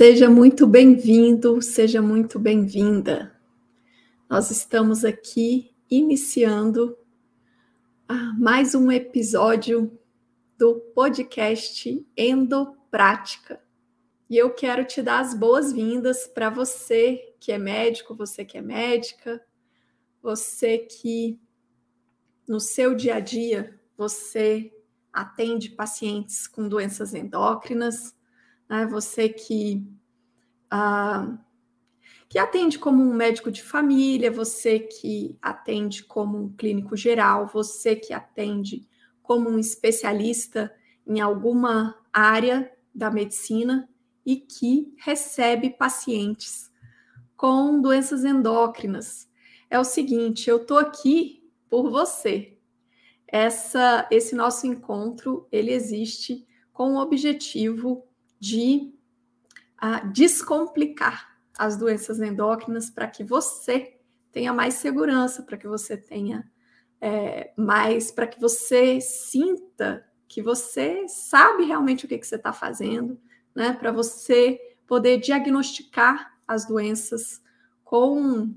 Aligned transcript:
Seja 0.00 0.30
muito 0.30 0.66
bem-vindo, 0.66 1.60
seja 1.60 2.00
muito 2.00 2.38
bem-vinda. 2.38 3.38
Nós 4.30 4.50
estamos 4.50 5.04
aqui 5.04 5.74
iniciando 5.90 6.96
ah, 8.08 8.32
mais 8.38 8.74
um 8.74 8.90
episódio 8.90 9.92
do 10.56 10.76
podcast 10.94 12.02
Endoprática. 12.16 13.62
E 14.30 14.38
eu 14.38 14.54
quero 14.54 14.86
te 14.86 15.02
dar 15.02 15.20
as 15.20 15.34
boas-vindas 15.34 16.26
para 16.26 16.48
você 16.48 17.34
que 17.38 17.52
é 17.52 17.58
médico, 17.58 18.14
você 18.14 18.42
que 18.42 18.56
é 18.56 18.62
médica, 18.62 19.44
você 20.22 20.78
que 20.78 21.38
no 22.48 22.58
seu 22.58 22.94
dia 22.94 23.16
a 23.16 23.20
dia 23.20 23.78
você 23.98 24.72
atende 25.12 25.68
pacientes 25.68 26.46
com 26.46 26.66
doenças 26.66 27.12
endócrinas 27.12 28.18
né? 28.70 28.86
Você 28.86 29.28
que, 29.28 29.84
ah, 30.70 31.36
que 32.28 32.38
atende 32.38 32.78
como 32.78 33.02
um 33.02 33.12
médico 33.12 33.50
de 33.50 33.60
família, 33.60 34.30
você 34.30 34.78
que 34.78 35.36
atende 35.42 36.04
como 36.04 36.38
um 36.38 36.52
clínico 36.52 36.96
geral, 36.96 37.48
você 37.48 37.96
que 37.96 38.12
atende 38.12 38.88
como 39.20 39.50
um 39.50 39.58
especialista 39.58 40.72
em 41.04 41.20
alguma 41.20 41.96
área 42.12 42.72
da 42.94 43.10
medicina 43.10 43.88
e 44.24 44.36
que 44.36 44.94
recebe 44.98 45.70
pacientes 45.70 46.70
com 47.36 47.80
doenças 47.80 48.24
endócrinas. 48.24 49.28
É 49.68 49.78
o 49.78 49.84
seguinte, 49.84 50.48
eu 50.48 50.58
estou 50.58 50.78
aqui 50.78 51.42
por 51.68 51.90
você. 51.90 52.56
Essa, 53.26 54.06
esse 54.10 54.34
nosso 54.34 54.66
encontro 54.66 55.48
ele 55.50 55.72
existe 55.72 56.46
com 56.72 56.94
o 56.94 57.00
objetivo 57.00 58.09
de 58.40 58.92
descomplicar 60.12 61.38
as 61.58 61.76
doenças 61.76 62.20
endócrinas 62.20 62.90
para 62.90 63.06
que 63.06 63.22
você 63.22 63.98
tenha 64.32 64.52
mais 64.52 64.74
segurança, 64.74 65.42
para 65.42 65.56
que 65.56 65.68
você 65.68 65.96
tenha 65.96 66.50
é, 67.00 67.52
mais, 67.56 68.10
para 68.10 68.26
que 68.26 68.40
você 68.40 69.00
sinta 69.00 70.06
que 70.28 70.40
você 70.40 71.08
sabe 71.08 71.64
realmente 71.64 72.04
o 72.04 72.08
que, 72.08 72.16
que 72.16 72.26
você 72.26 72.36
está 72.36 72.52
fazendo, 72.52 73.20
né? 73.54 73.72
Para 73.72 73.90
você 73.90 74.60
poder 74.86 75.18
diagnosticar 75.18 76.38
as 76.46 76.64
doenças 76.66 77.42
com 77.82 78.54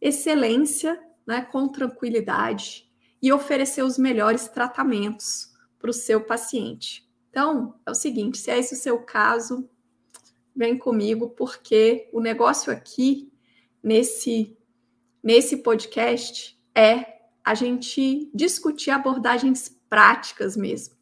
excelência, 0.00 1.00
né? 1.24 1.42
Com 1.42 1.68
tranquilidade 1.68 2.90
e 3.20 3.32
oferecer 3.32 3.84
os 3.84 3.96
melhores 3.96 4.48
tratamentos 4.48 5.52
para 5.78 5.90
o 5.90 5.94
seu 5.94 6.20
paciente. 6.20 7.08
Então, 7.32 7.74
é 7.86 7.90
o 7.90 7.94
seguinte: 7.94 8.36
se 8.36 8.50
é 8.50 8.58
esse 8.58 8.74
o 8.74 8.76
seu 8.76 8.98
caso, 8.98 9.66
vem 10.54 10.76
comigo, 10.76 11.30
porque 11.30 12.10
o 12.12 12.20
negócio 12.20 12.70
aqui, 12.70 13.32
nesse, 13.82 14.54
nesse 15.22 15.56
podcast, 15.62 16.60
é 16.74 17.22
a 17.42 17.54
gente 17.54 18.30
discutir 18.34 18.90
abordagens 18.90 19.70
práticas 19.88 20.56
mesmo. 20.56 20.94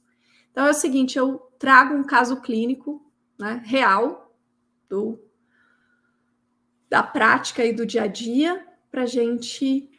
Então, 0.53 0.67
é 0.67 0.70
o 0.70 0.75
seguinte: 0.75 1.19
eu 1.19 1.39
trago 1.58 1.95
um 1.95 2.05
caso 2.05 2.41
clínico 2.41 3.05
né, 3.36 3.61
real 3.64 4.33
do, 4.89 5.19
da 6.89 7.03
prática 7.03 7.64
e 7.64 7.73
do 7.73 7.84
dia 7.84 8.05
a 8.05 8.06
dia 8.06 8.64
para 8.89 9.03
a 9.03 9.06
gente 9.06 9.91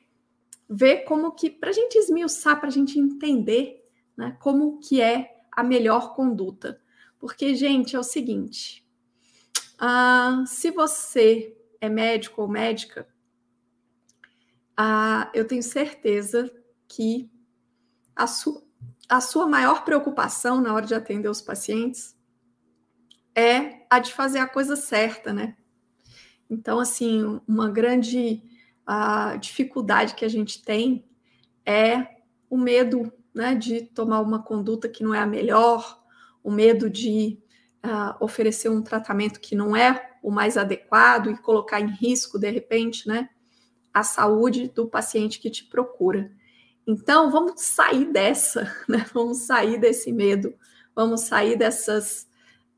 ver 0.69 1.03
como 1.03 1.33
que, 1.33 1.49
para 1.49 1.71
a 1.71 1.73
gente 1.73 1.97
esmiuçar, 1.97 2.57
para 2.57 2.69
a 2.69 2.71
gente 2.71 2.97
entender 2.97 3.85
né, 4.15 4.37
como 4.39 4.79
que 4.79 5.01
é 5.01 5.40
a 5.51 5.63
melhor 5.63 6.13
conduta. 6.13 6.81
Porque, 7.19 7.55
gente, 7.55 7.95
é 7.95 7.99
o 7.99 8.03
seguinte: 8.03 8.85
ah, 9.77 10.43
se 10.45 10.71
você 10.71 11.55
é 11.79 11.89
médico 11.89 12.41
ou 12.41 12.47
médica, 12.47 13.07
ah, 14.75 15.29
eu 15.33 15.45
tenho 15.45 15.63
certeza 15.63 16.51
que 16.87 17.29
a, 18.15 18.27
su 18.27 18.67
a 19.09 19.19
sua 19.19 19.47
maior 19.47 19.83
preocupação 19.83 20.61
na 20.61 20.73
hora 20.73 20.85
de 20.85 20.95
atender 20.95 21.29
os 21.29 21.41
pacientes 21.41 22.15
é 23.35 23.85
a 23.89 23.99
de 23.99 24.13
fazer 24.13 24.39
a 24.39 24.47
coisa 24.47 24.75
certa, 24.75 25.33
né? 25.33 25.57
Então, 26.49 26.79
assim, 26.79 27.39
uma 27.47 27.69
grande 27.69 28.41
uh, 28.87 29.37
dificuldade 29.37 30.15
que 30.15 30.25
a 30.25 30.29
gente 30.29 30.63
tem 30.63 31.05
é 31.65 32.21
o 32.49 32.57
medo 32.57 33.11
né, 33.33 33.55
de 33.55 33.81
tomar 33.81 34.21
uma 34.21 34.41
conduta 34.41 34.89
que 34.89 35.03
não 35.03 35.13
é 35.13 35.19
a 35.19 35.25
melhor, 35.25 36.01
o 36.43 36.51
medo 36.51 36.89
de 36.89 37.39
uh, 37.85 38.23
oferecer 38.23 38.69
um 38.69 38.81
tratamento 38.81 39.39
que 39.39 39.55
não 39.55 39.75
é 39.75 40.11
o 40.21 40.31
mais 40.31 40.57
adequado 40.57 41.31
e 41.31 41.37
colocar 41.37 41.79
em 41.79 41.89
risco, 41.89 42.37
de 42.37 42.49
repente, 42.49 43.07
né, 43.07 43.29
a 43.93 44.03
saúde 44.03 44.67
do 44.69 44.87
paciente 44.87 45.39
que 45.39 45.49
te 45.49 45.65
procura. 45.65 46.31
Então, 46.85 47.29
vamos 47.29 47.61
sair 47.61 48.11
dessa, 48.11 48.71
né? 48.87 49.05
Vamos 49.13 49.39
sair 49.39 49.79
desse 49.79 50.11
medo, 50.11 50.53
vamos 50.95 51.21
sair 51.21 51.57
dessas, 51.57 52.27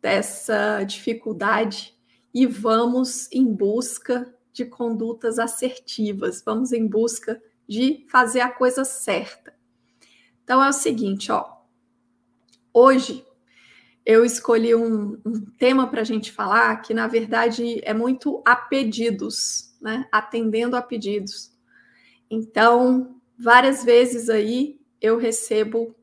dessa 0.01 0.83
dificuldade 0.83 1.95
e 2.33 2.45
vamos 2.45 3.31
em 3.31 3.45
busca 3.45 4.33
de 4.51 4.65
condutas 4.65 5.39
assertivas, 5.39 6.43
vamos 6.45 6.71
em 6.71 6.87
busca 6.87 7.41
de 7.67 8.05
fazer 8.09 8.41
a 8.41 8.49
coisa 8.49 8.83
certa. 8.83 9.52
Então 10.43 10.63
é 10.63 10.69
o 10.69 10.73
seguinte, 10.73 11.31
ó. 11.31 11.45
Hoje 12.73 13.25
eu 14.05 14.25
escolhi 14.25 14.75
um, 14.75 15.19
um 15.25 15.45
tema 15.57 15.87
para 15.87 16.01
a 16.01 16.05
gente 16.05 16.31
falar 16.31 16.75
que, 16.81 16.93
na 16.93 17.07
verdade, 17.07 17.79
é 17.83 17.93
muito 17.93 18.41
a 18.45 18.55
pedidos, 18.55 19.73
né? 19.81 20.07
Atendendo 20.11 20.75
a 20.75 20.81
pedidos. 20.81 21.53
Então, 22.29 23.15
várias 23.37 23.83
vezes 23.83 24.29
aí 24.29 24.79
eu 24.99 25.17
recebo 25.17 25.95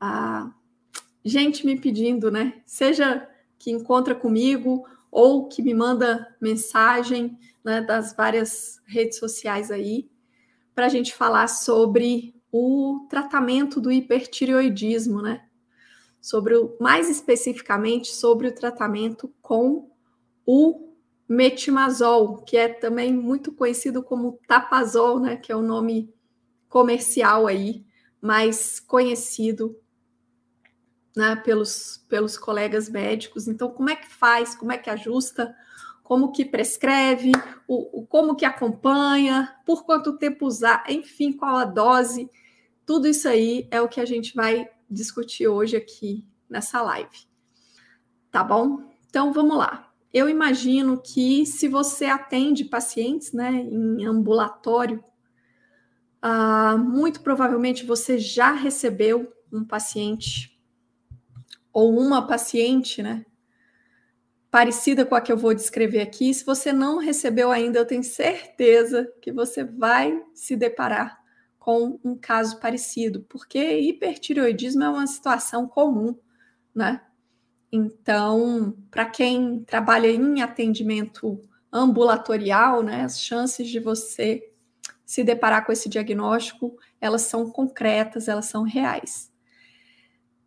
a 0.00 0.52
gente 1.24 1.66
me 1.66 1.78
pedindo, 1.78 2.30
né? 2.30 2.62
Seja 2.64 3.28
que 3.58 3.70
encontra 3.70 4.14
comigo 4.14 4.86
ou 5.10 5.48
que 5.48 5.62
me 5.62 5.74
manda 5.74 6.36
mensagem 6.40 7.36
né, 7.64 7.80
das 7.80 8.14
várias 8.14 8.80
redes 8.86 9.18
sociais 9.18 9.70
aí, 9.70 10.08
para 10.74 10.86
a 10.86 10.88
gente 10.88 11.14
falar 11.14 11.48
sobre 11.48 12.34
o 12.52 13.06
tratamento 13.08 13.80
do 13.80 13.92
hipertireoidismo, 13.92 15.22
né? 15.22 15.44
Sobre 16.20 16.56
o, 16.56 16.76
mais 16.80 17.08
especificamente 17.08 18.08
sobre 18.08 18.48
o 18.48 18.54
tratamento 18.54 19.32
com 19.40 19.90
o 20.46 20.94
metimazol, 21.28 22.38
que 22.42 22.56
é 22.56 22.68
também 22.68 23.12
muito 23.12 23.52
conhecido 23.52 24.02
como 24.02 24.38
tapazol, 24.46 25.20
né? 25.20 25.36
Que 25.36 25.52
é 25.52 25.56
o 25.56 25.62
nome 25.62 26.12
comercial 26.68 27.46
aí, 27.46 27.84
mais 28.20 28.80
conhecido 28.80 29.78
né, 31.18 31.34
pelos, 31.36 32.04
pelos 32.08 32.38
colegas 32.38 32.88
médicos. 32.88 33.48
Então, 33.48 33.70
como 33.70 33.90
é 33.90 33.96
que 33.96 34.08
faz, 34.08 34.54
como 34.54 34.72
é 34.72 34.78
que 34.78 34.88
ajusta 34.88 35.54
como 36.08 36.32
que 36.32 36.42
prescreve, 36.42 37.32
o, 37.68 38.00
o, 38.00 38.06
como 38.06 38.34
que 38.34 38.46
acompanha, 38.46 39.54
por 39.66 39.84
quanto 39.84 40.16
tempo 40.16 40.46
usar, 40.46 40.82
enfim, 40.88 41.34
qual 41.34 41.58
a 41.58 41.66
dose. 41.66 42.30
Tudo 42.86 43.06
isso 43.06 43.28
aí 43.28 43.68
é 43.70 43.78
o 43.82 43.88
que 43.88 44.00
a 44.00 44.06
gente 44.06 44.34
vai 44.34 44.70
discutir 44.88 45.46
hoje 45.48 45.76
aqui 45.76 46.26
nessa 46.48 46.80
live. 46.80 47.28
Tá 48.30 48.42
bom? 48.42 48.90
Então 49.06 49.34
vamos 49.34 49.58
lá. 49.58 49.92
Eu 50.10 50.30
imagino 50.30 50.98
que 50.98 51.44
se 51.44 51.68
você 51.68 52.06
atende 52.06 52.64
pacientes 52.64 53.34
né, 53.34 53.68
em 53.70 54.06
ambulatório, 54.06 55.04
ah, 56.22 56.78
muito 56.78 57.20
provavelmente 57.20 57.84
você 57.84 58.18
já 58.18 58.52
recebeu 58.52 59.30
um 59.52 59.62
paciente 59.62 60.58
ou 61.70 62.00
uma 62.00 62.26
paciente, 62.26 63.02
né, 63.02 63.26
parecida 64.50 65.04
com 65.04 65.14
a 65.14 65.20
que 65.20 65.30
eu 65.30 65.36
vou 65.36 65.54
descrever 65.54 66.00
aqui. 66.00 66.32
Se 66.32 66.44
você 66.44 66.72
não 66.72 66.98
recebeu 66.98 67.50
ainda, 67.50 67.78
eu 67.78 67.86
tenho 67.86 68.02
certeza 68.02 69.10
que 69.20 69.32
você 69.32 69.64
vai 69.64 70.22
se 70.34 70.56
deparar 70.56 71.18
com 71.58 72.00
um 72.02 72.16
caso 72.16 72.58
parecido, 72.60 73.26
porque 73.28 73.58
hipertireoidismo 73.80 74.82
é 74.82 74.88
uma 74.88 75.06
situação 75.06 75.68
comum, 75.68 76.16
né? 76.74 77.02
Então, 77.70 78.74
para 78.90 79.04
quem 79.04 79.62
trabalha 79.64 80.08
em 80.08 80.40
atendimento 80.40 81.38
ambulatorial, 81.70 82.82
né, 82.82 83.02
as 83.02 83.20
chances 83.20 83.68
de 83.68 83.78
você 83.78 84.50
se 85.04 85.22
deparar 85.22 85.66
com 85.66 85.72
esse 85.72 85.88
diagnóstico, 85.88 86.76
elas 86.98 87.22
são 87.22 87.50
concretas, 87.50 88.28
elas 88.28 88.46
são 88.46 88.62
reais. 88.62 89.30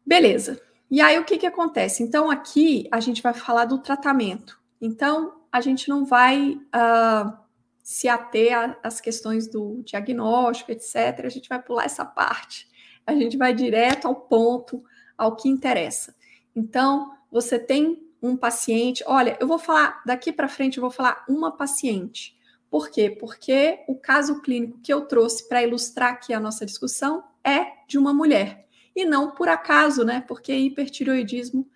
Beleza. 0.06 0.60
E 0.92 1.00
aí 1.00 1.18
o 1.18 1.24
que, 1.24 1.38
que 1.38 1.48
acontece? 1.48 2.04
Então 2.04 2.30
aqui 2.30 2.86
a 2.92 3.00
gente 3.00 3.22
vai 3.22 3.34
falar 3.34 3.64
do 3.64 3.78
tratamento. 3.78 4.60
Então 4.82 5.42
a 5.50 5.62
gente 5.62 5.88
não 5.88 6.04
vai 6.04 6.60
uh, 6.76 7.34
se 7.82 8.10
ater 8.10 8.78
às 8.84 9.00
questões 9.00 9.48
do 9.48 9.82
diagnóstico, 9.86 10.70
etc. 10.70 11.22
A 11.24 11.30
gente 11.30 11.48
vai 11.48 11.62
pular 11.62 11.86
essa 11.86 12.04
parte. 12.04 12.68
A 13.08 13.16
gente 13.16 13.38
vai 13.38 13.54
direto 13.54 14.06
ao 14.06 14.16
ponto, 14.16 14.84
ao 15.18 15.38
que 15.38 15.48
interessa. 15.48 16.14
Então 16.54 17.14
você 17.32 17.58
tem 17.58 18.06
um 18.22 18.36
paciente, 18.36 19.02
olha, 19.08 19.38
eu 19.40 19.48
vou 19.48 19.58
falar 19.58 20.02
daqui 20.06 20.34
para 20.34 20.50
frente, 20.50 20.78
eu 20.78 20.82
vou 20.82 20.92
falar 20.92 21.24
uma 21.28 21.56
paciente. 21.56 22.38
Por 22.70 22.90
quê? 22.90 23.10
Porque 23.10 23.80
o 23.88 23.96
caso 23.96 24.42
clínico 24.42 24.80
que 24.80 24.94
eu 24.94 25.06
trouxe 25.06 25.48
para 25.48 25.64
ilustrar 25.64 26.12
aqui 26.12 26.34
a 26.34 26.40
nossa 26.40 26.66
discussão 26.66 27.24
é 27.44 27.66
de 27.88 27.98
uma 27.98 28.14
mulher. 28.14 28.68
E 28.96 29.06
não 29.06 29.32
por 29.32 29.48
acaso, 29.48 30.04
né? 30.04 30.24
Porque 30.28 30.54
hipertiroidismo 30.54 31.68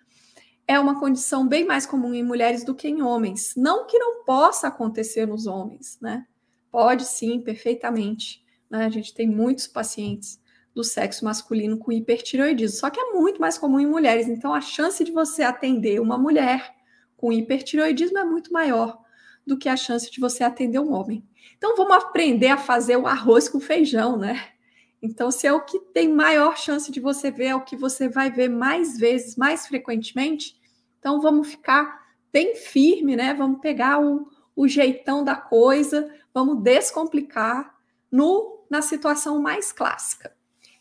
é 0.68 0.78
uma 0.78 0.98
condição 0.98 1.46
bem 1.46 1.64
mais 1.64 1.86
comum 1.86 2.12
em 2.12 2.24
mulheres 2.24 2.64
do 2.64 2.74
que 2.74 2.88
em 2.88 3.00
homens. 3.00 3.54
Não 3.56 3.86
que 3.86 3.98
não 3.98 4.24
possa 4.24 4.68
acontecer 4.68 5.26
nos 5.26 5.46
homens, 5.46 5.98
né? 6.00 6.26
Pode 6.70 7.04
sim, 7.04 7.40
perfeitamente. 7.40 8.44
Né? 8.68 8.84
A 8.84 8.88
gente 8.88 9.14
tem 9.14 9.28
muitos 9.28 9.66
pacientes 9.66 10.40
do 10.74 10.84
sexo 10.84 11.24
masculino 11.24 11.78
com 11.78 11.90
hipertiroidismo, 11.90 12.78
só 12.78 12.90
que 12.90 13.00
é 13.00 13.12
muito 13.12 13.40
mais 13.40 13.56
comum 13.56 13.80
em 13.80 13.86
mulheres. 13.86 14.28
Então, 14.28 14.52
a 14.52 14.60
chance 14.60 15.02
de 15.02 15.12
você 15.12 15.42
atender 15.42 16.00
uma 16.00 16.18
mulher 16.18 16.74
com 17.16 17.32
hipertiroidismo 17.32 18.18
é 18.18 18.24
muito 18.24 18.52
maior 18.52 18.98
do 19.46 19.56
que 19.56 19.68
a 19.68 19.76
chance 19.76 20.10
de 20.10 20.20
você 20.20 20.44
atender 20.44 20.80
um 20.80 20.92
homem. 20.92 21.24
Então, 21.56 21.76
vamos 21.76 21.94
aprender 21.94 22.48
a 22.48 22.58
fazer 22.58 22.96
o 22.96 23.06
arroz 23.06 23.48
com 23.48 23.60
feijão, 23.60 24.18
né? 24.18 24.55
Então, 25.02 25.30
se 25.30 25.46
é 25.46 25.52
o 25.52 25.64
que 25.64 25.78
tem 25.78 26.08
maior 26.08 26.56
chance 26.56 26.90
de 26.90 27.00
você 27.00 27.30
ver, 27.30 27.46
é 27.46 27.54
o 27.54 27.64
que 27.64 27.76
você 27.76 28.08
vai 28.08 28.30
ver 28.30 28.48
mais 28.48 28.98
vezes, 28.98 29.36
mais 29.36 29.66
frequentemente, 29.66 30.58
então 30.98 31.20
vamos 31.20 31.48
ficar 31.48 32.04
bem 32.32 32.56
firme, 32.56 33.14
né? 33.14 33.32
Vamos 33.32 33.60
pegar 33.60 34.00
o, 34.00 34.28
o 34.54 34.66
jeitão 34.66 35.22
da 35.22 35.36
coisa, 35.36 36.12
vamos 36.34 36.62
descomplicar 36.62 37.76
no, 38.10 38.64
na 38.68 38.82
situação 38.82 39.40
mais 39.40 39.70
clássica. 39.70 40.34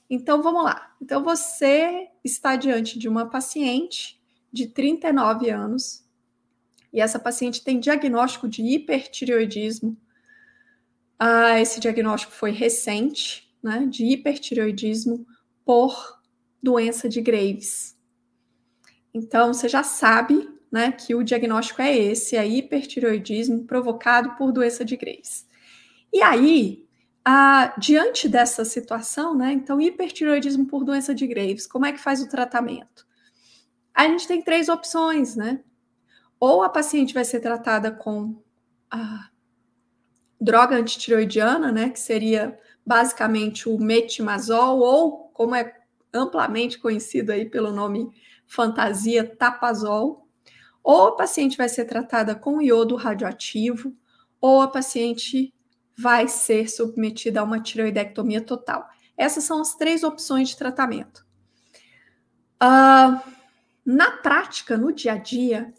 Então 0.09 0.41
vamos 0.41 0.63
lá. 0.63 0.95
Então 1.01 1.23
você 1.23 2.07
está 2.23 2.55
diante 2.55 2.97
de 2.97 3.07
uma 3.07 3.29
paciente 3.29 4.19
de 4.51 4.67
39 4.67 5.49
anos 5.49 6.03
e 6.91 7.01
essa 7.01 7.19
paciente 7.19 7.63
tem 7.63 7.79
diagnóstico 7.79 8.47
de 8.47 8.63
hipertireoidismo. 8.63 9.97
Ah, 11.19 11.59
esse 11.59 11.79
diagnóstico 11.79 12.33
foi 12.33 12.51
recente, 12.51 13.44
né, 13.65 13.85
de 13.89 14.05
hipertireoidismo 14.05 15.25
por 15.65 16.21
doença 16.61 17.09
de 17.09 17.19
Graves. 17.19 17.97
Então 19.13 19.53
você 19.53 19.67
já 19.67 19.83
sabe, 19.83 20.49
né, 20.71 20.91
que 20.91 21.15
o 21.15 21.23
diagnóstico 21.23 21.81
é 21.81 21.97
esse, 21.97 22.37
é 22.37 22.47
hipertireoidismo 22.47 23.65
provocado 23.65 24.35
por 24.35 24.51
doença 24.51 24.85
de 24.85 24.95
Graves. 24.95 25.47
E 26.13 26.21
aí, 26.21 26.85
ah, 27.23 27.73
diante 27.77 28.29
dessa 28.29 28.63
situação, 28.63 29.35
né, 29.35 29.51
então 29.51 29.81
hipertireoidismo 29.81 30.65
por 30.65 30.83
doença 30.83 31.13
de 31.13 31.25
Graves, 31.25 31.67
como 31.67 31.85
é 31.85 31.91
que 31.91 31.99
faz 31.99 32.21
o 32.21 32.29
tratamento? 32.29 33.05
A 33.93 34.07
gente 34.07 34.27
tem 34.27 34.41
três 34.41 34.69
opções, 34.69 35.35
né? 35.35 35.61
ou 36.39 36.63
a 36.63 36.69
paciente 36.69 37.13
vai 37.13 37.25
ser 37.25 37.39
tratada 37.39 37.91
com 37.91 38.41
a 38.91 39.29
droga 40.39 40.75
antitiroidiana, 40.75 41.71
né, 41.71 41.89
que 41.89 41.99
seria 41.99 42.59
basicamente 42.85 43.67
o 43.67 43.77
metimazol, 43.79 44.79
ou 44.79 45.29
como 45.33 45.55
é 45.55 45.73
amplamente 46.13 46.79
conhecido 46.79 47.31
aí 47.31 47.49
pelo 47.49 47.71
nome 47.71 48.09
fantasia, 48.47 49.23
tapazol, 49.23 50.27
ou 50.83 51.07
a 51.07 51.15
paciente 51.15 51.57
vai 51.57 51.67
ser 51.67 51.85
tratada 51.85 52.35
com 52.35 52.61
iodo 52.61 52.95
radioativo, 52.95 53.95
ou 54.39 54.61
a 54.61 54.67
paciente 54.67 55.53
vai 55.97 56.27
ser 56.27 56.69
submetida 56.69 57.39
a 57.39 57.43
uma 57.43 57.59
tiroidectomia 57.59 58.41
total. 58.41 58.87
Essas 59.17 59.45
são 59.45 59.61
as 59.61 59.75
três 59.75 60.03
opções 60.03 60.49
de 60.49 60.57
tratamento. 60.57 61.25
Uh, 62.61 63.19
na 63.85 64.11
prática, 64.11 64.77
no 64.77 64.91
dia 64.91 65.13
a 65.13 65.17
dia, 65.17 65.73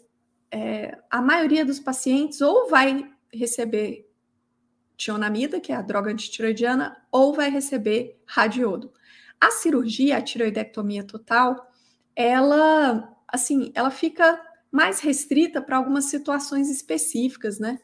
é, 0.51 0.97
a 1.09 1.21
maioria 1.21 1.65
dos 1.65 1.79
pacientes 1.79 2.41
ou 2.41 2.69
vai 2.69 3.09
receber 3.31 4.06
tionamida, 4.97 5.59
que 5.59 5.71
é 5.71 5.75
a 5.75 5.81
droga 5.81 6.11
antitiroidiana, 6.11 6.97
ou 7.11 7.33
vai 7.33 7.49
receber 7.49 8.19
radiodo. 8.25 8.91
A 9.39 9.51
cirurgia, 9.51 10.17
a 10.17 10.21
tiroidectomia 10.21 11.03
total, 11.03 11.71
ela, 12.15 13.15
assim, 13.27 13.71
ela 13.75 13.91
fica 13.91 14.41
mais 14.71 14.99
restrita 14.99 15.61
para 15.61 15.77
algumas 15.77 16.05
situações 16.05 16.69
específicas, 16.69 17.59
né? 17.59 17.79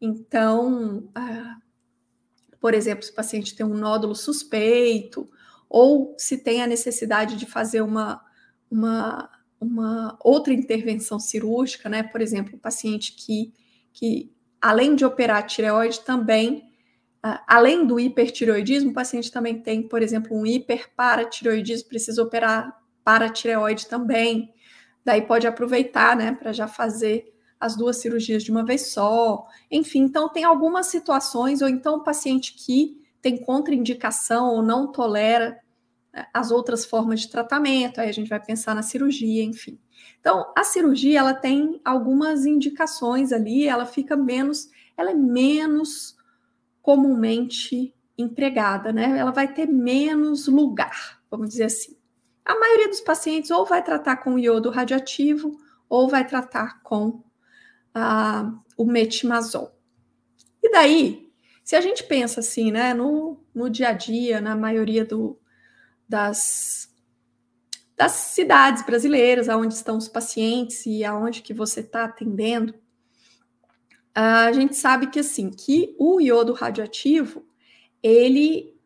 Então, 0.00 1.08
ah, 1.14 1.56
por 2.60 2.74
exemplo, 2.74 3.02
se 3.02 3.10
o 3.10 3.14
paciente 3.14 3.56
tem 3.56 3.64
um 3.64 3.74
nódulo 3.74 4.14
suspeito, 4.14 5.28
ou 5.68 6.14
se 6.18 6.38
tem 6.38 6.62
a 6.62 6.66
necessidade 6.66 7.36
de 7.36 7.46
fazer 7.46 7.80
uma, 7.80 8.22
uma 8.70 9.30
uma 9.64 10.18
outra 10.20 10.52
intervenção 10.52 11.18
cirúrgica, 11.18 11.88
né? 11.88 12.02
Por 12.02 12.20
exemplo, 12.20 12.56
o 12.56 12.58
paciente 12.58 13.14
que, 13.14 13.52
que 13.92 14.33
além 14.64 14.94
de 14.94 15.04
operar 15.04 15.36
a 15.36 15.42
tireoide, 15.42 16.00
também, 16.00 16.64
uh, 17.22 17.38
além 17.46 17.86
do 17.86 18.00
hipertireoidismo, 18.00 18.92
o 18.92 18.94
paciente 18.94 19.30
também 19.30 19.60
tem, 19.60 19.86
por 19.86 20.00
exemplo, 20.00 20.34
um 20.34 20.46
hiperparatireoidismo, 20.46 21.86
precisa 21.86 22.22
operar 22.22 22.74
paratireoide 23.04 23.86
também. 23.86 24.50
Daí 25.04 25.20
pode 25.20 25.46
aproveitar, 25.46 26.16
né, 26.16 26.32
para 26.32 26.50
já 26.50 26.66
fazer 26.66 27.30
as 27.60 27.76
duas 27.76 27.98
cirurgias 27.98 28.42
de 28.42 28.50
uma 28.50 28.64
vez 28.64 28.86
só. 28.86 29.46
Enfim, 29.70 30.00
então 30.00 30.30
tem 30.30 30.44
algumas 30.44 30.86
situações, 30.86 31.60
ou 31.60 31.68
então 31.68 31.96
o 31.96 32.02
paciente 32.02 32.54
que 32.54 32.96
tem 33.20 33.36
contraindicação 33.36 34.48
ou 34.48 34.62
não 34.62 34.90
tolera 34.90 35.58
as 36.32 36.50
outras 36.50 36.86
formas 36.86 37.20
de 37.20 37.28
tratamento, 37.28 38.00
aí 38.00 38.08
a 38.08 38.12
gente 38.12 38.30
vai 38.30 38.40
pensar 38.42 38.74
na 38.74 38.82
cirurgia, 38.82 39.44
enfim. 39.44 39.78
Então, 40.20 40.52
a 40.56 40.64
cirurgia, 40.64 41.18
ela 41.18 41.34
tem 41.34 41.80
algumas 41.84 42.46
indicações 42.46 43.32
ali, 43.32 43.66
ela 43.66 43.86
fica 43.86 44.16
menos, 44.16 44.70
ela 44.96 45.10
é 45.10 45.14
menos 45.14 46.16
comumente 46.80 47.94
empregada, 48.16 48.92
né? 48.92 49.18
Ela 49.18 49.30
vai 49.30 49.52
ter 49.52 49.66
menos 49.66 50.46
lugar, 50.46 51.20
vamos 51.30 51.48
dizer 51.48 51.64
assim. 51.64 51.96
A 52.44 52.58
maioria 52.58 52.88
dos 52.88 53.00
pacientes 53.00 53.50
ou 53.50 53.64
vai 53.64 53.82
tratar 53.82 54.18
com 54.18 54.38
iodo 54.38 54.70
radioativo 54.70 55.58
ou 55.88 56.08
vai 56.08 56.26
tratar 56.26 56.82
com 56.82 57.22
ah, 57.94 58.52
o 58.76 58.84
metimazol. 58.84 59.72
E 60.62 60.70
daí, 60.70 61.30
se 61.62 61.76
a 61.76 61.80
gente 61.80 62.04
pensa 62.04 62.40
assim, 62.40 62.70
né, 62.70 62.92
no, 62.92 63.40
no 63.54 63.70
dia 63.70 63.88
a 63.88 63.92
dia, 63.92 64.40
na 64.40 64.54
maioria 64.54 65.04
do, 65.04 65.38
das, 66.08 66.93
das 67.96 68.12
cidades 68.12 68.84
brasileiras, 68.84 69.48
aonde 69.48 69.74
estão 69.74 69.96
os 69.96 70.08
pacientes 70.08 70.84
e 70.86 71.04
aonde 71.04 71.42
que 71.42 71.54
você 71.54 71.80
está 71.80 72.04
atendendo, 72.04 72.74
a 74.14 74.52
gente 74.52 74.76
sabe 74.76 75.08
que 75.08 75.18
assim, 75.20 75.50
que 75.50 75.94
o 75.98 76.20
iodo 76.20 76.52
radioativo, 76.52 77.44
ele, 78.02 78.76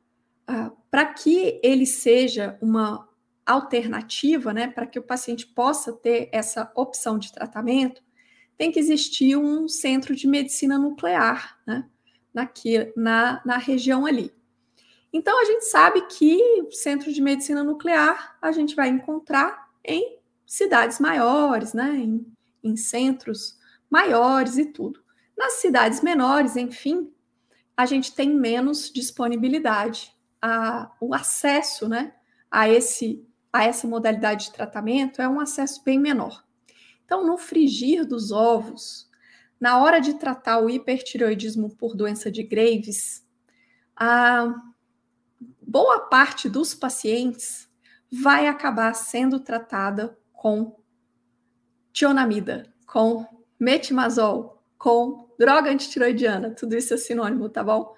uh, 0.49 0.75
para 0.91 1.05
que 1.07 1.61
ele 1.63 1.85
seja 1.85 2.59
uma 2.63 3.07
alternativa, 3.45 4.53
né, 4.53 4.69
para 4.69 4.87
que 4.87 4.99
o 4.99 5.03
paciente 5.03 5.47
possa 5.47 5.93
ter 5.93 6.29
essa 6.33 6.71
opção 6.75 7.19
de 7.19 7.33
tratamento, 7.33 8.03
tem 8.57 8.73
que 8.73 8.79
existir 8.79 9.37
um 9.37 9.69
centro 9.69 10.15
de 10.15 10.27
medicina 10.27 10.79
nuclear, 10.79 11.59
né, 11.67 11.87
naqui, 12.33 12.93
na, 12.97 13.43
na 13.45 13.57
região 13.57 14.05
ali. 14.05 14.33
Então, 15.13 15.41
a 15.41 15.45
gente 15.45 15.65
sabe 15.65 16.03
que 16.03 16.67
centro 16.71 17.13
de 17.13 17.21
medicina 17.21 17.65
nuclear 17.65 18.37
a 18.41 18.53
gente 18.53 18.75
vai 18.75 18.89
encontrar 18.89 19.69
em 19.85 20.19
cidades 20.47 21.01
maiores, 21.01 21.73
né? 21.73 21.97
Em, 21.97 22.27
em 22.63 22.77
centros 22.77 23.59
maiores 23.91 24.59
e 24.59 24.67
tudo. 24.67 25.03
Nas 25.37 25.55
cidades 25.55 26.01
menores, 26.01 26.57
enfim, 26.57 27.13
a 27.77 27.87
gente 27.87 28.15
tem 28.15 28.31
menos 28.31 28.91
disponibilidade, 28.91 30.13
a, 30.43 30.91
o 31.01 31.15
acesso, 31.15 31.89
né, 31.89 32.13
a 32.51 32.69
esse 32.69 33.25
a 33.51 33.65
essa 33.65 33.87
modalidade 33.87 34.47
de 34.47 34.53
tratamento 34.53 35.23
é 35.23 35.29
um 35.29 35.41
acesso 35.41 35.83
bem 35.83 35.99
menor. 35.99 36.45
Então, 37.05 37.27
no 37.27 37.39
frigir 37.39 38.05
dos 38.05 38.31
ovos, 38.31 39.11
na 39.59 39.83
hora 39.83 40.01
de 40.01 40.15
tratar 40.15 40.59
o 40.59 40.69
hipertireoidismo 40.69 41.75
por 41.75 41.97
doença 41.97 42.31
de 42.31 42.43
Graves, 42.43 43.27
a, 43.97 44.55
boa 45.69 46.01
parte 46.01 46.49
dos 46.49 46.75
pacientes 46.75 47.69
vai 48.11 48.47
acabar 48.47 48.95
sendo 48.95 49.39
tratada 49.39 50.19
com 50.33 50.81
tionamida, 51.93 52.73
com 52.87 53.27
metimazol, 53.61 54.63
com 54.79 55.29
droga 55.39 55.71
antitiroidiana, 55.71 56.53
tudo 56.53 56.75
isso 56.75 56.95
é 56.95 56.97
sinônimo, 56.97 57.51
tá 57.51 57.63
bom? 57.63 57.95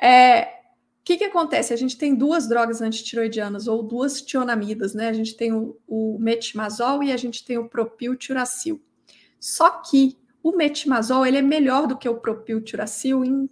É, 0.00 0.44
o 0.44 1.04
que, 1.04 1.18
que 1.18 1.24
acontece? 1.24 1.74
A 1.74 1.76
gente 1.76 1.98
tem 1.98 2.14
duas 2.14 2.48
drogas 2.48 2.80
antitiroidianas 2.80 3.68
ou 3.68 3.82
duas 3.82 4.22
tionamidas, 4.22 4.94
né? 4.94 5.08
A 5.08 5.12
gente 5.12 5.36
tem 5.36 5.52
o, 5.52 5.78
o 5.86 6.18
metimazol 6.18 7.02
e 7.02 7.12
a 7.12 7.16
gente 7.16 7.44
tem 7.44 7.58
o 7.58 7.68
propiltiuracil. 7.68 8.82
Só 9.38 9.70
que 9.82 10.16
o 10.42 10.56
metimazol 10.56 11.26
ele 11.26 11.36
é 11.36 11.42
melhor 11.42 11.86
do 11.86 11.96
que 11.96 12.08
o 12.08 12.20
propiltiuracil 12.20 13.24
em 13.24 13.48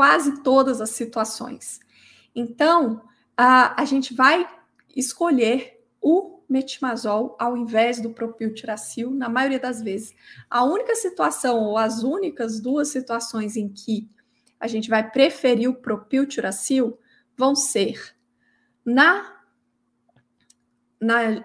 quase 0.00 0.42
todas 0.42 0.80
as 0.80 0.88
situações. 0.88 1.78
Então, 2.34 3.02
a, 3.36 3.78
a 3.78 3.84
gente 3.84 4.14
vai 4.14 4.48
escolher 4.96 5.78
o 6.00 6.40
metimazol 6.48 7.36
ao 7.38 7.54
invés 7.54 8.00
do 8.00 8.08
propiltiracil, 8.08 9.10
na 9.10 9.28
maioria 9.28 9.60
das 9.60 9.82
vezes. 9.82 10.14
A 10.48 10.64
única 10.64 10.94
situação, 10.94 11.64
ou 11.64 11.76
as 11.76 12.02
únicas 12.02 12.60
duas 12.60 12.88
situações 12.88 13.58
em 13.58 13.68
que 13.68 14.08
a 14.58 14.66
gente 14.66 14.88
vai 14.88 15.10
preferir 15.10 15.68
o 15.68 15.74
propiltiracil 15.74 16.98
vão 17.36 17.54
ser 17.54 18.16
na 18.82 19.36
na 20.98 21.44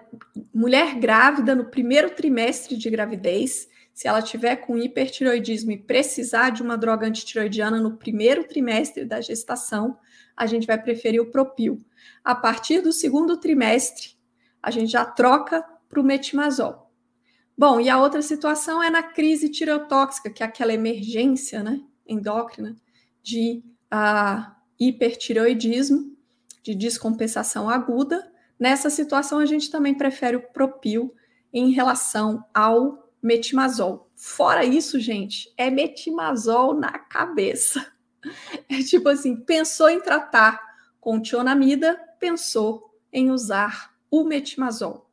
mulher 0.52 0.98
grávida 0.98 1.54
no 1.54 1.66
primeiro 1.66 2.10
trimestre 2.14 2.74
de 2.74 2.88
gravidez, 2.88 3.68
se 3.96 4.06
ela 4.06 4.20
tiver 4.20 4.56
com 4.56 4.76
hipertiroidismo 4.76 5.70
e 5.70 5.78
precisar 5.78 6.50
de 6.50 6.62
uma 6.62 6.76
droga 6.76 7.06
antitiroidiana 7.06 7.80
no 7.80 7.96
primeiro 7.96 8.44
trimestre 8.44 9.06
da 9.06 9.22
gestação, 9.22 9.96
a 10.36 10.44
gente 10.44 10.66
vai 10.66 10.76
preferir 10.78 11.18
o 11.18 11.30
propil. 11.30 11.78
A 12.22 12.34
partir 12.34 12.82
do 12.82 12.92
segundo 12.92 13.38
trimestre, 13.38 14.10
a 14.62 14.70
gente 14.70 14.92
já 14.92 15.02
troca 15.02 15.64
para 15.88 15.98
o 15.98 16.04
metimazol. 16.04 16.92
Bom, 17.56 17.80
e 17.80 17.88
a 17.88 17.98
outra 17.98 18.20
situação 18.20 18.82
é 18.82 18.90
na 18.90 19.02
crise 19.02 19.48
tireotóxica, 19.48 20.28
que 20.28 20.42
é 20.42 20.46
aquela 20.46 20.74
emergência 20.74 21.62
né, 21.62 21.80
endócrina 22.06 22.76
de 23.22 23.64
uh, 23.90 24.52
hipertireoidismo, 24.78 26.14
de 26.62 26.74
descompensação 26.74 27.70
aguda. 27.70 28.30
Nessa 28.60 28.90
situação, 28.90 29.38
a 29.38 29.46
gente 29.46 29.70
também 29.70 29.94
prefere 29.94 30.36
o 30.36 30.52
propil 30.52 31.14
em 31.50 31.70
relação 31.70 32.44
ao 32.52 33.05
metimazol. 33.26 34.08
Fora 34.14 34.64
isso, 34.64 35.00
gente, 35.00 35.52
é 35.58 35.68
metimazol 35.70 36.74
na 36.74 36.98
cabeça. 36.98 37.86
É 38.68 38.82
tipo 38.82 39.08
assim, 39.08 39.36
pensou 39.36 39.88
em 39.88 40.00
tratar 40.00 40.60
com 41.00 41.22
tionamida, 41.22 41.96
pensou 42.18 42.90
em 43.12 43.30
usar 43.30 43.94
o 44.10 44.24
metimazol, 44.24 45.08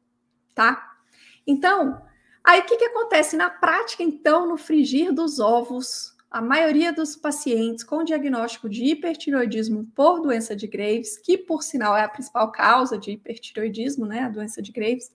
tá? 0.55 0.98
Então, 1.46 2.01
aí 2.43 2.62
o 2.62 2.65
que, 2.65 2.75
que 2.75 2.86
acontece 2.86 3.38
na 3.38 3.51
prática, 3.51 4.01
então, 4.01 4.48
no 4.48 4.58
frigir 4.58 5.13
dos 5.13 5.39
ovos? 5.39 6.15
A 6.32 6.41
maioria 6.41 6.91
dos 6.91 7.15
pacientes 7.15 7.84
com 7.84 8.03
diagnóstico 8.03 8.67
de 8.67 8.84
hipertiroidismo 8.84 9.86
por 9.93 10.20
doença 10.20 10.55
de 10.55 10.65
Graves, 10.65 11.15
que 11.15 11.38
por 11.38 11.62
sinal 11.62 11.96
é 11.96 12.01
a 12.01 12.10
principal 12.10 12.51
causa 12.51 12.98
de 12.98 13.12
hipertiroidismo, 13.12 14.08
né, 14.08 14.22
a 14.22 14.29
doença 14.29 14.60
de 14.60 14.72
Graves, 14.72 15.12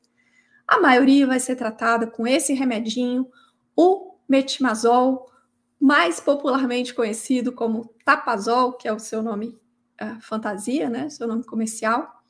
a 0.68 0.78
maioria 0.78 1.26
vai 1.26 1.40
ser 1.40 1.56
tratada 1.56 2.06
com 2.06 2.26
esse 2.26 2.52
remedinho, 2.52 3.26
o 3.74 4.18
metimazol, 4.28 5.32
mais 5.80 6.20
popularmente 6.20 6.92
conhecido 6.92 7.52
como 7.52 7.94
Tapazol, 8.04 8.74
que 8.74 8.86
é 8.86 8.92
o 8.92 8.98
seu 8.98 9.22
nome 9.22 9.58
uh, 10.02 10.20
fantasia, 10.20 10.90
né, 10.90 11.08
seu 11.08 11.26
nome 11.26 11.42
comercial. 11.44 12.22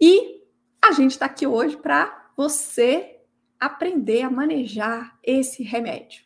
E 0.00 0.42
a 0.82 0.92
gente 0.92 1.10
está 1.10 1.26
aqui 1.26 1.46
hoje 1.46 1.76
para 1.76 2.30
você 2.34 3.18
aprender 3.58 4.22
a 4.22 4.30
manejar 4.30 5.18
esse 5.22 5.62
remédio. 5.62 6.24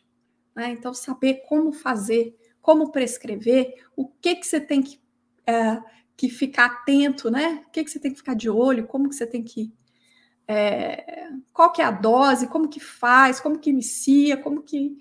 Né? 0.55 0.69
Então, 0.69 0.93
saber 0.93 1.43
como 1.49 1.73
fazer, 1.73 2.33
como 2.61 2.93
prescrever, 2.93 3.83
o 3.93 4.07
que, 4.07 4.35
que 4.35 4.47
você 4.47 4.61
tem 4.61 4.81
que, 4.81 4.97
uh, 5.49 5.83
que 6.15 6.29
ficar 6.29 6.65
atento, 6.67 7.29
né? 7.29 7.61
O 7.67 7.71
que, 7.71 7.83
que 7.83 7.91
você 7.91 7.99
tem 7.99 8.11
que 8.11 8.17
ficar 8.17 8.35
de 8.35 8.49
olho, 8.49 8.87
como 8.87 9.09
que 9.09 9.15
você 9.15 9.27
tem 9.27 9.43
que 9.43 9.73
é, 10.47 11.29
qual 11.51 11.71
que 11.71 11.81
é 11.81 11.85
a 11.85 11.91
dose, 11.91 12.47
como 12.47 12.69
que 12.69 12.79
faz, 12.79 13.39
como 13.39 13.59
que 13.59 13.69
inicia, 13.69 14.37
como 14.37 14.61
que, 14.61 14.97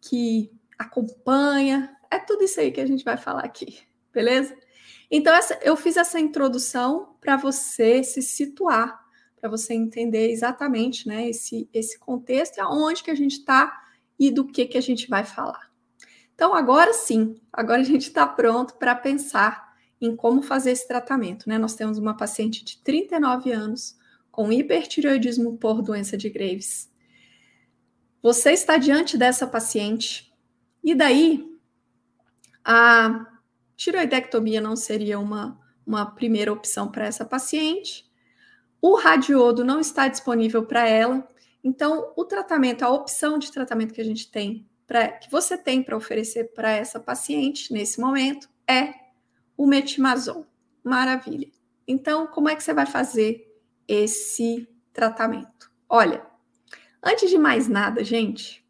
que 0.00 0.50
acompanha. 0.78 1.94
É 2.10 2.18
tudo 2.18 2.44
isso 2.44 2.60
aí 2.60 2.70
que 2.70 2.80
a 2.80 2.86
gente 2.86 3.04
vai 3.04 3.16
falar 3.16 3.44
aqui, 3.44 3.78
beleza? 4.12 4.56
Então, 5.10 5.34
essa, 5.34 5.58
eu 5.62 5.76
fiz 5.76 5.96
essa 5.96 6.20
introdução 6.20 7.16
para 7.20 7.36
você 7.36 8.02
se 8.02 8.20
situar, 8.20 9.00
para 9.40 9.48
você 9.48 9.72
entender 9.72 10.30
exatamente 10.30 11.08
né, 11.08 11.28
esse, 11.28 11.68
esse 11.72 11.98
contexto 11.98 12.58
e 12.58 12.60
aonde 12.60 13.02
que 13.02 13.10
a 13.10 13.14
gente 13.14 13.38
está 13.38 13.82
e 14.18 14.30
do 14.30 14.46
que, 14.46 14.66
que 14.66 14.76
a 14.76 14.82
gente 14.82 15.08
vai 15.08 15.24
falar. 15.24 15.70
Então, 16.34 16.54
agora 16.54 16.92
sim, 16.92 17.36
agora 17.52 17.80
a 17.80 17.84
gente 17.84 18.08
está 18.08 18.26
pronto 18.26 18.74
para 18.74 18.94
pensar 18.94 19.74
em 20.00 20.14
como 20.14 20.42
fazer 20.42 20.72
esse 20.72 20.86
tratamento. 20.86 21.48
Né? 21.48 21.58
Nós 21.58 21.74
temos 21.74 21.98
uma 21.98 22.16
paciente 22.16 22.64
de 22.64 22.78
39 22.82 23.50
anos 23.50 23.96
com 24.38 24.52
hipertireoidismo 24.52 25.58
por 25.58 25.82
doença 25.82 26.16
de 26.16 26.30
Graves. 26.30 26.88
Você 28.22 28.52
está 28.52 28.76
diante 28.76 29.18
dessa 29.18 29.48
paciente 29.48 30.32
e 30.80 30.94
daí 30.94 31.58
a 32.64 33.26
tiroidectomia 33.74 34.60
não 34.60 34.76
seria 34.76 35.18
uma, 35.18 35.60
uma 35.84 36.06
primeira 36.06 36.52
opção 36.52 36.88
para 36.88 37.04
essa 37.04 37.24
paciente. 37.24 38.08
O 38.80 38.94
radiodo 38.94 39.64
não 39.64 39.80
está 39.80 40.06
disponível 40.06 40.64
para 40.64 40.88
ela, 40.88 41.28
então 41.64 42.12
o 42.16 42.24
tratamento, 42.24 42.84
a 42.84 42.90
opção 42.90 43.40
de 43.40 43.50
tratamento 43.50 43.92
que 43.92 44.00
a 44.00 44.04
gente 44.04 44.30
tem, 44.30 44.70
pra, 44.86 45.08
que 45.08 45.28
você 45.32 45.58
tem 45.58 45.82
para 45.82 45.96
oferecer 45.96 46.52
para 46.54 46.70
essa 46.70 47.00
paciente 47.00 47.72
nesse 47.72 48.00
momento 48.00 48.48
é 48.70 48.94
o 49.56 49.66
metimazol. 49.66 50.46
Maravilha. 50.84 51.50
Então, 51.88 52.28
como 52.28 52.48
é 52.48 52.54
que 52.54 52.62
você 52.62 52.72
vai 52.72 52.86
fazer 52.86 53.47
esse 53.88 54.68
tratamento. 54.92 55.72
Olha, 55.88 56.24
antes 57.02 57.30
de 57.30 57.38
mais 57.38 57.66
nada, 57.66 58.04
gente, 58.04 58.64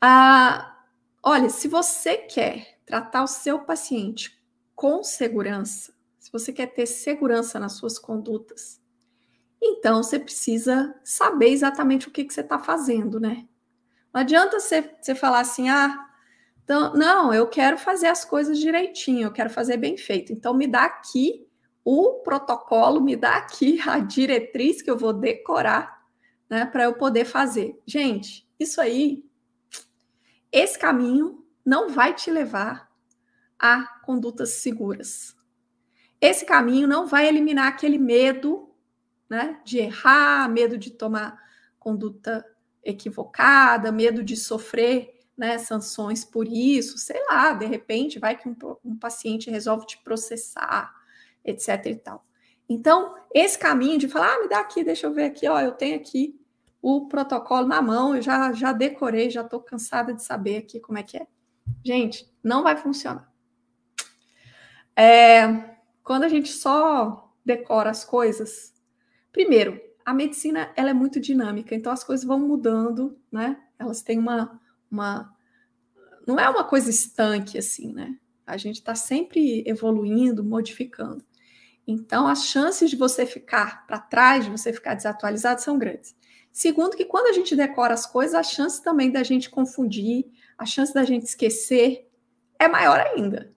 ah, 0.00 0.76
olha, 1.22 1.48
se 1.48 1.68
você 1.68 2.16
quer 2.16 2.80
tratar 2.84 3.22
o 3.22 3.28
seu 3.28 3.60
paciente 3.60 4.36
com 4.74 5.02
segurança, 5.02 5.94
se 6.18 6.30
você 6.32 6.52
quer 6.52 6.66
ter 6.66 6.86
segurança 6.86 7.60
nas 7.60 7.74
suas 7.74 7.98
condutas, 7.98 8.82
então 9.62 10.02
você 10.02 10.18
precisa 10.18 10.94
saber 11.04 11.50
exatamente 11.50 12.08
o 12.08 12.10
que, 12.10 12.24
que 12.24 12.34
você 12.34 12.40
está 12.40 12.58
fazendo, 12.58 13.20
né? 13.20 13.46
Não 14.12 14.20
adianta 14.20 14.58
você, 14.58 14.94
você 15.00 15.14
falar 15.14 15.40
assim, 15.40 15.68
ah, 15.68 16.06
então, 16.66 16.92
não, 16.94 17.32
eu 17.32 17.46
quero 17.46 17.78
fazer 17.78 18.08
as 18.08 18.24
coisas 18.24 18.58
direitinho, 18.58 19.28
eu 19.28 19.32
quero 19.32 19.48
fazer 19.48 19.76
bem 19.76 19.96
feito. 19.96 20.32
Então, 20.32 20.52
me 20.52 20.66
dá 20.66 20.84
aqui 20.84 21.46
o 21.88 22.14
protocolo 22.14 23.00
me 23.00 23.14
dá 23.14 23.36
aqui 23.36 23.80
a 23.86 24.00
diretriz 24.00 24.82
que 24.82 24.90
eu 24.90 24.98
vou 24.98 25.12
decorar, 25.12 26.04
né, 26.50 26.66
para 26.66 26.82
eu 26.82 26.94
poder 26.94 27.24
fazer. 27.24 27.80
Gente, 27.86 28.44
isso 28.58 28.80
aí, 28.80 29.24
esse 30.50 30.76
caminho 30.76 31.46
não 31.64 31.90
vai 31.90 32.12
te 32.12 32.28
levar 32.28 32.90
a 33.56 33.84
condutas 34.04 34.54
seguras. 34.54 35.36
Esse 36.20 36.44
caminho 36.44 36.88
não 36.88 37.06
vai 37.06 37.28
eliminar 37.28 37.68
aquele 37.68 37.98
medo, 37.98 38.68
né, 39.30 39.60
de 39.64 39.78
errar, 39.78 40.50
medo 40.50 40.76
de 40.76 40.90
tomar 40.90 41.40
conduta 41.78 42.44
equivocada, 42.82 43.92
medo 43.92 44.24
de 44.24 44.36
sofrer 44.36 45.20
né, 45.38 45.56
sanções 45.58 46.24
por 46.24 46.48
isso, 46.48 46.98
sei 46.98 47.22
lá, 47.26 47.52
de 47.52 47.66
repente 47.66 48.18
vai 48.18 48.36
que 48.36 48.48
um, 48.48 48.56
um 48.84 48.96
paciente 48.96 49.50
resolve 49.50 49.86
te 49.86 49.98
processar, 49.98 50.92
etc 51.46 51.86
e 51.86 51.96
tal. 51.96 52.26
Então, 52.68 53.14
esse 53.32 53.58
caminho 53.58 53.98
de 53.98 54.08
falar, 54.08 54.34
ah, 54.34 54.40
me 54.40 54.48
dá 54.48 54.58
aqui, 54.58 54.82
deixa 54.82 55.06
eu 55.06 55.12
ver 55.12 55.24
aqui, 55.24 55.48
ó, 55.48 55.60
eu 55.60 55.72
tenho 55.72 55.96
aqui 55.96 56.38
o 56.82 57.06
protocolo 57.08 57.66
na 57.66 57.80
mão, 57.80 58.14
eu 58.14 58.22
já, 58.22 58.52
já 58.52 58.72
decorei, 58.72 59.30
já 59.30 59.42
estou 59.42 59.60
cansada 59.60 60.12
de 60.12 60.22
saber 60.22 60.58
aqui 60.58 60.80
como 60.80 60.98
é 60.98 61.02
que 61.02 61.16
é. 61.16 61.26
Gente, 61.84 62.28
não 62.42 62.62
vai 62.62 62.76
funcionar. 62.76 63.32
É, 64.94 65.76
quando 66.02 66.24
a 66.24 66.28
gente 66.28 66.48
só 66.48 67.32
decora 67.44 67.90
as 67.90 68.04
coisas, 68.04 68.72
primeiro, 69.32 69.80
a 70.04 70.14
medicina 70.14 70.72
ela 70.76 70.90
é 70.90 70.94
muito 70.94 71.20
dinâmica, 71.20 71.74
então 71.74 71.92
as 71.92 72.04
coisas 72.04 72.24
vão 72.24 72.38
mudando, 72.38 73.18
né? 73.30 73.60
Elas 73.78 74.02
têm 74.02 74.18
uma, 74.18 74.60
uma 74.90 75.36
não 76.26 76.38
é 76.38 76.48
uma 76.48 76.64
coisa 76.64 76.88
estanque 76.88 77.58
assim, 77.58 77.92
né? 77.92 78.16
A 78.46 78.56
gente 78.56 78.76
está 78.76 78.94
sempre 78.94 79.64
evoluindo, 79.66 80.44
modificando. 80.44 81.24
Então, 81.86 82.26
as 82.26 82.46
chances 82.46 82.90
de 82.90 82.96
você 82.96 83.24
ficar 83.24 83.86
para 83.86 83.98
trás, 83.98 84.44
de 84.44 84.50
você 84.50 84.72
ficar 84.72 84.94
desatualizado, 84.94 85.60
são 85.60 85.78
grandes. 85.78 86.16
Segundo, 86.50 86.96
que 86.96 87.04
quando 87.04 87.26
a 87.26 87.32
gente 87.32 87.54
decora 87.54 87.94
as 87.94 88.06
coisas, 88.06 88.34
a 88.34 88.42
chance 88.42 88.82
também 88.82 89.10
da 89.12 89.22
gente 89.22 89.50
confundir, 89.50 90.26
a 90.58 90.64
chance 90.64 90.92
da 90.92 91.04
gente 91.04 91.24
esquecer 91.24 92.08
é 92.58 92.66
maior 92.66 92.98
ainda. 92.98 93.54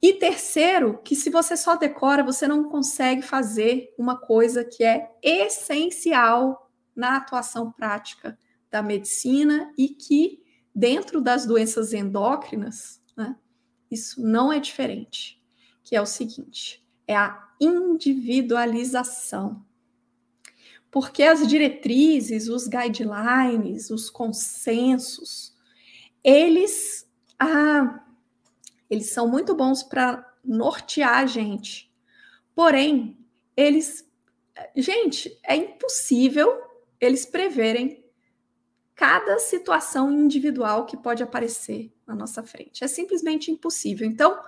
E 0.00 0.14
terceiro, 0.14 0.98
que 1.04 1.14
se 1.14 1.30
você 1.30 1.56
só 1.56 1.76
decora, 1.76 2.24
você 2.24 2.48
não 2.48 2.64
consegue 2.64 3.22
fazer 3.22 3.94
uma 3.96 4.18
coisa 4.18 4.64
que 4.64 4.82
é 4.82 5.08
essencial 5.22 6.72
na 6.96 7.16
atuação 7.18 7.70
prática 7.70 8.36
da 8.68 8.82
medicina 8.82 9.72
e 9.78 9.90
que, 9.90 10.42
dentro 10.74 11.20
das 11.20 11.46
doenças 11.46 11.92
endócrinas, 11.92 13.00
né, 13.16 13.36
isso 13.88 14.20
não 14.20 14.52
é 14.52 14.58
diferente, 14.58 15.40
que 15.84 15.94
é 15.94 16.00
o 16.00 16.06
seguinte: 16.06 16.81
é 17.06 17.16
a 17.16 17.48
individualização. 17.60 19.64
Porque 20.90 21.22
as 21.22 21.46
diretrizes, 21.46 22.48
os 22.48 22.68
guidelines, 22.68 23.90
os 23.90 24.10
consensos, 24.10 25.54
eles, 26.22 27.08
ah, 27.38 28.04
eles 28.90 29.10
são 29.10 29.26
muito 29.26 29.54
bons 29.54 29.82
para 29.82 30.30
nortear 30.44 31.18
a 31.18 31.26
gente. 31.26 31.90
Porém, 32.54 33.16
eles 33.56 34.06
gente, 34.76 35.38
é 35.42 35.56
impossível 35.56 36.60
eles 37.00 37.26
preverem 37.26 38.04
cada 38.94 39.38
situação 39.38 40.12
individual 40.12 40.86
que 40.86 40.96
pode 40.96 41.22
aparecer 41.22 41.92
na 42.06 42.14
nossa 42.14 42.42
frente. 42.42 42.84
É 42.84 42.86
simplesmente 42.86 43.50
impossível. 43.50 44.06
Então, 44.06 44.38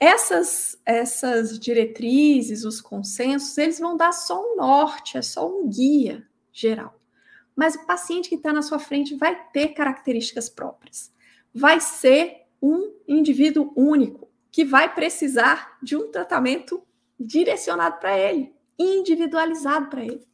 essas, 0.00 0.78
essas 0.84 1.58
diretrizes, 1.58 2.64
os 2.64 2.80
consensos, 2.80 3.56
eles 3.58 3.78
vão 3.78 3.96
dar 3.96 4.12
só 4.12 4.40
um 4.40 4.56
norte, 4.56 5.18
é 5.18 5.22
só 5.22 5.48
um 5.48 5.68
guia 5.68 6.26
geral. 6.52 6.94
Mas 7.54 7.74
o 7.74 7.86
paciente 7.86 8.28
que 8.28 8.36
está 8.36 8.52
na 8.52 8.62
sua 8.62 8.78
frente 8.78 9.16
vai 9.16 9.48
ter 9.50 9.68
características 9.68 10.48
próprias. 10.48 11.12
Vai 11.52 11.80
ser 11.80 12.46
um 12.62 12.92
indivíduo 13.06 13.72
único 13.74 14.28
que 14.50 14.64
vai 14.64 14.92
precisar 14.94 15.76
de 15.82 15.96
um 15.96 16.10
tratamento 16.10 16.82
direcionado 17.18 17.98
para 17.98 18.16
ele, 18.16 18.54
individualizado 18.78 19.88
para 19.88 20.04
ele. 20.04 20.26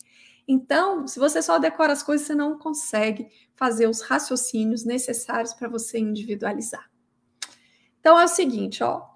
Então, 0.47 1.07
se 1.07 1.19
você 1.19 1.41
só 1.41 1.59
decora 1.59 1.93
as 1.95 2.03
coisas, 2.03 2.27
você 2.27 2.35
não 2.35 2.59
consegue 2.59 3.29
fazer 3.55 3.89
os 3.89 4.03
raciocínios 4.03 4.85
necessários 4.85 5.55
para 5.55 5.69
você 5.69 5.99
individualizar. 5.99 6.91
Então 8.01 8.21
é 8.21 8.25
o 8.25 8.29
seguinte, 8.29 8.85
ó, 8.85 9.14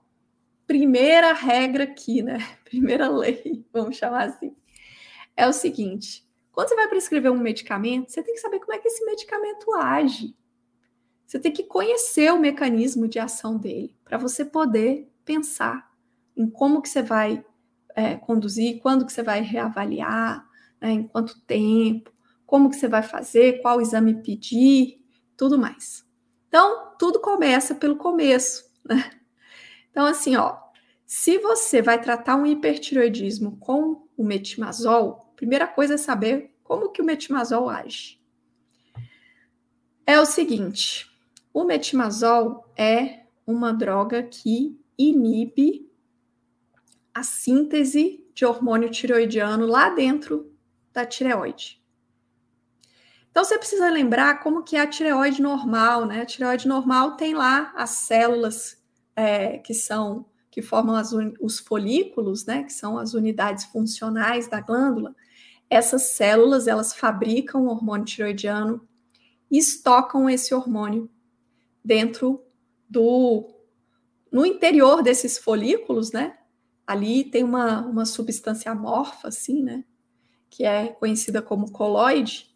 primeira 0.68 1.32
regra 1.32 1.84
aqui, 1.84 2.22
né? 2.22 2.38
Primeira 2.62 3.08
lei, 3.08 3.66
vamos 3.72 3.96
chamar 3.96 4.28
assim, 4.28 4.54
é 5.34 5.48
o 5.48 5.52
seguinte: 5.52 6.28
quando 6.52 6.68
você 6.68 6.76
vai 6.76 6.86
prescrever 6.86 7.32
um 7.32 7.38
medicamento, 7.38 8.12
você 8.12 8.22
tem 8.22 8.34
que 8.34 8.40
saber 8.40 8.60
como 8.60 8.74
é 8.74 8.78
que 8.78 8.86
esse 8.86 9.04
medicamento 9.04 9.74
age. 9.74 10.36
Você 11.26 11.38
tem 11.38 11.52
que 11.52 11.64
conhecer 11.64 12.32
o 12.32 12.38
mecanismo 12.38 13.08
de 13.08 13.18
ação 13.18 13.58
dele 13.58 13.96
para 14.04 14.16
você 14.16 14.44
poder 14.44 15.10
pensar 15.24 15.90
em 16.36 16.48
como 16.48 16.80
que 16.80 16.88
você 16.88 17.02
vai 17.02 17.44
é, 17.94 18.14
conduzir, 18.16 18.80
quando 18.80 19.04
que 19.04 19.12
você 19.12 19.22
vai 19.22 19.42
reavaliar, 19.42 20.46
né, 20.80 20.90
em 20.90 21.06
quanto 21.06 21.40
tempo, 21.42 22.10
como 22.46 22.70
que 22.70 22.76
você 22.76 22.88
vai 22.88 23.02
fazer, 23.02 23.60
qual 23.60 23.80
exame 23.80 24.22
pedir, 24.22 25.04
tudo 25.36 25.58
mais. 25.58 26.06
Então, 26.48 26.94
tudo 26.98 27.20
começa 27.20 27.74
pelo 27.74 27.96
começo, 27.96 28.64
né? 28.88 29.17
Então, 29.90 30.06
assim, 30.06 30.36
ó, 30.36 30.58
se 31.06 31.38
você 31.38 31.80
vai 31.80 32.00
tratar 32.00 32.36
um 32.36 32.46
hipertiroidismo 32.46 33.56
com 33.56 34.06
o 34.16 34.24
metimazol, 34.24 35.32
primeira 35.34 35.66
coisa 35.66 35.94
é 35.94 35.96
saber 35.96 36.54
como 36.62 36.90
que 36.90 37.00
o 37.00 37.04
metimazol 37.04 37.68
age. 37.70 38.20
É 40.06 40.20
o 40.20 40.26
seguinte, 40.26 41.10
o 41.52 41.64
metimazol 41.64 42.70
é 42.76 43.24
uma 43.46 43.72
droga 43.72 44.22
que 44.22 44.78
inibe 44.98 45.90
a 47.14 47.22
síntese 47.22 48.24
de 48.34 48.44
hormônio 48.44 48.90
tiroidiano 48.90 49.66
lá 49.66 49.90
dentro 49.90 50.54
da 50.92 51.04
tireoide. 51.04 51.82
Então 53.30 53.44
você 53.44 53.58
precisa 53.58 53.90
lembrar 53.90 54.40
como 54.40 54.62
que 54.62 54.76
é 54.76 54.80
a 54.80 54.86
tireoide 54.86 55.40
normal, 55.40 56.06
né? 56.06 56.22
A 56.22 56.26
tireoide 56.26 56.66
normal 56.68 57.16
tem 57.16 57.34
lá 57.34 57.72
as 57.76 57.90
células 57.90 58.77
é, 59.18 59.58
que 59.58 59.74
são 59.74 60.26
que 60.48 60.62
formam 60.62 60.94
as, 60.94 61.12
os 61.40 61.58
folículos, 61.58 62.46
né, 62.46 62.62
que 62.62 62.72
são 62.72 62.98
as 62.98 63.14
unidades 63.14 63.64
funcionais 63.64 64.48
da 64.48 64.60
glândula, 64.60 65.14
essas 65.68 66.10
células 66.10 66.66
elas 66.66 66.94
fabricam 66.94 67.64
o 67.64 67.68
hormônio 67.68 68.06
tiroidiano 68.06 68.80
e 69.50 69.58
estocam 69.58 70.30
esse 70.30 70.54
hormônio 70.54 71.10
dentro 71.84 72.42
do 72.88 73.50
no 74.30 74.46
interior 74.46 75.02
desses 75.02 75.38
folículos, 75.38 76.12
né? 76.12 76.36
Ali 76.86 77.24
tem 77.24 77.42
uma, 77.42 77.80
uma 77.80 78.04
substância 78.04 78.70
amorfa, 78.70 79.28
assim, 79.28 79.62
né? 79.62 79.84
Que 80.50 80.64
é 80.64 80.88
conhecida 80.88 81.40
como 81.40 81.72
coloide, 81.72 82.54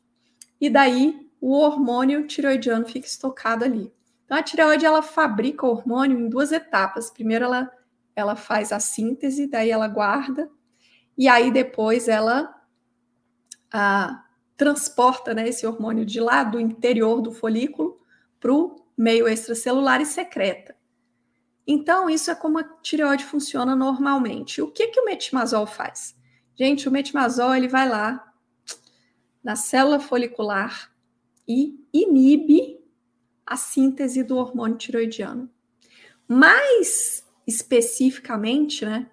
e 0.61 0.69
daí 0.71 1.29
o 1.41 1.53
hormônio 1.53 2.27
tiroidiano 2.27 2.87
fica 2.87 3.07
estocado 3.07 3.65
ali. 3.65 3.93
Então, 4.33 4.41
a 4.41 4.43
tireoide 4.43 4.87
ela 4.87 5.03
fabrica 5.03 5.67
o 5.67 5.69
hormônio 5.69 6.19
em 6.19 6.27
duas 6.27 6.53
etapas. 6.53 7.11
Primeiro, 7.11 7.45
ela, 7.45 7.71
ela 8.17 8.35
faz 8.35 8.73
a 8.73 8.81
síntese, 8.81 9.47
daí 9.47 9.69
ela 9.69 9.87
guarda, 9.87 10.51
e 11.19 11.29
aí 11.29 11.51
depois 11.51 12.09
ela 12.09 12.51
transporta 14.57 15.35
né, 15.35 15.51
esse 15.51 15.67
hormônio 15.67 16.07
de 16.07 16.19
lá 16.19 16.45
do 16.45 16.59
interior 16.59 17.21
do 17.21 17.31
folículo 17.31 18.01
para 18.41 18.51
o 18.51 18.83
meio 18.97 19.29
extracelular 19.29 20.01
e 20.01 20.07
secreta. 20.07 20.75
Então, 21.67 22.09
isso 22.09 22.31
é 22.31 22.35
como 22.35 22.59
a 22.59 22.65
tireoide 22.65 23.27
funciona 23.27 23.77
normalmente. 23.77 24.63
O 24.63 24.71
que, 24.71 24.87
que 24.87 25.01
o 25.01 25.05
metimazol 25.05 25.67
faz? 25.67 26.17
Gente, 26.55 26.89
o 26.89 26.91
metimazol 26.91 27.55
ele 27.55 27.69
vai 27.69 27.87
lá 27.87 28.33
na 29.45 29.57
célula 29.57 30.01
folicular 30.01 30.91
e 31.47 31.79
inibe 31.93 32.82
a 33.53 33.57
síntese 33.57 34.23
do 34.23 34.37
hormônio 34.37 34.79
tiroidiano. 34.79 35.49
Mais 36.27 37.23
especificamente, 37.47 38.85
né, 38.85 39.11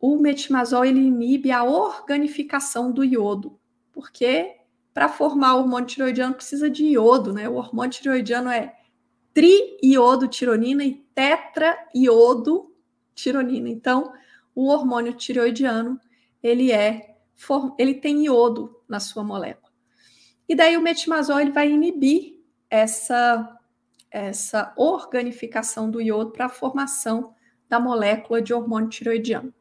o 0.00 0.16
metimazol 0.16 0.84
ele 0.84 1.00
inibe 1.00 1.50
a 1.50 1.64
organificação 1.64 2.90
do 2.90 3.04
iodo, 3.04 3.58
porque 3.92 4.56
para 4.94 5.08
formar 5.08 5.54
o 5.54 5.60
hormônio 5.60 5.86
tiroidiano 5.86 6.34
precisa 6.34 6.70
de 6.70 6.86
iodo, 6.86 7.32
né? 7.32 7.46
O 7.46 7.56
hormônio 7.56 7.92
tiroidiano 7.92 8.48
é 8.48 8.74
tironina 10.30 10.82
e 10.82 11.04
tironina. 13.14 13.68
Então, 13.68 14.12
o 14.54 14.68
hormônio 14.68 15.12
tiroidiano, 15.12 16.00
ele 16.42 16.72
é 16.72 17.14
ele 17.78 17.92
tem 17.92 18.24
iodo 18.24 18.80
na 18.88 18.98
sua 18.98 19.22
molécula. 19.22 19.70
E 20.48 20.54
daí 20.54 20.78
o 20.78 20.80
metimazol 20.80 21.40
ele 21.40 21.50
vai 21.50 21.70
inibir 21.70 22.35
essa, 22.70 23.58
essa 24.10 24.72
organificação 24.76 25.90
do 25.90 26.00
iodo 26.00 26.32
para 26.32 26.46
a 26.46 26.50
formação 26.50 27.34
da 27.68 27.80
molécula 27.80 28.40
de 28.40 28.54
hormônio 28.54 28.88
tiroidiano. 28.88 29.52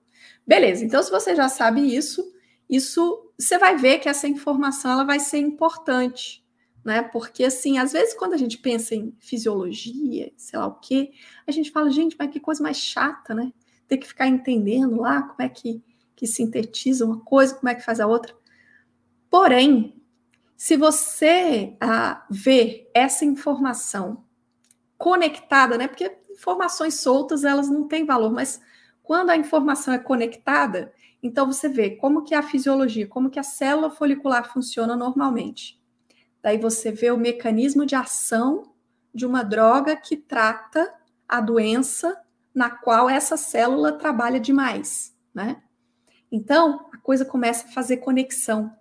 Beleza, 0.45 0.85
então 0.85 1.01
se 1.01 1.11
você 1.11 1.35
já 1.35 1.49
sabe 1.49 1.81
isso, 1.95 2.33
isso 2.69 3.31
você 3.37 3.57
vai 3.57 3.75
ver 3.77 3.99
que 3.99 4.09
essa 4.09 4.27
informação 4.27 4.91
ela 4.91 5.03
vai 5.03 5.19
ser 5.19 5.39
importante, 5.39 6.43
né? 6.83 7.01
Porque 7.01 7.43
assim, 7.43 7.77
às 7.77 7.91
vezes 7.91 8.13
quando 8.13 8.33
a 8.33 8.37
gente 8.37 8.57
pensa 8.57 8.95
em 8.95 9.13
fisiologia, 9.19 10.31
sei 10.37 10.59
lá 10.59 10.67
o 10.67 10.79
quê, 10.79 11.11
a 11.45 11.51
gente 11.51 11.71
fala, 11.71 11.89
gente, 11.89 12.15
mas 12.17 12.31
que 12.31 12.39
coisa 12.39 12.63
mais 12.63 12.77
chata, 12.77 13.33
né? 13.33 13.51
Ter 13.87 13.97
que 13.97 14.07
ficar 14.07 14.27
entendendo 14.27 14.99
lá 15.01 15.21
como 15.23 15.41
é 15.41 15.49
que, 15.49 15.83
que 16.15 16.25
sintetiza 16.25 17.05
uma 17.05 17.19
coisa, 17.19 17.55
como 17.55 17.69
é 17.69 17.75
que 17.75 17.83
faz 17.83 17.99
a 17.99 18.07
outra. 18.07 18.33
Porém, 19.29 20.01
se 20.55 20.77
você 20.77 21.75
ah, 21.79 22.25
vê 22.29 22.89
essa 22.93 23.25
informação 23.25 24.23
conectada, 24.97 25.77
né? 25.77 25.87
Porque 25.87 26.17
informações 26.31 26.99
soltas 26.99 27.43
elas 27.43 27.69
não 27.69 27.87
têm 27.87 28.05
valor, 28.05 28.31
mas 28.31 28.61
quando 29.03 29.29
a 29.29 29.37
informação 29.37 29.93
é 29.93 29.99
conectada, 29.99 30.93
então 31.21 31.45
você 31.45 31.67
vê 31.67 31.91
como 31.91 32.23
que 32.23 32.33
a 32.33 32.41
fisiologia, 32.41 33.07
como 33.07 33.29
que 33.29 33.39
a 33.39 33.43
célula 33.43 33.89
folicular 33.89 34.51
funciona 34.51 34.95
normalmente. 34.95 35.81
Daí 36.41 36.57
você 36.57 36.91
vê 36.91 37.11
o 37.11 37.17
mecanismo 37.17 37.85
de 37.85 37.95
ação 37.95 38.71
de 39.13 39.25
uma 39.25 39.43
droga 39.43 39.95
que 39.95 40.15
trata 40.15 40.93
a 41.27 41.41
doença 41.41 42.21
na 42.53 42.69
qual 42.69 43.09
essa 43.09 43.35
célula 43.35 43.93
trabalha 43.93 44.39
demais, 44.39 45.15
né? 45.33 45.61
Então, 46.31 46.89
a 46.91 46.97
coisa 46.97 47.25
começa 47.25 47.67
a 47.67 47.71
fazer 47.71 47.97
conexão. 47.97 48.71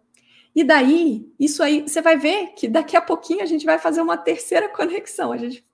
E 0.54 0.62
daí, 0.62 1.32
isso 1.38 1.62
aí, 1.62 1.82
você 1.82 2.00
vai 2.00 2.16
ver 2.16 2.52
que 2.54 2.68
daqui 2.68 2.96
a 2.96 3.00
pouquinho 3.00 3.42
a 3.42 3.46
gente 3.46 3.66
vai 3.66 3.78
fazer 3.78 4.00
uma 4.00 4.16
terceira 4.16 4.68
conexão, 4.74 5.32
a 5.32 5.36
gente, 5.36 5.66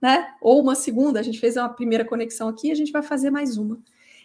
né? 0.00 0.34
Ou 0.40 0.60
uma 0.60 0.74
segunda, 0.74 1.18
a 1.18 1.22
gente 1.22 1.40
fez 1.40 1.56
uma 1.56 1.68
primeira 1.68 2.04
conexão 2.04 2.48
aqui, 2.48 2.70
a 2.70 2.74
gente 2.74 2.92
vai 2.92 3.02
fazer 3.02 3.30
mais 3.30 3.56
uma. 3.56 3.80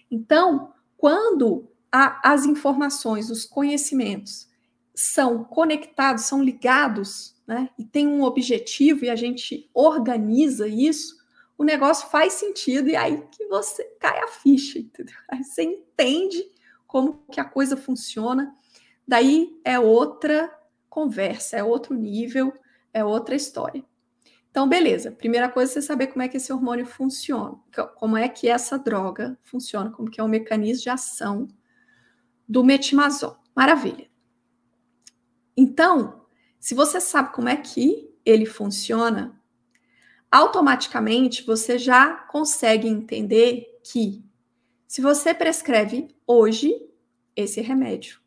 Então, 0.09 0.71
quando 0.95 1.67
a, 1.91 2.31
as 2.31 2.45
informações, 2.45 3.29
os 3.29 3.45
conhecimentos 3.45 4.47
são 4.93 5.43
conectados, 5.43 6.25
são 6.25 6.43
ligados, 6.43 7.35
né? 7.47 7.69
E 7.77 7.83
tem 7.83 8.07
um 8.07 8.23
objetivo 8.23 9.05
e 9.05 9.09
a 9.09 9.15
gente 9.15 9.69
organiza 9.73 10.67
isso, 10.67 11.17
o 11.57 11.63
negócio 11.63 12.09
faz 12.09 12.33
sentido 12.33 12.89
e 12.89 12.95
aí 12.95 13.23
que 13.31 13.47
você 13.47 13.83
cai 13.99 14.19
a 14.19 14.27
ficha, 14.27 14.77
entendeu? 14.77 15.15
Aí 15.29 15.43
você 15.43 15.63
entende 15.63 16.45
como 16.85 17.23
que 17.31 17.39
a 17.39 17.45
coisa 17.45 17.75
funciona 17.75 18.53
daí 19.07 19.59
é 19.63 19.79
outra 19.79 20.51
conversa, 20.89 21.57
é 21.57 21.63
outro 21.63 21.93
nível, 21.93 22.53
é 22.93 23.03
outra 23.03 23.35
história. 23.35 23.83
Então, 24.49 24.67
beleza. 24.67 25.11
Primeira 25.11 25.49
coisa 25.49 25.71
é 25.71 25.73
você 25.73 25.81
saber 25.83 26.07
como 26.07 26.23
é 26.23 26.27
que 26.27 26.37
esse 26.37 26.51
hormônio 26.51 26.85
funciona, 26.85 27.59
como 27.95 28.17
é 28.17 28.27
que 28.27 28.47
essa 28.47 28.77
droga 28.77 29.37
funciona, 29.43 29.91
como 29.91 30.09
que 30.09 30.19
é 30.19 30.23
o 30.23 30.27
mecanismo 30.27 30.83
de 30.83 30.89
ação 30.89 31.47
do 32.47 32.63
metimazol. 32.63 33.37
Maravilha. 33.55 34.09
Então, 35.55 36.25
se 36.59 36.73
você 36.73 36.99
sabe 36.99 37.33
como 37.33 37.49
é 37.49 37.55
que 37.55 38.11
ele 38.25 38.45
funciona, 38.45 39.39
automaticamente 40.31 41.45
você 41.45 41.77
já 41.77 42.13
consegue 42.13 42.87
entender 42.87 43.79
que 43.83 44.23
se 44.87 45.01
você 45.01 45.33
prescreve 45.33 46.15
hoje, 46.25 46.73
esse 47.35 47.61
remédio. 47.61 48.19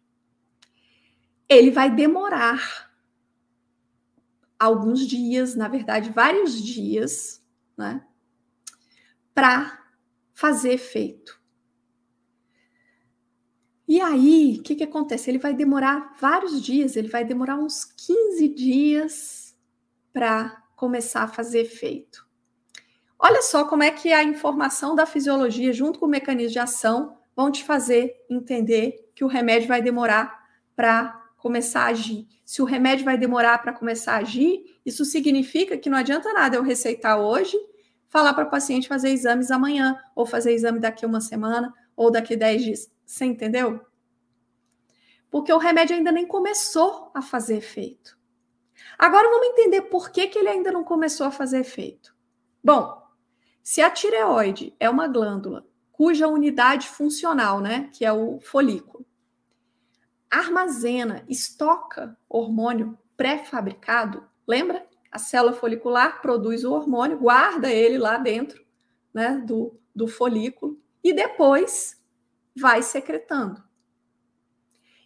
Ele 1.51 1.73
vai 1.73 1.91
demorar 1.95 2.91
alguns 4.57 5.07
dias, 5.07 5.57
na 5.57 5.67
verdade, 5.67 6.11
vários 6.11 6.63
dias, 6.63 7.45
né, 7.77 8.07
para 9.35 9.83
fazer 10.33 10.73
efeito. 10.75 11.41
E 13.89 14.01
aí, 14.01 14.59
o 14.61 14.63
que, 14.63 14.77
que 14.77 14.85
acontece? 14.85 15.29
Ele 15.29 15.39
vai 15.39 15.53
demorar 15.53 16.15
vários 16.21 16.63
dias, 16.63 16.95
ele 16.95 17.09
vai 17.09 17.25
demorar 17.25 17.57
uns 17.57 17.85
15 17.85 18.49
dias 18.51 19.57
para 20.13 20.63
começar 20.77 21.25
a 21.25 21.29
fazer 21.29 21.63
efeito. 21.63 22.25
Olha 23.19 23.43
só 23.43 23.65
como 23.65 23.83
é 23.83 23.91
que 23.91 24.13
a 24.13 24.23
informação 24.23 24.95
da 24.95 25.05
fisiologia, 25.05 25.73
junto 25.73 25.99
com 25.99 26.07
o 26.07 26.09
mecanismo 26.09 26.53
de 26.53 26.59
ação, 26.61 27.19
vão 27.35 27.51
te 27.51 27.65
fazer 27.65 28.15
entender 28.31 29.11
que 29.15 29.25
o 29.25 29.29
remédio 29.29 29.69
vai 29.69 29.83
demorar 29.83 30.41
para 30.77 31.20
começar 31.41 31.85
a 31.85 31.87
agir. 31.87 32.29
Se 32.45 32.61
o 32.61 32.65
remédio 32.65 33.05
vai 33.05 33.17
demorar 33.17 33.59
para 33.59 33.73
começar 33.73 34.15
a 34.15 34.19
agir, 34.19 34.79
isso 34.85 35.05
significa 35.05 35.77
que 35.77 35.91
não 35.91 35.99
adianta 35.99 36.33
nada 36.33 36.57
eu 36.57 36.63
receitar 36.63 37.19
hoje, 37.19 37.57
falar 38.09 38.35
para 38.35 38.45
o 38.45 38.51
paciente 38.51 38.89
fazer 38.89 39.11
exames 39.11 39.51
amanhã, 39.51 39.99
ou 40.15 40.27
fazer 40.27 40.53
exame 40.53 40.79
daqui 40.79 41.07
uma 41.07 41.21
semana, 41.21 41.73
ou 41.97 42.11
daqui 42.11 42.37
10 42.37 42.63
dias. 42.63 42.93
Você 43.07 43.25
entendeu? 43.25 43.81
Porque 45.31 45.53
o 45.53 45.59
remédio 45.59 45.97
ainda 45.97 46.13
nem 46.13 46.27
começou 46.27 47.11
a 47.15 47.23
fazer 47.23 47.57
efeito. 47.57 48.19
Agora 48.99 49.29
vamos 49.29 49.49
entender 49.49 49.83
por 49.83 50.11
que, 50.11 50.27
que 50.27 50.39
ele 50.39 50.49
ainda 50.49 50.71
não 50.71 50.85
começou 50.85 51.27
a 51.27 51.31
fazer 51.31 51.61
efeito. 51.61 52.15
Bom, 52.63 53.01
se 53.63 53.81
a 53.81 53.91
tireoide 53.91 54.75
é 54.79 54.91
uma 54.91 55.09
glândula 55.09 55.67
cuja 55.93 56.29
unidade 56.29 56.89
funcional, 56.89 57.61
né, 57.61 57.91
que 57.93 58.05
é 58.05 58.13
o 58.13 58.41
folículo, 58.41 59.05
armazena, 60.31 61.25
estoca 61.29 62.17
hormônio 62.29 62.99
pré-fabricado, 63.17 64.25
lembra? 64.47 64.87
A 65.11 65.19
célula 65.19 65.53
folicular 65.53 66.23
produz 66.23 66.65
o 66.65 66.73
hormônio, 66.73 67.19
guarda 67.19 67.71
ele 67.71 67.99
lá 67.99 68.17
dentro 68.17 68.65
né, 69.13 69.43
do, 69.45 69.79
do 69.95 70.07
folículo 70.07 70.81
e 71.03 71.13
depois 71.13 72.01
vai 72.57 72.83
secretando. 72.83 73.63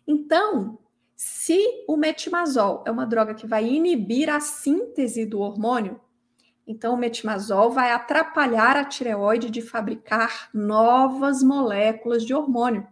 Então, 0.06 0.78
se 1.16 1.84
o 1.88 1.96
metimazol 1.96 2.84
é 2.86 2.90
uma 2.90 3.06
droga 3.06 3.34
que 3.34 3.46
vai 3.46 3.64
inibir 3.64 4.28
a 4.28 4.40
síntese 4.40 5.24
do 5.24 5.40
hormônio, 5.40 5.98
então, 6.66 6.94
o 6.94 6.96
metimazol 6.96 7.70
vai 7.70 7.92
atrapalhar 7.92 8.76
a 8.76 8.84
tireoide 8.84 9.50
de 9.50 9.60
fabricar 9.60 10.48
novas 10.54 11.42
moléculas 11.42 12.24
de 12.24 12.32
hormônio. 12.32 12.86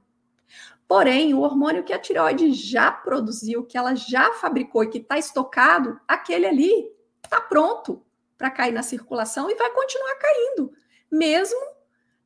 Porém, 0.92 1.32
o 1.32 1.40
hormônio 1.40 1.82
que 1.82 1.92
a 1.94 1.98
tireoide 1.98 2.52
já 2.52 2.92
produziu, 2.92 3.64
que 3.64 3.78
ela 3.78 3.94
já 3.94 4.34
fabricou 4.34 4.84
e 4.84 4.90
que 4.90 4.98
está 4.98 5.16
estocado, 5.16 5.98
aquele 6.06 6.44
ali 6.44 6.86
está 7.24 7.40
pronto 7.40 8.04
para 8.36 8.50
cair 8.50 8.72
na 8.72 8.82
circulação 8.82 9.50
e 9.50 9.54
vai 9.54 9.70
continuar 9.70 10.14
caindo, 10.16 10.70
mesmo 11.10 11.58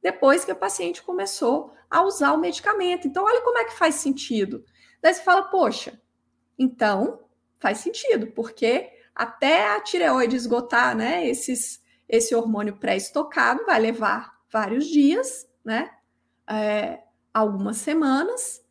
depois 0.03 0.45
que 0.45 0.51
a 0.51 0.57
paciente 0.57 1.01
começou 1.01 1.73
a 1.89 2.03
usar 2.03 2.33
o 2.33 2.39
medicamento. 2.39 3.07
Então, 3.07 3.23
olha 3.25 3.41
como 3.43 3.57
é 3.57 3.67
que 3.67 3.73
faz 3.73 3.95
sentido. 3.95 4.65
Daí 5.01 5.15
você 5.15 5.23
fala, 5.23 5.45
poxa, 5.45 6.03
então 6.59 7.21
faz 7.61 7.79
sentido, 7.79 8.33
porque 8.33 8.91
até 9.15 9.77
a 9.77 9.81
tireoide 9.81 10.35
esgotar, 10.35 10.97
né, 10.97 11.25
esses, 11.25 11.81
esse 12.09 12.35
hormônio 12.35 12.79
pré-estocado, 12.79 13.65
vai 13.65 13.79
levar 13.79 14.41
vários 14.51 14.89
dias, 14.89 15.49
né, 15.65 15.89
é, 16.51 17.06
algumas 17.41 17.77
semanas, 17.77 18.65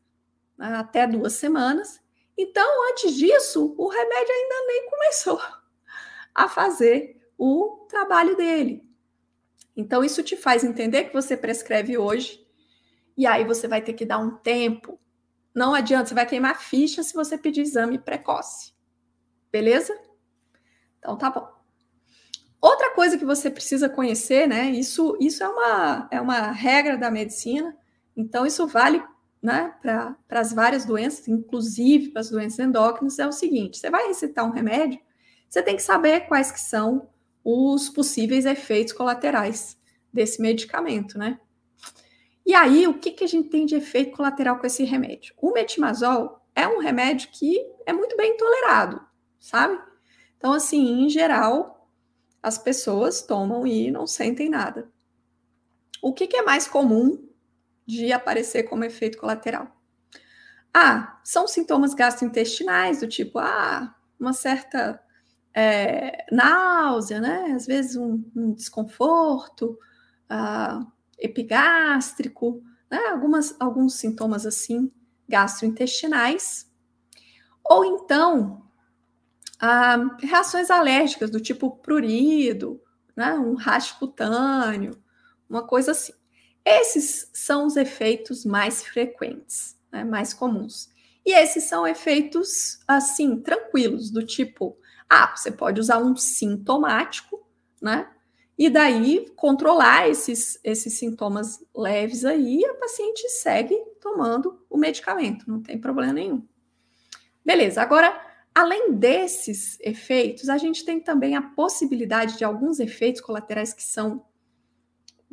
né, 0.57 0.73
até 0.75 1.05
duas 1.05 1.33
semanas. 1.33 2.01
Então, 2.37 2.67
antes 2.89 3.15
disso, 3.15 3.75
o 3.77 3.87
remédio 3.87 4.33
ainda 4.33 4.67
nem 4.67 4.89
começou 4.89 5.39
a 6.33 6.49
fazer 6.49 7.21
o 7.37 7.85
trabalho 7.87 8.35
dele. 8.35 8.83
Então, 9.77 10.03
isso 10.03 10.23
te 10.23 10.35
faz 10.35 10.63
entender 10.63 11.05
que 11.05 11.13
você 11.13 11.37
prescreve 11.37 11.97
hoje, 11.97 12.45
e 13.15 13.27
aí 13.27 13.45
você 13.45 13.67
vai 13.67 13.81
ter 13.81 13.93
que 13.93 14.05
dar 14.05 14.17
um 14.17 14.35
tempo. 14.35 14.99
Não 15.53 15.73
adianta, 15.73 16.09
você 16.09 16.15
vai 16.15 16.25
queimar 16.25 16.59
ficha 16.59 17.03
se 17.03 17.13
você 17.13 17.37
pedir 17.37 17.61
exame 17.61 17.99
precoce. 17.99 18.73
Beleza? 19.51 19.97
Então 20.97 21.17
tá 21.17 21.29
bom. 21.29 21.47
Outra 22.59 22.93
coisa 22.93 23.17
que 23.17 23.23
você 23.23 23.49
precisa 23.49 23.87
conhecer, 23.87 24.47
né? 24.47 24.71
Isso, 24.71 25.15
isso 25.21 25.43
é, 25.43 25.47
uma, 25.47 26.07
é 26.11 26.19
uma 26.19 26.51
regra 26.51 26.97
da 26.97 27.09
medicina, 27.11 27.77
então 28.15 28.45
isso 28.45 28.65
vale 28.67 29.03
né, 29.41 29.75
para 29.81 30.39
as 30.39 30.51
várias 30.51 30.85
doenças, 30.85 31.27
inclusive 31.27 32.09
para 32.09 32.21
as 32.21 32.29
doenças 32.29 32.59
endócrinas, 32.59 33.19
é 33.19 33.27
o 33.27 33.31
seguinte: 33.31 33.77
você 33.77 33.89
vai 33.89 34.07
recetar 34.07 34.45
um 34.45 34.51
remédio, 34.51 34.99
você 35.47 35.61
tem 35.61 35.75
que 35.75 35.83
saber 35.83 36.21
quais 36.21 36.51
que 36.51 36.59
são 36.59 37.07
os 37.43 37.89
possíveis 37.89 38.45
efeitos 38.45 38.93
colaterais 38.93 39.77
desse 40.11 40.41
medicamento, 40.41 41.17
né? 41.17 41.39
E 42.45 42.53
aí, 42.53 42.87
o 42.87 42.97
que, 42.97 43.11
que 43.11 43.23
a 43.23 43.27
gente 43.27 43.49
tem 43.49 43.65
de 43.65 43.75
efeito 43.75 44.15
colateral 44.15 44.57
com 44.59 44.67
esse 44.67 44.83
remédio? 44.83 45.33
O 45.37 45.51
metimazol 45.51 46.39
é 46.55 46.67
um 46.67 46.79
remédio 46.79 47.29
que 47.31 47.59
é 47.85 47.93
muito 47.93 48.15
bem 48.15 48.37
tolerado, 48.37 49.01
sabe? 49.39 49.79
Então, 50.37 50.53
assim, 50.53 51.03
em 51.03 51.09
geral, 51.09 51.89
as 52.41 52.57
pessoas 52.57 53.21
tomam 53.23 53.65
e 53.65 53.89
não 53.89 54.05
sentem 54.05 54.49
nada. 54.49 54.91
O 56.01 56.13
que, 56.13 56.27
que 56.27 56.37
é 56.37 56.43
mais 56.43 56.67
comum 56.67 57.24
de 57.85 58.11
aparecer 58.11 58.63
como 58.63 58.83
efeito 58.83 59.17
colateral? 59.17 59.67
Ah, 60.73 61.19
são 61.23 61.47
sintomas 61.47 61.93
gastrointestinais, 61.93 62.99
do 62.99 63.07
tipo, 63.07 63.39
ah, 63.39 63.95
uma 64.19 64.33
certa 64.33 65.01
é, 65.53 66.25
náusea, 66.31 67.21
né? 67.21 67.53
Às 67.55 67.65
vezes 67.65 67.95
um, 67.95 68.23
um 68.35 68.53
desconforto 68.53 69.77
ah, 70.29 70.85
epigástrico, 71.17 72.61
né? 72.91 72.99
Algumas, 73.09 73.55
alguns 73.59 73.95
sintomas 73.95 74.45
assim 74.45 74.91
gastrointestinais. 75.27 76.69
Ou 77.63 77.85
então 77.85 78.65
ah, 79.59 80.17
reações 80.21 80.69
alérgicas 80.69 81.29
do 81.31 81.39
tipo 81.39 81.77
prurido, 81.77 82.81
né, 83.15 83.33
um 83.33 83.55
rash 83.55 83.93
cutâneo, 83.93 84.91
uma 85.49 85.65
coisa 85.65 85.91
assim. 85.91 86.13
Esses 86.65 87.29
são 87.33 87.67
os 87.67 87.77
efeitos 87.77 88.43
mais 88.43 88.83
frequentes, 88.83 89.77
né, 89.91 90.03
mais 90.03 90.33
comuns. 90.33 90.89
E 91.25 91.33
esses 91.33 91.63
são 91.65 91.87
efeitos, 91.87 92.79
assim, 92.87 93.39
tranquilos, 93.39 94.09
do 94.09 94.25
tipo, 94.25 94.77
ah, 95.09 95.33
você 95.35 95.51
pode 95.51 95.79
usar 95.79 95.99
um 95.99 96.15
sintomático, 96.15 97.47
né? 97.81 98.09
E 98.57 98.69
daí 98.69 99.29
controlar 99.35 100.09
esses, 100.09 100.59
esses 100.63 100.93
sintomas 100.93 101.63
leves 101.75 102.23
aí, 102.23 102.63
a 102.65 102.73
paciente 102.75 103.27
segue 103.29 103.75
tomando 103.99 104.63
o 104.69 104.77
medicamento, 104.77 105.49
não 105.49 105.61
tem 105.61 105.79
problema 105.79 106.13
nenhum. 106.13 106.43
Beleza, 107.43 107.81
agora 107.81 108.25
Além 108.55 108.93
desses 108.93 109.77
efeitos, 109.81 110.47
a 110.47 110.57
gente 110.57 110.85
tem 110.85 110.97
também 110.97 111.35
a 111.35 111.41
possibilidade 111.41 112.37
de 112.37 112.45
alguns 112.45 112.79
efeitos 112.79 113.19
colaterais 113.19 113.73
que 113.73 113.83
são 113.83 114.25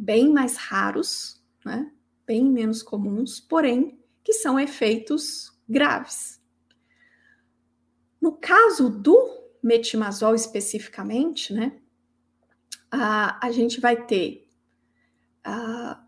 bem 0.03 0.33
mais 0.33 0.57
raros, 0.57 1.41
né? 1.65 1.89
bem 2.27 2.45
menos 2.45 2.83
comuns, 2.83 3.39
porém 3.39 4.01
que 4.25 4.33
são 4.33 4.59
efeitos 4.59 5.57
graves. 5.69 6.41
No 8.21 8.33
caso 8.33 8.91
do 8.91 9.17
metimazol 9.63 10.35
especificamente, 10.35 11.53
né, 11.53 11.81
a, 12.91 13.47
a 13.47 13.53
gente 13.53 13.81
vai 13.81 14.05
ter 14.05 14.49
a, 15.45 16.05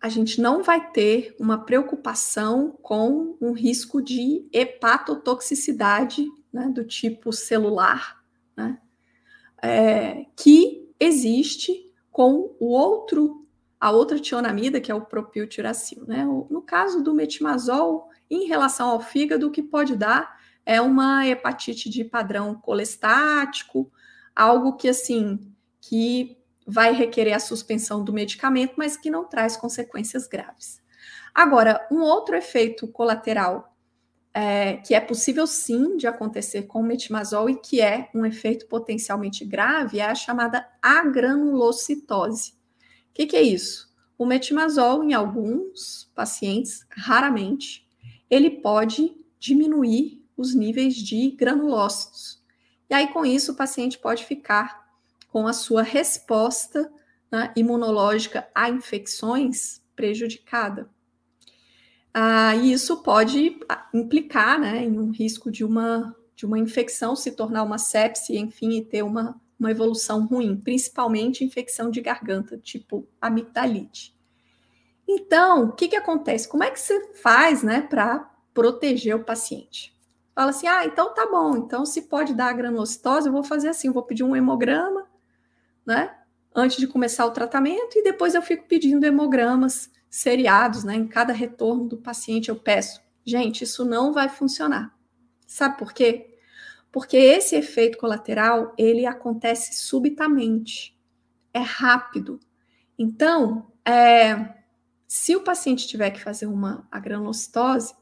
a 0.00 0.08
gente 0.08 0.40
não 0.40 0.64
vai 0.64 0.90
ter 0.90 1.36
uma 1.38 1.64
preocupação 1.64 2.72
com 2.82 3.36
um 3.40 3.52
risco 3.52 4.02
de 4.02 4.48
hepatotoxicidade 4.52 6.26
né, 6.52 6.68
do 6.74 6.84
tipo 6.84 7.32
celular, 7.32 8.20
né, 8.56 8.80
é, 9.62 10.26
que 10.36 10.92
existe 10.98 11.91
com 12.12 12.54
o 12.60 12.66
outro, 12.66 13.46
a 13.80 13.90
outra 13.90 14.20
tionamida, 14.20 14.80
que 14.80 14.92
é 14.92 14.94
o 14.94 15.00
propiltiracil. 15.00 16.04
Né? 16.06 16.24
No 16.24 16.62
caso 16.62 17.02
do 17.02 17.14
metimazol, 17.14 18.10
em 18.30 18.46
relação 18.46 18.90
ao 18.90 19.00
fígado, 19.00 19.48
o 19.48 19.50
que 19.50 19.62
pode 19.62 19.96
dar 19.96 20.40
é 20.64 20.80
uma 20.80 21.26
hepatite 21.26 21.90
de 21.90 22.04
padrão 22.04 22.54
colestático, 22.54 23.90
algo 24.36 24.76
que 24.76 24.88
assim, 24.88 25.40
que 25.80 26.38
vai 26.64 26.92
requerer 26.92 27.32
a 27.32 27.40
suspensão 27.40 28.04
do 28.04 28.12
medicamento, 28.12 28.74
mas 28.76 28.96
que 28.96 29.10
não 29.10 29.24
traz 29.24 29.56
consequências 29.56 30.28
graves. 30.28 30.80
Agora, 31.34 31.86
um 31.90 32.00
outro 32.02 32.36
efeito 32.36 32.86
colateral 32.86 33.71
é, 34.34 34.78
que 34.78 34.94
é 34.94 35.00
possível 35.00 35.46
sim 35.46 35.96
de 35.96 36.06
acontecer 36.06 36.62
com 36.62 36.82
metimazol 36.82 37.50
e 37.50 37.56
que 37.56 37.80
é 37.80 38.08
um 38.14 38.24
efeito 38.24 38.66
potencialmente 38.66 39.44
grave 39.44 40.00
é 40.00 40.06
a 40.06 40.14
chamada 40.14 40.66
agranulocitose. 40.80 42.52
O 43.10 43.14
que, 43.14 43.26
que 43.26 43.36
é 43.36 43.42
isso? 43.42 43.92
O 44.16 44.24
metimazol, 44.24 45.04
em 45.04 45.12
alguns 45.12 46.10
pacientes, 46.14 46.86
raramente, 46.90 47.86
ele 48.30 48.50
pode 48.50 49.14
diminuir 49.38 50.24
os 50.36 50.54
níveis 50.54 50.94
de 50.94 51.30
granulócitos. 51.32 52.42
E 52.88 52.94
aí, 52.94 53.08
com 53.08 53.26
isso, 53.26 53.52
o 53.52 53.56
paciente 53.56 53.98
pode 53.98 54.24
ficar 54.24 54.86
com 55.28 55.46
a 55.46 55.52
sua 55.52 55.82
resposta 55.82 56.90
né, 57.30 57.52
imunológica 57.56 58.48
a 58.54 58.70
infecções 58.70 59.82
prejudicada. 59.96 60.88
Ah, 62.14 62.54
e 62.54 62.72
isso 62.72 63.02
pode 63.02 63.58
ah, 63.68 63.88
implicar 63.94 64.60
né, 64.60 64.84
em 64.84 64.98
um 64.98 65.10
risco 65.10 65.50
de 65.50 65.64
uma, 65.64 66.14
de 66.36 66.44
uma 66.44 66.58
infecção 66.58 67.16
se 67.16 67.32
tornar 67.32 67.62
uma 67.62 67.78
sepse, 67.78 68.36
enfim, 68.36 68.78
e 68.78 68.84
ter 68.84 69.02
uma, 69.02 69.40
uma 69.58 69.70
evolução 69.70 70.26
ruim, 70.26 70.56
principalmente 70.56 71.44
infecção 71.44 71.90
de 71.90 72.00
garganta, 72.00 72.58
tipo 72.58 73.08
amigdalite. 73.20 74.14
Então, 75.08 75.64
o 75.64 75.72
que, 75.72 75.88
que 75.88 75.96
acontece? 75.96 76.48
Como 76.48 76.64
é 76.64 76.70
que 76.70 76.80
você 76.80 77.14
faz 77.14 77.62
né, 77.62 77.80
para 77.82 78.30
proteger 78.52 79.16
o 79.16 79.24
paciente? 79.24 79.92
Fala 80.34 80.50
assim: 80.50 80.66
ah, 80.66 80.84
então 80.84 81.14
tá 81.14 81.26
bom, 81.26 81.56
então 81.56 81.84
se 81.84 82.02
pode 82.02 82.34
dar 82.34 82.48
a 82.48 82.52
granulocitose, 82.52 83.26
eu 83.26 83.32
vou 83.32 83.44
fazer 83.44 83.68
assim, 83.68 83.88
eu 83.88 83.94
vou 83.94 84.02
pedir 84.02 84.24
um 84.24 84.34
hemograma, 84.34 85.06
né? 85.86 86.14
Antes 86.54 86.76
de 86.76 86.86
começar 86.86 87.24
o 87.26 87.30
tratamento, 87.30 87.96
e 87.96 88.02
depois 88.02 88.34
eu 88.34 88.42
fico 88.42 88.66
pedindo 88.66 89.04
hemogramas 89.04 89.90
seriados, 90.10 90.84
né? 90.84 90.94
Em 90.94 91.06
cada 91.06 91.32
retorno 91.32 91.88
do 91.88 91.96
paciente 91.96 92.48
eu 92.48 92.56
peço. 92.56 93.00
Gente, 93.24 93.64
isso 93.64 93.84
não 93.84 94.12
vai 94.12 94.28
funcionar. 94.28 94.94
Sabe 95.46 95.78
por 95.78 95.92
quê? 95.92 96.36
Porque 96.90 97.16
esse 97.16 97.56
efeito 97.56 97.96
colateral, 97.96 98.74
ele 98.76 99.06
acontece 99.06 99.74
subitamente. 99.74 100.94
É 101.54 101.60
rápido. 101.60 102.38
Então, 102.98 103.72
é, 103.84 104.54
se 105.08 105.34
o 105.34 105.42
paciente 105.42 105.86
tiver 105.86 106.10
que 106.10 106.20
fazer 106.20 106.46
uma 106.46 106.86
agranulocitose, 106.90 107.94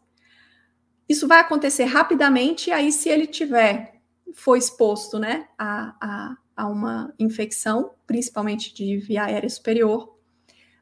isso 1.09 1.27
vai 1.27 1.41
acontecer 1.41 1.85
rapidamente, 1.85 2.71
e 2.71 2.73
aí 2.73 2.93
se 2.93 3.09
ele 3.09 3.27
tiver, 3.27 4.01
foi 4.33 4.59
exposto, 4.59 5.19
né, 5.19 5.49
a, 5.59 5.97
a, 6.01 6.37
a 6.61 6.67
uma 6.67 7.11
infecção, 7.19 7.93
principalmente 8.07 8.75
de 8.75 8.99
via 8.99 9.25
aérea 9.25 9.49
superior, 9.49 10.15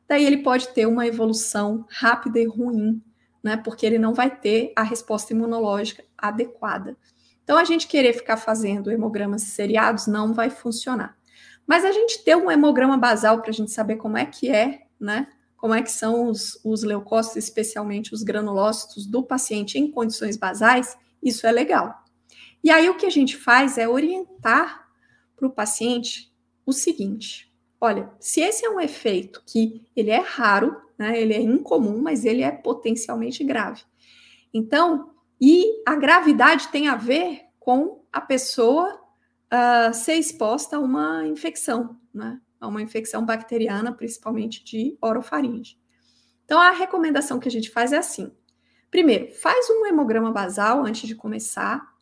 daí 0.08 0.26
ele 0.26 0.38
pode 0.38 0.66
ter 0.70 0.86
uma 0.86 1.06
evolução 1.06 1.86
rápida 1.88 2.40
e 2.40 2.46
ruim, 2.46 3.00
né? 3.40 3.56
Porque 3.56 3.86
ele 3.86 3.96
não 3.96 4.12
vai 4.12 4.28
ter 4.28 4.72
a 4.74 4.82
resposta 4.82 5.32
imunológica 5.32 6.02
adequada. 6.16 6.96
Então, 7.44 7.56
a 7.56 7.62
gente 7.62 7.86
querer 7.86 8.12
ficar 8.12 8.36
fazendo 8.36 8.90
hemogramas 8.90 9.42
seriados 9.42 10.08
não 10.08 10.34
vai 10.34 10.50
funcionar. 10.50 11.16
Mas 11.64 11.84
a 11.84 11.92
gente 11.92 12.24
ter 12.24 12.36
um 12.36 12.50
hemograma 12.50 12.98
basal 12.98 13.40
para 13.40 13.50
a 13.50 13.54
gente 13.54 13.70
saber 13.70 13.96
como 13.96 14.18
é 14.18 14.26
que 14.26 14.50
é, 14.50 14.82
né? 14.98 15.28
Como 15.56 15.74
é 15.74 15.80
que 15.80 15.92
são 15.92 16.28
os, 16.28 16.58
os 16.64 16.82
leucócitos, 16.82 17.36
especialmente 17.36 18.12
os 18.12 18.24
granulócitos 18.24 19.06
do 19.06 19.22
paciente 19.22 19.78
em 19.78 19.92
condições 19.92 20.36
basais, 20.36 20.96
isso 21.22 21.46
é 21.46 21.52
legal. 21.52 22.02
E 22.64 22.68
aí 22.68 22.90
o 22.90 22.96
que 22.96 23.06
a 23.06 23.10
gente 23.10 23.36
faz 23.36 23.78
é 23.78 23.88
orientar 23.88 24.87
para 25.38 25.48
o 25.48 25.52
paciente 25.52 26.32
o 26.66 26.72
seguinte: 26.72 27.54
olha, 27.80 28.10
se 28.18 28.40
esse 28.40 28.66
é 28.66 28.70
um 28.70 28.80
efeito 28.80 29.42
que 29.46 29.86
ele 29.94 30.10
é 30.10 30.20
raro, 30.20 30.76
né, 30.98 31.20
ele 31.20 31.32
é 31.32 31.40
incomum, 31.40 32.02
mas 32.02 32.24
ele 32.24 32.42
é 32.42 32.50
potencialmente 32.50 33.44
grave. 33.44 33.82
Então, 34.52 35.10
e 35.40 35.82
a 35.86 35.94
gravidade 35.94 36.68
tem 36.68 36.88
a 36.88 36.96
ver 36.96 37.42
com 37.60 38.04
a 38.12 38.20
pessoa 38.20 39.00
uh, 39.52 39.94
ser 39.94 40.14
exposta 40.14 40.76
a 40.76 40.80
uma 40.80 41.26
infecção, 41.26 41.96
né, 42.12 42.40
a 42.60 42.66
uma 42.66 42.82
infecção 42.82 43.24
bacteriana, 43.24 43.92
principalmente 43.92 44.64
de 44.64 44.98
orofaringe. 45.00 45.78
Então, 46.44 46.58
a 46.60 46.70
recomendação 46.70 47.38
que 47.38 47.48
a 47.48 47.50
gente 47.50 47.70
faz 47.70 47.92
é 47.92 47.98
assim: 47.98 48.32
primeiro, 48.90 49.32
faz 49.34 49.68
um 49.70 49.86
hemograma 49.86 50.32
basal 50.32 50.84
antes 50.84 51.06
de 51.06 51.14
começar 51.14 51.94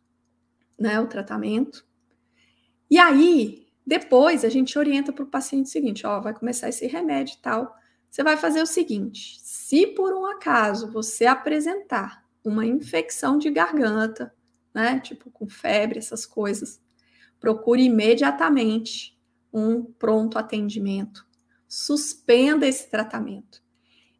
né, 0.78 1.00
o 1.00 1.06
tratamento. 1.06 1.86
E 2.90 2.98
aí, 2.98 3.66
depois 3.86 4.44
a 4.44 4.48
gente 4.48 4.78
orienta 4.78 5.12
para 5.12 5.24
o 5.24 5.28
paciente 5.28 5.66
o 5.66 5.70
seguinte: 5.70 6.06
ó, 6.06 6.20
vai 6.20 6.34
começar 6.34 6.68
esse 6.68 6.86
remédio 6.86 7.34
e 7.34 7.42
tal. 7.42 7.76
Você 8.10 8.22
vai 8.22 8.36
fazer 8.36 8.62
o 8.62 8.66
seguinte: 8.66 9.38
se 9.42 9.86
por 9.88 10.12
um 10.12 10.26
acaso 10.26 10.90
você 10.90 11.26
apresentar 11.26 12.24
uma 12.44 12.64
infecção 12.64 13.38
de 13.38 13.50
garganta, 13.50 14.34
né, 14.72 15.00
tipo 15.00 15.30
com 15.30 15.48
febre, 15.48 15.98
essas 15.98 16.24
coisas, 16.24 16.80
procure 17.40 17.82
imediatamente 17.82 19.18
um 19.52 19.82
pronto 19.82 20.38
atendimento. 20.38 21.26
Suspenda 21.68 22.66
esse 22.66 22.88
tratamento 22.88 23.62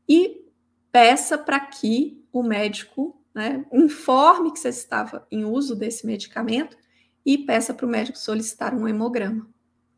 e 0.08 0.44
peça 0.90 1.38
para 1.38 1.60
que 1.60 2.24
o 2.32 2.42
médico 2.42 3.20
né, 3.34 3.64
informe 3.72 4.52
que 4.52 4.58
você 4.58 4.70
estava 4.70 5.26
em 5.30 5.44
uso 5.44 5.76
desse 5.76 6.06
medicamento 6.06 6.76
e 7.26 7.36
peça 7.36 7.74
para 7.74 7.84
o 7.84 7.88
médico 7.88 8.16
solicitar 8.16 8.74
um 8.74 8.88
hemograma 8.88 9.46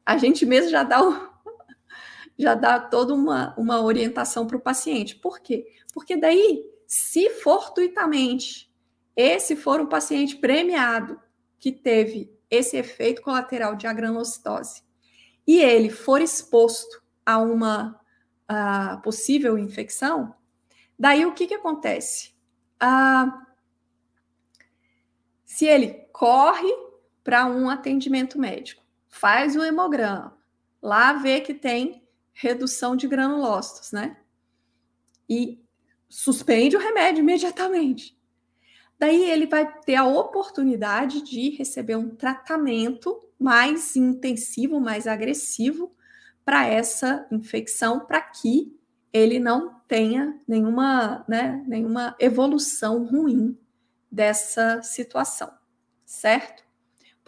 a 0.09 0.17
gente 0.17 0.47
mesmo 0.47 0.71
já 0.71 0.83
dá, 0.85 1.07
o, 1.07 1.13
já 2.39 2.55
dá 2.55 2.81
toda 2.81 3.13
uma, 3.13 3.55
uma 3.59 3.83
orientação 3.83 4.47
para 4.47 4.57
o 4.57 4.61
paciente. 4.61 5.15
Por 5.15 5.39
quê? 5.39 5.71
Porque 5.93 6.17
daí, 6.17 6.65
se 6.87 7.29
fortuitamente 7.29 8.73
esse 9.15 9.55
for 9.55 9.83
um 9.83 9.87
paciente 9.87 10.37
premiado 10.37 11.21
que 11.61 11.71
teve 11.71 12.33
esse 12.51 12.79
efeito 12.79 13.21
colateral 13.21 13.77
de 13.77 13.87
agranulocitose 13.87 14.83
e 15.47 15.61
ele 15.61 15.91
for 15.91 16.23
exposto 16.23 17.03
a 17.27 17.37
uma 17.39 18.01
uh, 18.51 19.03
possível 19.03 19.59
infecção, 19.59 20.35
daí 20.99 21.27
o 21.27 21.35
que, 21.35 21.47
que 21.47 21.55
acontece? 21.55 22.33
Uh, 22.83 23.31
se 25.45 25.67
ele 25.67 25.89
corre 26.15 26.88
para 27.29 27.45
um 27.45 27.69
atendimento 27.69 28.39
médico, 28.39 28.83
faz 29.07 29.55
o 29.55 29.63
hemograma, 29.63 30.35
lá 30.81 31.13
vê 31.13 31.43
que 31.43 31.53
tem 31.53 32.03
redução 32.33 32.97
de 32.97 33.07
granulócitos, 33.07 33.93
né? 33.93 34.17
E 35.29 35.63
suspende 36.09 36.75
o 36.75 36.81
remédio 36.81 37.21
imediatamente. 37.21 38.19
Daí 38.99 39.31
ele 39.31 39.47
vai 39.47 39.71
ter 39.81 39.97
a 39.97 40.07
oportunidade 40.07 41.21
de 41.21 41.51
receber 41.51 41.97
um 41.97 42.17
tratamento 42.17 43.23
mais 43.39 43.95
intensivo, 43.95 44.81
mais 44.81 45.07
agressivo 45.07 45.95
para 46.47 46.67
essa 46.67 47.27
infecção, 47.31 48.07
para 48.07 48.23
que 48.23 48.75
ele 49.13 49.39
não 49.39 49.83
tenha 49.87 50.41
nenhuma, 50.49 51.27
né, 51.29 51.63
nenhuma 51.69 52.17
evolução 52.19 53.05
ruim 53.05 53.55
dessa 54.11 54.83
situação, 54.83 55.53
certo? 56.07 56.68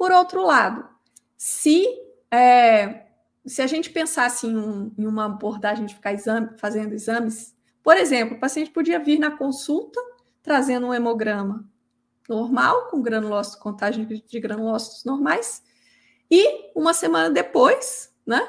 Por 0.00 0.12
outro 0.12 0.42
lado, 0.42 0.88
se, 1.36 1.86
é, 2.30 3.04
se 3.44 3.60
a 3.60 3.66
gente 3.66 3.90
pensasse 3.90 4.46
em, 4.46 4.56
um, 4.56 4.90
em 4.96 5.06
uma 5.06 5.26
abordagem 5.26 5.84
de 5.84 5.94
ficar 5.94 6.14
exame, 6.14 6.56
fazendo 6.56 6.94
exames, 6.94 7.54
por 7.82 7.98
exemplo, 7.98 8.34
o 8.34 8.40
paciente 8.40 8.70
podia 8.70 8.98
vir 8.98 9.18
na 9.18 9.32
consulta 9.32 10.00
trazendo 10.42 10.86
um 10.86 10.94
hemograma 10.94 11.68
normal, 12.26 12.88
com 12.88 13.02
granulócitos, 13.02 13.60
contagem 13.60 14.06
de 14.06 14.40
granulócitos 14.40 15.04
normais, 15.04 15.62
e 16.30 16.70
uma 16.74 16.94
semana 16.94 17.28
depois, 17.28 18.10
né, 18.24 18.40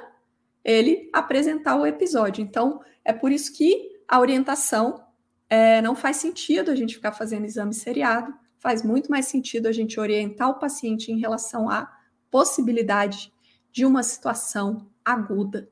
ele 0.63 1.09
apresentar 1.11 1.75
o 1.75 1.85
episódio. 1.85 2.41
Então, 2.41 2.79
é 3.03 3.11
por 3.11 3.29
isso 3.29 3.51
que 3.51 4.01
a 4.07 4.21
orientação 4.21 5.03
é, 5.49 5.81
não 5.81 5.97
faz 5.97 6.15
sentido 6.15 6.71
a 6.71 6.75
gente 6.75 6.95
ficar 6.95 7.11
fazendo 7.11 7.45
exame 7.45 7.73
seriado, 7.73 8.33
faz 8.61 8.83
muito 8.83 9.09
mais 9.09 9.25
sentido 9.25 9.67
a 9.67 9.71
gente 9.71 9.99
orientar 9.99 10.49
o 10.49 10.59
paciente 10.59 11.11
em 11.11 11.19
relação 11.19 11.69
a 11.69 11.91
possibilidade 12.29 13.33
de 13.71 13.85
uma 13.85 14.03
situação 14.03 14.87
aguda. 15.03 15.67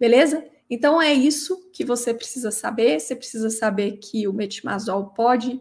Beleza? 0.00 0.44
Então 0.68 1.00
é 1.00 1.12
isso 1.12 1.70
que 1.70 1.84
você 1.84 2.14
precisa 2.14 2.50
saber. 2.50 2.98
Você 2.98 3.14
precisa 3.14 3.50
saber 3.50 3.98
que 3.98 4.26
o 4.26 4.32
metimazol 4.32 5.10
pode 5.10 5.60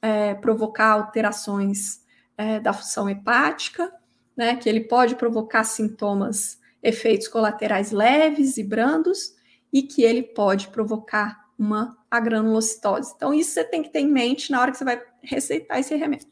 é, 0.00 0.34
provocar 0.34 0.92
alterações 0.92 2.00
é, 2.38 2.60
da 2.60 2.72
função 2.72 3.10
hepática, 3.10 3.92
né? 4.36 4.54
Que 4.54 4.68
ele 4.68 4.82
pode 4.82 5.16
provocar 5.16 5.64
sintomas, 5.64 6.60
efeitos 6.80 7.26
colaterais 7.26 7.90
leves 7.90 8.56
e 8.56 8.62
brandos, 8.62 9.34
e 9.72 9.82
que 9.82 10.02
ele 10.02 10.22
pode 10.22 10.68
provocar 10.68 11.48
uma 11.58 11.96
agranulocitose. 12.12 13.14
Então, 13.16 13.32
isso 13.32 13.52
você 13.52 13.64
tem 13.64 13.82
que 13.82 13.88
ter 13.88 14.00
em 14.00 14.06
mente 14.06 14.52
na 14.52 14.60
hora 14.60 14.70
que 14.70 14.76
você 14.76 14.84
vai 14.84 15.02
receitar 15.22 15.80
esse 15.80 15.96
remédio. 15.96 16.28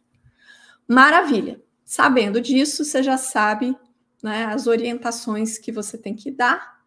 Maravilha! 0.87 1.63
Sabendo 1.83 2.39
disso, 2.39 2.85
você 2.85 3.03
já 3.03 3.17
sabe 3.17 3.75
né, 4.23 4.45
as 4.45 4.67
orientações 4.67 5.57
que 5.59 5.73
você 5.73 5.97
tem 5.97 6.15
que 6.15 6.31
dar 6.31 6.85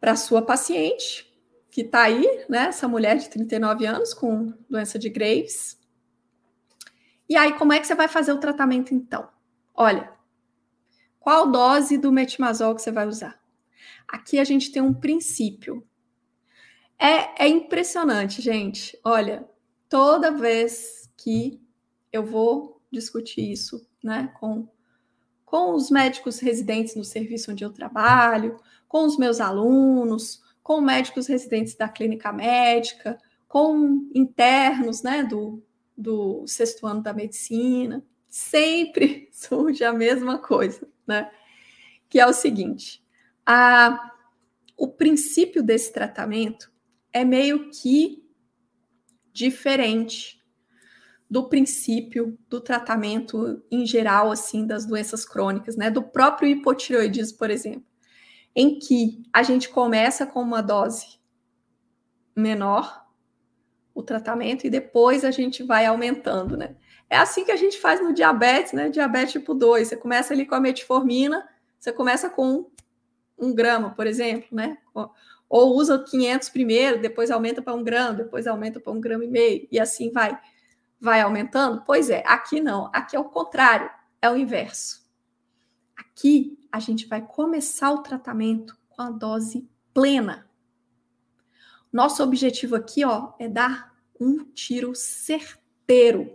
para 0.00 0.12
a 0.12 0.16
sua 0.16 0.42
paciente, 0.42 1.32
que 1.70 1.82
está 1.82 2.02
aí, 2.02 2.44
né, 2.48 2.66
essa 2.66 2.88
mulher 2.88 3.16
de 3.16 3.30
39 3.30 3.86
anos 3.86 4.12
com 4.12 4.52
doença 4.68 4.98
de 4.98 5.08
Graves. 5.08 5.78
E 7.28 7.36
aí, 7.36 7.56
como 7.56 7.72
é 7.72 7.78
que 7.78 7.86
você 7.86 7.94
vai 7.94 8.08
fazer 8.08 8.32
o 8.32 8.40
tratamento 8.40 8.92
então? 8.92 9.28
Olha, 9.72 10.12
qual 11.20 11.48
dose 11.48 11.96
do 11.96 12.10
metimazol 12.10 12.74
que 12.74 12.82
você 12.82 12.90
vai 12.90 13.06
usar? 13.06 13.40
Aqui 14.08 14.40
a 14.40 14.44
gente 14.44 14.72
tem 14.72 14.82
um 14.82 14.92
princípio. 14.92 15.86
É, 17.02 17.46
é 17.46 17.48
impressionante, 17.48 18.42
gente. 18.42 18.98
Olha, 19.02 19.48
toda 19.88 20.30
vez 20.30 21.10
que 21.16 21.58
eu 22.12 22.22
vou 22.22 22.82
discutir 22.92 23.50
isso, 23.50 23.88
né, 24.04 24.30
com 24.38 24.68
com 25.46 25.74
os 25.74 25.90
médicos 25.90 26.38
residentes 26.38 26.94
no 26.94 27.02
serviço 27.02 27.50
onde 27.50 27.64
eu 27.64 27.72
trabalho, 27.72 28.60
com 28.86 29.04
os 29.04 29.18
meus 29.18 29.40
alunos, 29.40 30.40
com 30.62 30.80
médicos 30.80 31.26
residentes 31.26 31.74
da 31.74 31.88
clínica 31.88 32.32
médica, 32.32 33.18
com 33.48 34.08
internos, 34.14 35.02
né, 35.02 35.24
do, 35.24 35.60
do 35.98 36.46
sexto 36.46 36.86
ano 36.86 37.02
da 37.02 37.12
medicina, 37.12 38.00
sempre 38.28 39.28
surge 39.34 39.82
a 39.82 39.92
mesma 39.92 40.38
coisa, 40.38 40.86
né? 41.04 41.28
Que 42.08 42.20
é 42.20 42.26
o 42.28 42.32
seguinte: 42.32 43.02
a, 43.44 44.12
o 44.76 44.86
princípio 44.86 45.64
desse 45.64 45.92
tratamento 45.92 46.69
é 47.12 47.24
meio 47.24 47.70
que 47.70 48.24
diferente 49.32 50.40
do 51.28 51.48
princípio 51.48 52.36
do 52.48 52.60
tratamento 52.60 53.62
em 53.70 53.86
geral, 53.86 54.32
assim, 54.32 54.66
das 54.66 54.84
doenças 54.84 55.24
crônicas, 55.24 55.76
né? 55.76 55.88
Do 55.88 56.02
próprio 56.02 56.48
hipotireoidismo, 56.48 57.38
por 57.38 57.50
exemplo, 57.50 57.84
em 58.54 58.78
que 58.78 59.22
a 59.32 59.42
gente 59.42 59.68
começa 59.68 60.26
com 60.26 60.42
uma 60.42 60.60
dose 60.60 61.20
menor 62.34 63.06
o 63.94 64.02
tratamento 64.02 64.66
e 64.66 64.70
depois 64.70 65.24
a 65.24 65.30
gente 65.30 65.62
vai 65.62 65.86
aumentando, 65.86 66.56
né? 66.56 66.76
É 67.08 67.16
assim 67.16 67.44
que 67.44 67.52
a 67.52 67.56
gente 67.56 67.78
faz 67.78 68.00
no 68.00 68.12
diabetes, 68.12 68.72
né? 68.72 68.88
Diabetes 68.88 69.32
tipo 69.32 69.54
2. 69.54 69.88
Você 69.88 69.96
começa 69.96 70.32
ali 70.32 70.46
com 70.46 70.54
a 70.54 70.60
metformina, 70.60 71.48
você 71.78 71.92
começa 71.92 72.28
com 72.28 72.70
um 73.38 73.54
grama, 73.54 73.90
por 73.90 74.06
exemplo, 74.06 74.48
né? 74.52 74.78
Ou 75.50 75.74
usa 75.74 75.98
500 75.98 76.48
primeiro, 76.50 77.02
depois 77.02 77.28
aumenta 77.28 77.60
para 77.60 77.74
um 77.74 77.82
grama, 77.82 78.14
depois 78.14 78.46
aumenta 78.46 78.78
para 78.78 78.92
um 78.92 79.00
grama 79.00 79.24
e 79.24 79.28
meio, 79.28 79.66
e 79.68 79.80
assim 79.80 80.12
vai, 80.12 80.38
vai 81.00 81.20
aumentando? 81.20 81.82
Pois 81.84 82.08
é, 82.08 82.22
aqui 82.24 82.60
não, 82.60 82.88
aqui 82.92 83.16
é 83.16 83.18
o 83.18 83.24
contrário, 83.24 83.90
é 84.22 84.30
o 84.30 84.36
inverso. 84.36 85.04
Aqui 85.96 86.56
a 86.70 86.78
gente 86.78 87.08
vai 87.08 87.20
começar 87.20 87.90
o 87.90 87.98
tratamento 87.98 88.78
com 88.88 89.02
a 89.02 89.10
dose 89.10 89.68
plena. 89.92 90.48
Nosso 91.92 92.22
objetivo 92.22 92.76
aqui, 92.76 93.04
ó, 93.04 93.32
é 93.36 93.48
dar 93.48 93.92
um 94.20 94.44
tiro 94.44 94.94
certeiro. 94.94 96.32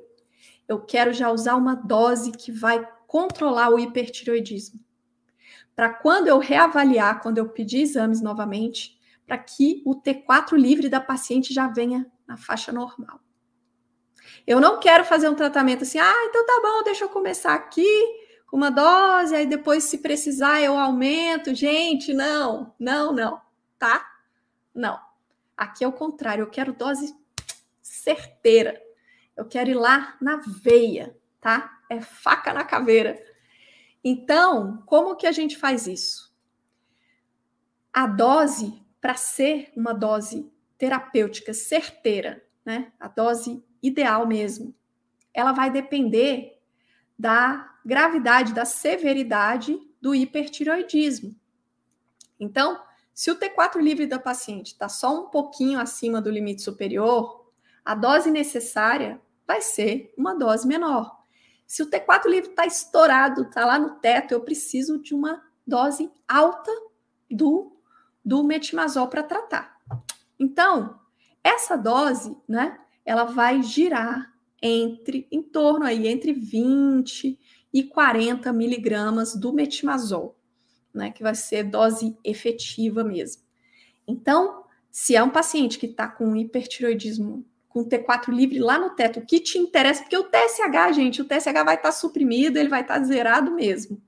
Eu 0.67 0.81
quero 0.81 1.13
já 1.13 1.31
usar 1.31 1.55
uma 1.55 1.73
dose 1.73 2.33
que 2.33 2.51
vai 2.51 2.85
controlar 3.07 3.69
o 3.69 3.79
hipertiroidismo. 3.79 4.83
Para 5.73 5.93
quando 5.93 6.27
eu 6.27 6.37
reavaliar, 6.37 7.21
quando 7.21 7.37
eu 7.37 7.47
pedir 7.47 7.81
exames 7.81 8.21
novamente, 8.21 8.94
para 9.25 9.37
que 9.37 9.81
o 9.85 9.95
T4 9.95 10.55
livre 10.55 10.89
da 10.89 11.01
paciente 11.01 11.53
já 11.53 11.67
venha 11.67 12.09
na 12.27 12.37
faixa 12.37 12.71
normal. 12.71 13.19
Eu 14.45 14.59
não 14.59 14.79
quero 14.79 15.03
fazer 15.03 15.29
um 15.29 15.35
tratamento 15.35 15.83
assim, 15.83 15.97
ah, 15.97 16.25
então 16.25 16.45
tá 16.45 16.59
bom, 16.61 16.83
deixa 16.83 17.03
eu 17.03 17.09
começar 17.09 17.53
aqui 17.53 17.85
com 18.47 18.57
uma 18.57 18.69
dose, 18.69 19.35
aí 19.35 19.45
depois, 19.45 19.85
se 19.85 19.97
precisar, 19.97 20.61
eu 20.61 20.77
aumento. 20.77 21.53
Gente, 21.55 22.13
não, 22.13 22.73
não, 22.79 23.11
não, 23.11 23.41
tá? 23.77 24.05
Não. 24.73 24.99
Aqui 25.57 25.83
é 25.83 25.87
o 25.87 25.93
contrário, 25.93 26.43
eu 26.43 26.49
quero 26.49 26.73
dose 26.73 27.15
certeira. 27.81 28.81
Eu 29.35 29.45
quero 29.45 29.71
ir 29.71 29.73
lá 29.73 30.15
na 30.21 30.37
veia, 30.37 31.17
tá? 31.41 31.79
É 31.89 31.99
faca 32.01 32.53
na 32.53 32.63
caveira. 32.63 33.21
Então, 34.03 34.83
como 34.85 35.15
que 35.15 35.25
a 35.25 35.31
gente 35.31 35.57
faz 35.57 35.87
isso? 35.87 36.33
A 37.91 38.05
dose, 38.05 38.84
para 39.05 39.13
ser 39.13 39.71
uma 39.75 39.93
dose 39.93 40.51
terapêutica 40.79 41.53
certeira, 41.53 42.43
né? 42.65 42.91
A 42.99 43.07
dose 43.07 43.63
ideal 43.79 44.25
mesmo, 44.25 44.73
ela 45.31 45.51
vai 45.51 45.69
depender 45.69 46.59
da 47.15 47.71
gravidade, 47.85 48.51
da 48.51 48.65
severidade 48.65 49.79
do 50.01 50.15
hipertiroidismo. 50.15 51.35
Então, 52.39 52.81
se 53.13 53.29
o 53.29 53.35
T4 53.35 53.79
livre 53.79 54.07
da 54.07 54.17
paciente 54.17 54.71
está 54.71 54.89
só 54.89 55.21
um 55.21 55.29
pouquinho 55.29 55.79
acima 55.79 56.19
do 56.19 56.31
limite 56.31 56.63
superior, 56.63 57.51
a 57.85 57.93
dose 57.93 58.31
necessária 58.31 59.21
vai 59.45 59.61
ser 59.61 60.15
uma 60.17 60.33
dose 60.33 60.67
menor. 60.67 61.15
Se 61.67 61.83
o 61.83 61.91
T4 61.91 62.25
livre 62.25 62.49
está 62.49 62.65
estourado, 62.65 63.43
está 63.43 63.67
lá 63.67 63.77
no 63.77 63.99
teto, 63.99 64.31
eu 64.31 64.41
preciso 64.41 64.99
de 64.99 65.13
uma 65.13 65.43
dose 65.63 66.11
alta 66.27 66.71
do, 67.29 67.74
do 68.25 68.43
metimazol 68.43 69.07
para 69.07 69.23
tratar. 69.23 69.77
Então, 70.39 70.99
essa 71.43 71.77
dose, 71.77 72.35
né, 72.47 72.79
ela 73.05 73.25
vai 73.25 73.61
girar 73.61 74.33
entre, 74.61 75.27
em 75.31 75.43
torno 75.43 75.85
aí, 75.85 76.07
entre 76.07 76.33
20 76.33 77.39
e 77.71 77.83
40 77.83 78.51
miligramas 78.51 79.35
do 79.35 79.53
metimazol 79.53 80.35
né, 80.95 81.11
que 81.11 81.21
vai 81.21 81.35
ser 81.35 81.63
dose 81.63 82.17
efetiva 82.23 83.03
mesmo. 83.03 83.43
Então, 84.07 84.63
se 84.89 85.15
é 85.15 85.21
um 85.21 85.29
paciente 85.29 85.77
que 85.77 85.87
está 85.87 86.07
com 86.07 86.35
hipertiroidismo, 86.35 87.45
com 87.67 87.83
T4 87.83 88.29
livre 88.29 88.59
lá 88.59 88.79
no 88.79 88.91
teto, 88.91 89.19
o 89.19 89.25
que 89.25 89.41
te 89.41 89.57
interessa, 89.59 90.01
porque 90.01 90.17
o 90.17 90.23
TSH, 90.23 90.95
gente, 90.95 91.21
o 91.21 91.25
TSH 91.25 91.51
vai 91.65 91.75
estar 91.75 91.81
tá 91.81 91.91
suprimido, 91.91 92.57
ele 92.57 92.69
vai 92.69 92.81
estar 92.81 92.99
tá 92.99 93.05
zerado 93.05 93.51
mesmo, 93.51 94.01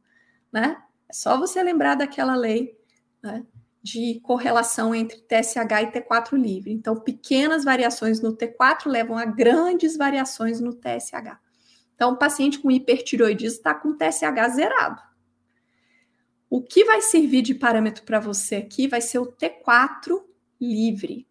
né? 0.52 0.82
É 1.10 1.14
só 1.14 1.38
você 1.38 1.62
lembrar 1.62 1.96
daquela 1.96 2.36
lei, 2.36 2.78
né, 3.22 3.46
de 3.88 4.20
correlação 4.20 4.94
entre 4.94 5.22
TSH 5.22 5.82
e 5.82 5.92
T4 5.92 6.34
livre. 6.34 6.74
Então, 6.74 7.00
pequenas 7.00 7.64
variações 7.64 8.22
no 8.22 8.36
T4 8.36 8.88
levam 8.88 9.18
a 9.18 9.24
grandes 9.24 9.96
variações 9.96 10.60
no 10.60 10.74
TSH. 10.74 11.40
Então, 11.96 12.12
o 12.12 12.18
paciente 12.18 12.60
com 12.60 12.70
hipertiroidismo 12.70 13.58
está 13.58 13.74
com 13.74 13.96
TSH 13.96 14.56
zerado. 14.56 15.02
O 16.50 16.62
que 16.62 16.84
vai 16.84 17.02
servir 17.02 17.42
de 17.42 17.56
parâmetro 17.56 18.04
para 18.04 18.20
você 18.20 18.58
aqui 18.58 18.90
vai 18.90 19.00
ser 19.00 19.20
o 19.20 19.32
T4 19.32 20.22
livre. 20.60 21.26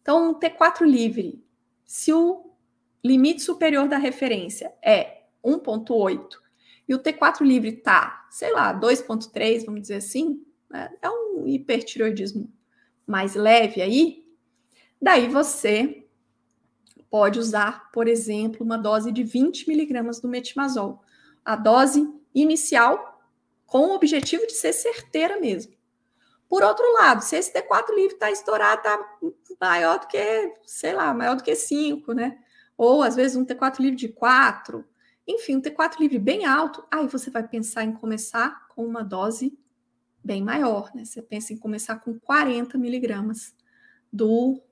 Então, 0.00 0.30
um 0.30 0.34
T4 0.38 0.86
livre, 0.86 1.44
se 1.84 2.14
o 2.14 2.50
limite 3.04 3.42
superior 3.42 3.88
da 3.88 3.98
referência 3.98 4.72
é 4.82 5.24
1,8 5.44 6.28
e 6.88 6.94
o 6.94 6.98
T4 6.98 7.42
livre 7.42 7.70
está, 7.70 8.26
sei 8.30 8.52
lá, 8.52 8.78
2,3, 8.78 9.66
vamos 9.66 9.82
dizer 9.82 9.96
assim? 9.96 10.43
É 10.74 11.10
um 11.10 11.46
hipertiroidismo 11.46 12.52
mais 13.06 13.34
leve 13.34 13.80
aí, 13.80 14.24
daí 15.00 15.28
você 15.28 16.06
pode 17.10 17.38
usar, 17.38 17.90
por 17.92 18.08
exemplo, 18.08 18.64
uma 18.64 18.76
dose 18.76 19.12
de 19.12 19.22
20 19.22 19.68
miligramas 19.68 20.20
do 20.20 20.28
metimazol. 20.28 21.02
A 21.44 21.54
dose 21.54 22.12
inicial 22.34 23.22
com 23.66 23.88
o 23.88 23.94
objetivo 23.94 24.46
de 24.46 24.54
ser 24.54 24.72
certeira 24.72 25.38
mesmo. 25.38 25.74
Por 26.48 26.62
outro 26.62 26.92
lado, 26.92 27.22
se 27.22 27.36
esse 27.36 27.52
T4 27.52 27.94
livre 27.94 28.14
está 28.14 28.30
estourado, 28.30 28.80
está 28.80 28.98
maior 29.60 29.98
do 29.98 30.06
que, 30.06 30.54
sei 30.66 30.92
lá, 30.92 31.12
maior 31.14 31.36
do 31.36 31.42
que 31.42 31.54
5, 31.54 32.12
né? 32.12 32.38
Ou 32.76 33.02
às 33.02 33.16
vezes 33.16 33.36
um 33.36 33.44
T4 33.44 33.80
livre 33.80 33.96
de 33.96 34.08
4, 34.08 34.84
enfim, 35.26 35.56
um 35.56 35.60
T4 35.60 35.98
livre 35.98 36.18
bem 36.18 36.44
alto, 36.44 36.84
aí 36.90 37.06
você 37.06 37.30
vai 37.30 37.46
pensar 37.46 37.84
em 37.84 37.92
começar 37.92 38.68
com 38.68 38.84
uma 38.84 39.02
dose 39.02 39.58
bem 40.24 40.42
maior, 40.42 40.90
né? 40.94 41.04
Você 41.04 41.20
pensa 41.20 41.52
em 41.52 41.56
começar 41.56 41.96
com 41.96 42.18
40 42.18 42.78
miligramas 42.78 43.54
do 44.12 44.62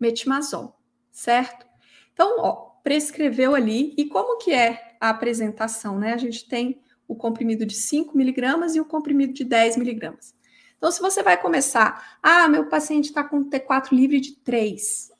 metimazol, 0.00 0.78
certo? 1.12 1.66
Então, 2.12 2.40
ó, 2.40 2.52
prescreveu 2.82 3.54
ali, 3.54 3.94
e 3.96 4.06
como 4.06 4.38
que 4.38 4.52
é 4.52 4.96
a 5.00 5.10
apresentação, 5.10 5.98
né? 5.98 6.12
A 6.12 6.16
gente 6.16 6.48
tem 6.48 6.80
o 7.06 7.14
comprimido 7.14 7.64
de 7.64 7.74
5 7.74 8.16
miligramas 8.16 8.74
e 8.74 8.80
o 8.80 8.84
comprimido 8.84 9.32
de 9.32 9.44
10 9.44 9.76
miligramas. 9.76 10.34
Então, 10.76 10.90
se 10.90 11.00
você 11.00 11.22
vai 11.22 11.40
começar, 11.40 12.18
ah, 12.22 12.48
meu 12.48 12.68
paciente 12.68 13.06
está 13.06 13.22
com 13.22 13.48
T4 13.48 13.92
livre 13.92 14.20
de 14.20 14.36
3. 14.36 15.12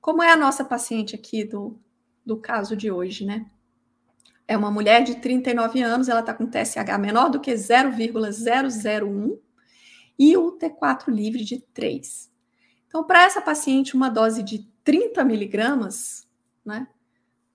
Como 0.00 0.22
é 0.22 0.30
a 0.30 0.36
nossa 0.36 0.64
paciente 0.64 1.14
aqui 1.14 1.44
do, 1.44 1.78
do 2.24 2.36
caso 2.36 2.76
de 2.76 2.90
hoje, 2.90 3.24
né? 3.24 3.50
É 4.46 4.56
uma 4.56 4.70
mulher 4.70 5.02
de 5.02 5.16
39 5.16 5.82
anos, 5.82 6.08
ela 6.08 6.20
está 6.20 6.34
com 6.34 6.46
TSH 6.46 6.98
menor 6.98 7.30
do 7.30 7.40
que 7.40 7.54
0,001 7.56 9.38
e 10.18 10.36
o 10.36 10.58
T4 10.58 11.08
livre 11.08 11.44
de 11.44 11.60
3. 11.72 12.30
Então, 12.86 13.04
para 13.04 13.24
essa 13.24 13.40
paciente, 13.40 13.96
uma 13.96 14.08
dose 14.08 14.42
de 14.42 14.68
30 14.84 15.24
miligramas 15.24 16.28
né, 16.64 16.86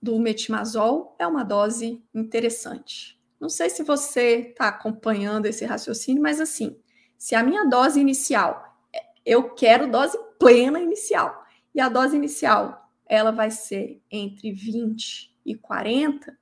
do 0.02 0.20
metimazol 0.20 1.16
é 1.20 1.28
uma 1.28 1.44
dose 1.44 2.04
interessante. 2.14 3.20
Não 3.40 3.50
sei 3.50 3.70
se 3.70 3.84
você 3.84 4.50
está 4.50 4.68
acompanhando 4.68 5.46
esse 5.46 5.64
raciocínio, 5.64 6.22
mas 6.22 6.42
assim, 6.42 6.78
se 7.18 7.36
a 7.36 7.44
minha 7.44 7.66
dose 7.66 8.00
inicial, 8.00 8.78
eu 9.26 9.52
quero 9.52 9.90
dose 9.90 10.18
plena 10.40 10.80
inicial, 10.80 11.46
e 11.74 11.80
a 11.80 11.88
dose 11.88 12.16
inicial 12.16 12.90
ela 13.06 13.32
vai 13.32 13.52
ser 13.52 14.02
entre 14.12 14.52
20 14.52 15.36
e 15.46 15.56
40, 15.56 16.38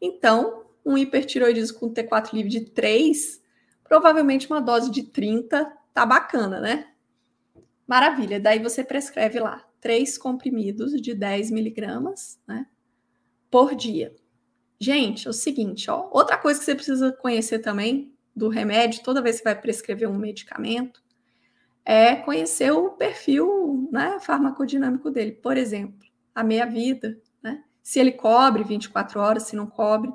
então 0.00 0.64
um 0.84 0.96
hipertiroidismo 0.96 1.78
com 1.78 1.92
T4 1.92 2.32
livre 2.32 2.50
de 2.50 2.60
3, 2.60 3.42
provavelmente 3.84 4.46
uma 4.48 4.60
dose 4.60 4.90
de 4.90 5.02
30 5.02 5.70
tá 5.92 6.06
bacana, 6.06 6.60
né? 6.60 6.88
Maravilha, 7.86 8.38
daí 8.38 8.58
você 8.58 8.84
prescreve 8.84 9.40
lá 9.40 9.66
três 9.80 10.18
comprimidos 10.18 10.92
de 11.00 11.14
10 11.14 11.50
miligramas, 11.50 12.38
né, 12.46 12.66
por 13.50 13.74
dia. 13.74 14.14
Gente, 14.80 15.26
é 15.26 15.30
o 15.30 15.32
seguinte, 15.32 15.90
ó, 15.90 16.08
outra 16.12 16.36
coisa 16.36 16.58
que 16.58 16.64
você 16.64 16.74
precisa 16.74 17.12
conhecer 17.12 17.60
também 17.60 18.12
do 18.34 18.48
remédio, 18.48 19.02
toda 19.02 19.22
vez 19.22 19.38
que 19.38 19.44
vai 19.44 19.60
prescrever 19.60 20.08
um 20.08 20.16
medicamento, 20.16 21.02
é 21.84 22.14
conhecer 22.16 22.70
o 22.70 22.90
perfil 22.90 23.88
né, 23.90 24.18
farmacodinâmico 24.20 25.10
dele. 25.10 25.32
Por 25.32 25.56
exemplo, 25.56 26.06
a 26.34 26.44
meia-vida? 26.44 27.18
Se 27.88 27.98
ele 27.98 28.12
cobre 28.12 28.62
24 28.62 29.18
horas, 29.18 29.44
se 29.44 29.56
não 29.56 29.66
cobre. 29.66 30.12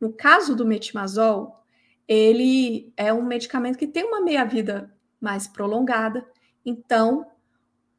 No 0.00 0.12
caso 0.12 0.54
do 0.54 0.64
metimazol, 0.64 1.60
ele 2.06 2.92
é 2.96 3.12
um 3.12 3.24
medicamento 3.24 3.76
que 3.76 3.88
tem 3.88 4.04
uma 4.04 4.20
meia-vida 4.20 4.94
mais 5.20 5.48
prolongada, 5.48 6.24
então 6.64 7.26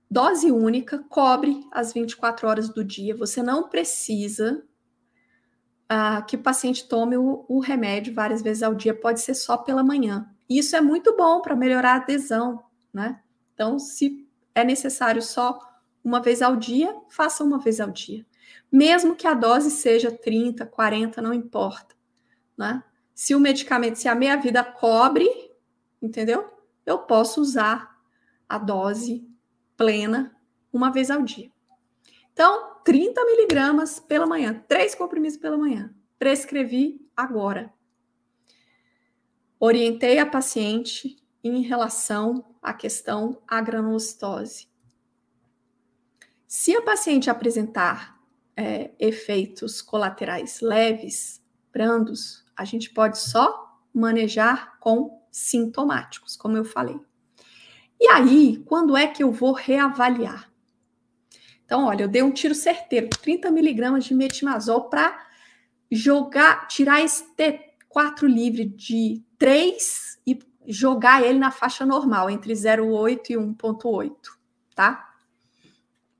dose 0.09 0.49
única 0.49 0.97
cobre 1.09 1.67
as 1.73 1.91
24 1.91 2.47
horas 2.47 2.69
do 2.69 2.85
dia. 2.85 3.13
Você 3.17 3.43
não 3.43 3.67
precisa 3.67 4.63
ah, 5.89 6.21
que 6.21 6.37
o 6.37 6.41
paciente 6.41 6.87
tome 6.87 7.17
o, 7.17 7.43
o, 7.49 7.59
remédio 7.59 8.13
várias 8.13 8.41
vezes 8.41 8.63
ao 8.63 8.73
dia, 8.73 8.93
pode 8.93 9.19
ser 9.19 9.33
só 9.33 9.57
pela 9.57 9.83
manhã. 9.83 10.25
Isso 10.49 10.73
é 10.73 10.79
muito 10.79 11.17
bom 11.17 11.41
para 11.41 11.53
melhorar 11.53 11.95
a 11.95 11.97
adesão, 11.97 12.63
né? 12.93 13.21
Então, 13.53 13.77
se 13.77 14.25
é 14.55 14.63
necessário 14.63 15.21
só 15.21 15.59
uma 16.01 16.21
vez 16.21 16.41
ao 16.41 16.55
dia, 16.55 16.95
faça 17.09 17.43
uma 17.43 17.59
vez 17.59 17.81
ao 17.81 17.91
dia. 17.91 18.25
Mesmo 18.71 19.15
que 19.15 19.27
a 19.27 19.33
dose 19.33 19.71
seja 19.71 20.11
30, 20.11 20.65
40, 20.65 21.21
não 21.21 21.33
importa, 21.33 21.95
né? 22.57 22.83
Se 23.13 23.33
o 23.33 23.39
medicamento, 23.39 23.95
se 23.95 24.07
a 24.07 24.15
meia 24.15 24.35
vida 24.35 24.63
cobre, 24.63 25.29
entendeu? 26.01 26.51
Eu 26.85 26.99
posso 26.99 27.39
usar 27.41 27.97
a 28.47 28.57
dose 28.57 29.27
plena 29.77 30.35
uma 30.71 30.91
vez 30.91 31.09
ao 31.09 31.21
dia. 31.21 31.51
Então, 32.33 32.75
30 32.83 33.23
miligramas 33.25 33.99
pela 33.99 34.27
manhã, 34.27 34.63
três 34.67 34.93
comprimidos 34.93 35.37
pela 35.37 35.57
manhã. 35.57 35.95
Prescrevi 36.19 37.09
agora. 37.15 37.73
Orientei 39.57 40.19
a 40.19 40.25
paciente 40.25 41.15
em 41.41 41.61
relação 41.61 42.55
à 42.61 42.73
questão 42.73 43.41
a 43.47 43.61
granulocitose. 43.61 44.67
Se 46.45 46.75
a 46.75 46.81
paciente 46.81 47.29
apresentar 47.29 48.14
é, 48.55 48.91
efeitos 48.99 49.81
colaterais 49.81 50.61
leves, 50.61 51.41
brandos, 51.71 52.45
a 52.55 52.63
gente 52.63 52.89
pode 52.89 53.17
só 53.19 53.79
manejar 53.93 54.79
com 54.79 55.21
sintomáticos, 55.31 56.35
como 56.35 56.55
eu 56.55 56.63
falei. 56.63 56.99
E 57.99 58.07
aí, 58.07 58.63
quando 58.65 58.95
é 58.95 59.07
que 59.07 59.23
eu 59.23 59.31
vou 59.31 59.53
reavaliar? 59.53 60.49
Então, 61.65 61.85
olha, 61.85 62.03
eu 62.03 62.07
dei 62.07 62.21
um 62.21 62.31
tiro 62.31 62.53
certeiro, 62.53 63.09
30 63.09 63.49
miligramas 63.51 64.05
de 64.05 64.13
metimazol 64.13 64.89
para 64.89 65.25
jogar, 65.91 66.67
tirar 66.67 67.01
esse 67.01 67.25
T4 67.35 68.23
livre 68.23 68.65
de 68.65 69.23
3 69.37 70.19
e 70.27 70.39
jogar 70.67 71.23
ele 71.23 71.39
na 71.39 71.51
faixa 71.51 71.85
normal, 71.85 72.29
entre 72.29 72.53
0,8 72.53 73.29
e 73.31 73.33
1,8, 73.33 74.13
tá? 74.75 75.14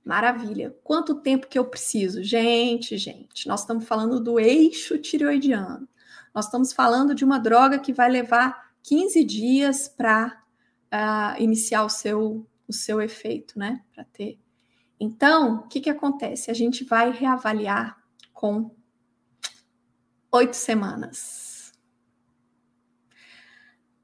Maravilha. 0.05 0.73
Quanto 0.83 1.15
tempo 1.15 1.47
que 1.47 1.59
eu 1.59 1.65
preciso? 1.65 2.23
Gente, 2.23 2.97
gente, 2.97 3.47
nós 3.47 3.61
estamos 3.61 3.85
falando 3.85 4.19
do 4.19 4.39
eixo 4.39 4.97
tireoidiano. 4.99 5.89
Nós 6.33 6.45
estamos 6.45 6.71
falando 6.71 7.15
de 7.15 7.25
uma 7.25 7.39
droga 7.39 7.79
que 7.79 7.91
vai 7.91 8.09
levar 8.09 8.71
15 8.83 9.23
dias 9.23 9.89
para 9.89 10.27
uh, 10.27 10.87
ah, 10.91 11.35
iniciar 11.39 11.83
o 11.83 11.89
seu, 11.89 12.47
o 12.67 12.73
seu 12.73 13.01
efeito, 13.01 13.57
né? 13.57 13.81
Para 13.93 14.03
ter 14.03 14.39
então, 14.99 15.57
o 15.57 15.67
que, 15.67 15.81
que 15.81 15.89
acontece? 15.89 16.49
A 16.49 16.53
gente 16.53 16.83
vai 16.83 17.11
reavaliar 17.11 18.01
com 18.33 18.71
oito 20.31 20.55
semanas. 20.55 21.73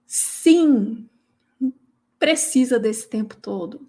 Sim, 0.05 1.09
precisa 2.19 2.77
desse 2.77 3.09
tempo 3.09 3.37
todo. 3.37 3.87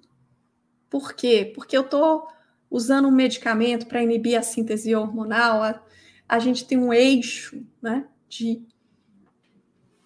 Por 0.93 1.14
quê? 1.14 1.51
Porque 1.55 1.74
eu 1.74 1.80
estou 1.80 2.28
usando 2.70 3.09
um 3.09 3.11
medicamento 3.11 3.86
para 3.86 4.03
inibir 4.03 4.38
a 4.38 4.43
síntese 4.43 4.95
hormonal, 4.95 5.62
a, 5.62 5.82
a, 6.28 6.38
gente 6.38 6.66
tem 6.66 6.76
um 6.76 6.93
eixo 6.93 7.66
né, 7.80 8.07
de, 8.28 8.62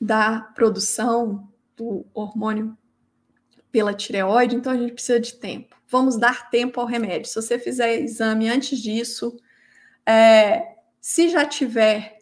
da 0.01 0.43
produção 0.55 1.53
do 1.77 2.07
hormônio 2.15 2.79
pela 3.73 3.93
tireoide, 3.93 4.55
então 4.55 4.73
a 4.73 4.77
gente 4.77 4.93
precisa 4.93 5.19
de 5.19 5.35
tempo. 5.35 5.77
Vamos 5.89 6.17
dar 6.17 6.51
tempo 6.51 6.81
ao 6.81 6.87
remédio. 6.87 7.29
Se 7.29 7.35
você 7.35 7.59
fizer 7.59 8.01
exame 8.01 8.49
antes 8.49 8.79
disso, 8.79 9.37
é, 10.07 10.77
se 11.01 11.29
já 11.29 11.45
tiver 11.45 12.21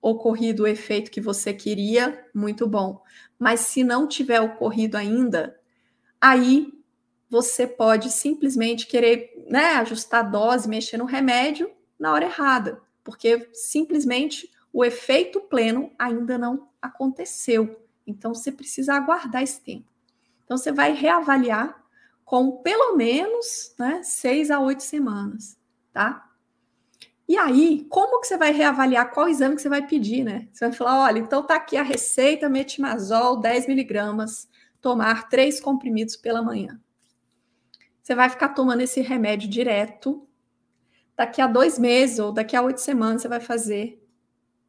ocorrido 0.00 0.62
o 0.62 0.68
efeito 0.68 1.10
que 1.10 1.20
você 1.20 1.52
queria, 1.52 2.24
muito 2.32 2.64
bom. 2.64 3.02
Mas 3.36 3.58
se 3.58 3.82
não 3.82 4.06
tiver 4.06 4.40
ocorrido 4.40 4.96
ainda, 4.96 5.58
aí 6.20 6.77
você 7.28 7.66
pode 7.66 8.10
simplesmente 8.10 8.86
querer 8.86 9.46
né, 9.48 9.74
ajustar 9.76 10.20
a 10.20 10.28
dose, 10.28 10.68
mexer 10.68 10.96
no 10.96 11.04
remédio 11.04 11.70
na 11.98 12.12
hora 12.12 12.24
errada, 12.24 12.80
porque 13.04 13.48
simplesmente 13.52 14.50
o 14.72 14.84
efeito 14.84 15.40
pleno 15.40 15.90
ainda 15.98 16.38
não 16.38 16.68
aconteceu. 16.80 17.82
Então 18.06 18.34
você 18.34 18.50
precisa 18.50 18.94
aguardar 18.94 19.42
esse 19.42 19.60
tempo. 19.60 19.88
Então, 20.48 20.56
você 20.56 20.72
vai 20.72 20.94
reavaliar 20.94 21.78
com 22.24 22.62
pelo 22.62 22.96
menos 22.96 23.74
né, 23.78 24.02
seis 24.02 24.50
a 24.50 24.58
oito 24.58 24.82
semanas, 24.82 25.58
tá? 25.92 26.26
E 27.28 27.36
aí, 27.36 27.86
como 27.90 28.18
que 28.18 28.26
você 28.26 28.38
vai 28.38 28.50
reavaliar 28.50 29.12
qual 29.12 29.28
exame 29.28 29.56
que 29.56 29.60
você 29.60 29.68
vai 29.68 29.86
pedir, 29.86 30.24
né? 30.24 30.48
Você 30.50 30.66
vai 30.66 30.74
falar, 30.74 31.02
olha, 31.02 31.18
então 31.18 31.42
tá 31.42 31.56
aqui 31.56 31.76
a 31.76 31.82
receita 31.82 32.48
metimazol 32.48 33.36
10 33.36 33.68
miligramas, 33.68 34.48
tomar 34.80 35.28
três 35.28 35.60
comprimidos 35.60 36.16
pela 36.16 36.40
manhã. 36.40 36.80
Você 38.08 38.14
vai 38.14 38.30
ficar 38.30 38.48
tomando 38.48 38.80
esse 38.80 39.02
remédio 39.02 39.50
direto. 39.50 40.26
Daqui 41.14 41.42
a 41.42 41.46
dois 41.46 41.78
meses 41.78 42.18
ou 42.18 42.32
daqui 42.32 42.56
a 42.56 42.62
oito 42.62 42.80
semanas 42.80 43.20
você 43.20 43.28
vai 43.28 43.38
fazer 43.38 44.02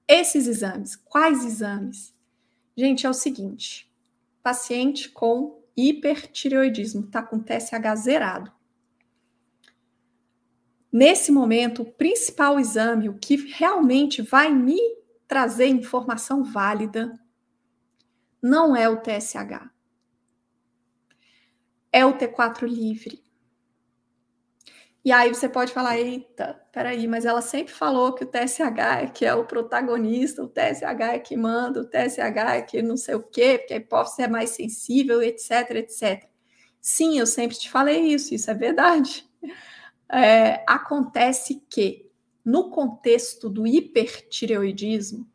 esses 0.05 0.45
exames. 0.45 0.97
Quais 0.97 1.45
exames? 1.45 2.13
Gente, 2.75 3.05
é 3.05 3.09
o 3.09 3.13
seguinte: 3.13 3.89
paciente 4.43 5.07
com 5.07 5.63
hipertireoidismo, 5.77 7.05
está 7.05 7.23
com 7.23 7.39
TSH 7.39 7.95
zerado. 7.95 8.51
Nesse 10.91 11.31
momento, 11.31 11.83
o 11.83 11.91
principal 11.93 12.59
exame, 12.59 13.07
o 13.07 13.17
que 13.17 13.37
realmente 13.37 14.21
vai 14.21 14.53
me 14.53 14.77
trazer 15.25 15.67
informação 15.67 16.43
válida, 16.43 17.17
não 18.41 18.75
é 18.75 18.89
o 18.89 18.97
TSH. 18.97 19.71
É 21.89 22.05
o 22.05 22.17
T4 22.17 22.67
livre. 22.67 23.28
E 25.03 25.11
aí 25.13 25.33
você 25.33 25.47
pode 25.47 25.71
falar, 25.71 25.97
eita, 25.97 26.61
peraí, 26.73 27.07
mas 27.07 27.25
ela 27.25 27.41
sempre 27.41 27.73
falou 27.73 28.13
que 28.13 28.25
o 28.25 28.27
TSH 28.27 29.01
é 29.01 29.07
que 29.07 29.25
é 29.25 29.33
o 29.33 29.45
protagonista, 29.45 30.43
o 30.43 30.47
TSH 30.47 31.01
é 31.13 31.19
que 31.19 31.37
manda, 31.37 31.81
o 31.81 31.85
TSH 31.85 32.37
é 32.55 32.61
que 32.61 32.81
não 32.81 32.97
sei 32.97 33.15
o 33.15 33.23
quê, 33.23 33.57
porque 33.57 33.73
a 33.73 33.77
hipófise 33.77 34.23
é 34.23 34.27
mais 34.27 34.49
sensível, 34.51 35.21
etc, 35.21 35.71
etc. 35.75 36.27
Sim, 36.81 37.17
eu 37.17 37.25
sempre 37.25 37.57
te 37.57 37.69
falei 37.69 38.01
isso, 38.13 38.33
isso 38.33 38.51
é 38.51 38.53
verdade. 38.53 39.25
É, 40.11 40.63
acontece 40.67 41.63
que, 41.69 42.09
no 42.43 42.69
contexto 42.69 43.49
do 43.49 43.65
hipertireoidismo, 43.65 45.25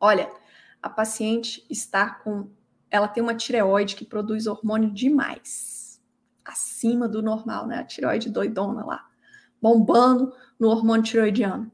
olha, 0.00 0.30
a 0.82 0.88
paciente 0.88 1.66
está 1.68 2.08
com. 2.08 2.48
Ela 2.90 3.08
tem 3.08 3.22
uma 3.22 3.34
tireoide 3.34 3.96
que 3.96 4.04
produz 4.04 4.46
hormônio 4.46 4.90
demais 4.90 5.83
acima 6.44 7.08
do 7.08 7.22
normal, 7.22 7.66
né? 7.66 7.78
A 7.78 7.84
tireoide 7.84 8.30
doidona 8.30 8.84
lá, 8.84 9.06
bombando 9.60 10.32
no 10.58 10.68
hormônio 10.68 11.04
tireoidiano. 11.04 11.70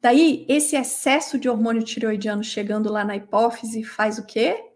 Daí, 0.00 0.46
esse 0.48 0.76
excesso 0.76 1.38
de 1.38 1.48
hormônio 1.48 1.82
tireoidiano 1.82 2.44
chegando 2.44 2.90
lá 2.90 3.04
na 3.04 3.16
hipófise 3.16 3.82
faz 3.82 4.18
o 4.18 4.24
quê? 4.24 4.72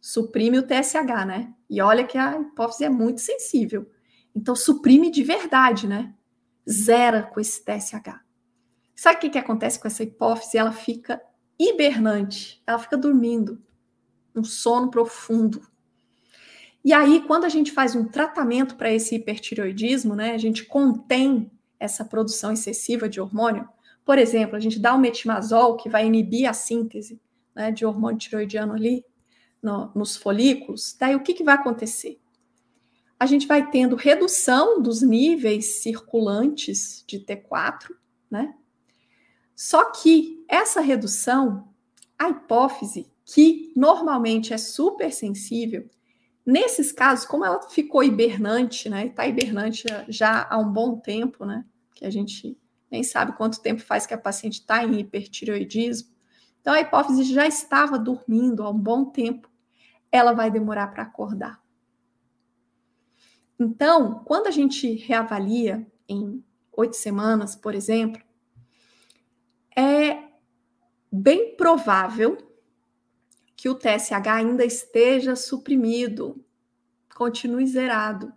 Suprime 0.00 0.58
o 0.58 0.62
TSH, 0.62 1.26
né? 1.26 1.52
E 1.68 1.82
olha 1.82 2.06
que 2.06 2.16
a 2.16 2.40
hipófise 2.40 2.84
é 2.84 2.88
muito 2.88 3.20
sensível. 3.20 3.90
Então, 4.34 4.56
suprime 4.56 5.10
de 5.10 5.22
verdade, 5.22 5.86
né? 5.86 6.14
Zera 6.68 7.22
com 7.22 7.40
esse 7.40 7.62
TSH. 7.64 8.20
Sabe 8.94 9.18
o 9.18 9.20
que, 9.20 9.30
que 9.30 9.38
acontece 9.38 9.78
com 9.78 9.88
essa 9.88 10.02
hipófise? 10.02 10.56
Ela 10.56 10.72
fica 10.72 11.20
hibernante, 11.58 12.62
ela 12.66 12.78
fica 12.78 12.96
dormindo, 12.96 13.62
um 14.34 14.42
sono 14.42 14.90
profundo. 14.90 15.60
E 16.86 16.92
aí, 16.92 17.20
quando 17.26 17.44
a 17.44 17.48
gente 17.48 17.72
faz 17.72 17.96
um 17.96 18.06
tratamento 18.06 18.76
para 18.76 18.92
esse 18.92 19.16
hipertireoidismo, 19.16 20.14
né, 20.14 20.32
a 20.32 20.38
gente 20.38 20.64
contém 20.64 21.50
essa 21.80 22.04
produção 22.04 22.52
excessiva 22.52 23.08
de 23.08 23.20
hormônio. 23.20 23.68
Por 24.04 24.16
exemplo, 24.18 24.54
a 24.54 24.60
gente 24.60 24.78
dá 24.78 24.94
o 24.94 24.98
metimazol, 24.98 25.76
que 25.76 25.88
vai 25.88 26.06
inibir 26.06 26.48
a 26.48 26.52
síntese 26.52 27.20
né, 27.54 27.72
de 27.72 27.84
hormônio 27.84 28.18
tireoidiano 28.18 28.72
ali 28.72 29.04
no, 29.60 29.90
nos 29.96 30.16
folículos. 30.16 30.96
Daí, 30.98 31.16
o 31.16 31.22
que, 31.22 31.34
que 31.34 31.42
vai 31.44 31.56
acontecer? 31.56 32.20
a 33.18 33.24
gente 33.24 33.46
vai 33.46 33.70
tendo 33.70 33.96
redução 33.96 34.80
dos 34.80 35.00
níveis 35.00 35.82
circulantes 35.82 37.02
de 37.06 37.18
T4, 37.18 37.94
né? 38.30 38.54
Só 39.54 39.90
que 39.90 40.44
essa 40.48 40.82
redução, 40.82 41.68
a 42.18 42.28
hipófise, 42.28 43.10
que 43.24 43.72
normalmente 43.74 44.52
é 44.52 44.58
super 44.58 45.10
sensível, 45.10 45.88
nesses 46.46 46.92
casos, 46.92 47.26
como 47.26 47.44
ela 47.44 47.60
ficou 47.68 48.04
hibernante, 48.04 48.88
né? 48.88 49.06
Está 49.06 49.26
hibernante 49.26 49.84
já 50.08 50.46
há 50.48 50.56
um 50.56 50.72
bom 50.72 50.96
tempo, 50.98 51.44
né? 51.44 51.64
Que 51.94 52.06
a 52.06 52.10
gente 52.10 52.56
nem 52.88 53.02
sabe 53.02 53.36
quanto 53.36 53.60
tempo 53.60 53.82
faz 53.82 54.06
que 54.06 54.14
a 54.14 54.18
paciente 54.18 54.60
está 54.60 54.84
em 54.84 55.00
hipertireoidismo. 55.00 56.14
Então, 56.60 56.72
a 56.72 56.80
hipófise 56.80 57.24
já 57.24 57.46
estava 57.46 57.98
dormindo 57.98 58.62
há 58.62 58.70
um 58.70 58.78
bom 58.78 59.06
tempo. 59.06 59.50
Ela 60.10 60.32
vai 60.32 60.50
demorar 60.50 60.88
para 60.88 61.02
acordar. 61.02 61.60
Então, 63.58 64.22
quando 64.24 64.46
a 64.46 64.50
gente 64.50 64.92
reavalia 64.94 65.86
em 66.08 66.44
oito 66.72 66.94
semanas, 66.94 67.56
por 67.56 67.74
exemplo, 67.74 68.22
é 69.74 70.22
bem 71.10 71.56
provável 71.56 72.38
que 73.56 73.68
o 73.68 73.74
TSH 73.74 74.28
ainda 74.28 74.64
esteja 74.64 75.34
suprimido, 75.34 76.44
continue 77.16 77.66
zerado. 77.66 78.32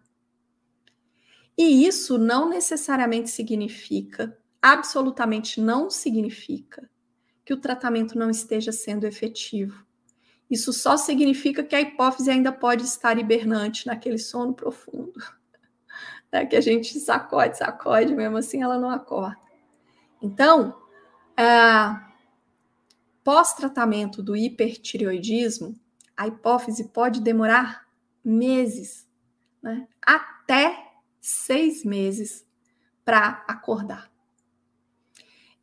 E 1.57 1.85
isso 1.85 2.17
não 2.17 2.47
necessariamente 2.47 3.29
significa, 3.29 4.37
absolutamente 4.61 5.59
não 5.59 5.89
significa, 5.89 6.89
que 7.43 7.53
o 7.53 7.59
tratamento 7.59 8.17
não 8.17 8.29
esteja 8.29 8.71
sendo 8.71 9.05
efetivo. 9.05 9.85
Isso 10.49 10.71
só 10.71 10.95
significa 10.95 11.61
que 11.61 11.75
a 11.75 11.81
hipófise 11.81 12.31
ainda 12.31 12.51
pode 12.51 12.83
estar 12.83 13.19
hibernante 13.19 13.85
naquele 13.85 14.17
sono 14.17 14.53
profundo. 14.53 15.13
Né? 16.31 16.45
Que 16.45 16.55
a 16.55 16.61
gente 16.61 16.99
sacode, 16.99 17.57
sacode, 17.57 18.13
mesmo 18.13 18.37
assim 18.37 18.61
ela 18.61 18.77
não 18.77 18.91
acorda. 18.91 19.35
Então, 20.21 20.79
é, 21.35 21.43
pós-tratamento 23.29 24.23
do 24.23 24.35
hipertireoidismo, 24.35 25.79
a 26.17 26.25
hipófise 26.25 26.85
pode 26.85 27.21
demorar 27.21 27.87
meses, 28.25 29.07
né? 29.61 29.87
até 30.01 30.93
seis 31.21 31.85
meses 31.85 32.43
para 33.05 33.45
acordar. 33.47 34.11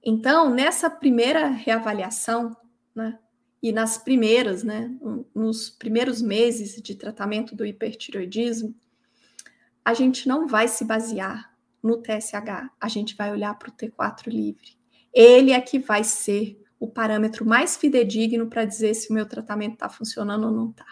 Então, 0.00 0.48
nessa 0.48 0.88
primeira 0.88 1.48
reavaliação, 1.48 2.56
né, 2.94 3.18
e 3.60 3.72
nas 3.72 3.98
primeiras, 3.98 4.62
né, 4.62 4.96
nos 5.34 5.68
primeiros 5.68 6.22
meses 6.22 6.80
de 6.80 6.94
tratamento 6.94 7.56
do 7.56 7.66
hipertiroidismo, 7.66 8.76
a 9.84 9.92
gente 9.92 10.28
não 10.28 10.46
vai 10.46 10.68
se 10.68 10.84
basear 10.84 11.52
no 11.82 12.00
TSH, 12.00 12.70
a 12.80 12.88
gente 12.88 13.16
vai 13.16 13.32
olhar 13.32 13.58
para 13.58 13.70
o 13.70 13.72
T4 13.72 14.28
livre. 14.28 14.78
Ele 15.12 15.50
é 15.50 15.60
que 15.60 15.80
vai 15.80 16.04
ser 16.04 16.64
o 16.78 16.88
parâmetro 16.88 17.44
mais 17.44 17.76
fidedigno 17.76 18.48
para 18.48 18.64
dizer 18.64 18.94
se 18.94 19.10
o 19.10 19.14
meu 19.14 19.26
tratamento 19.26 19.74
está 19.74 19.88
funcionando 19.88 20.44
ou 20.44 20.52
não 20.52 20.70
está. 20.70 20.86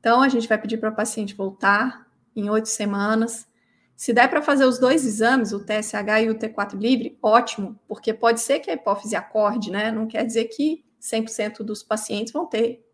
Então, 0.00 0.22
a 0.22 0.28
gente 0.28 0.48
vai 0.48 0.58
pedir 0.58 0.78
para 0.78 0.90
o 0.90 0.94
paciente 0.94 1.34
voltar 1.34 2.06
em 2.34 2.48
oito 2.50 2.68
semanas. 2.68 3.46
Se 3.96 4.12
der 4.12 4.28
para 4.28 4.40
fazer 4.40 4.64
os 4.64 4.78
dois 4.78 5.04
exames, 5.04 5.52
o 5.52 5.64
TSH 5.64 6.22
e 6.22 6.30
o 6.30 6.34
T4 6.38 6.78
livre, 6.78 7.18
ótimo, 7.20 7.78
porque 7.88 8.14
pode 8.14 8.40
ser 8.40 8.60
que 8.60 8.70
a 8.70 8.74
hipófise 8.74 9.16
acorde, 9.16 9.70
né? 9.70 9.90
Não 9.90 10.06
quer 10.06 10.24
dizer 10.24 10.44
que 10.44 10.84
100% 11.00 11.64
dos 11.64 11.82
pacientes 11.82 12.32
vão 12.32 12.46
ter 12.46 12.84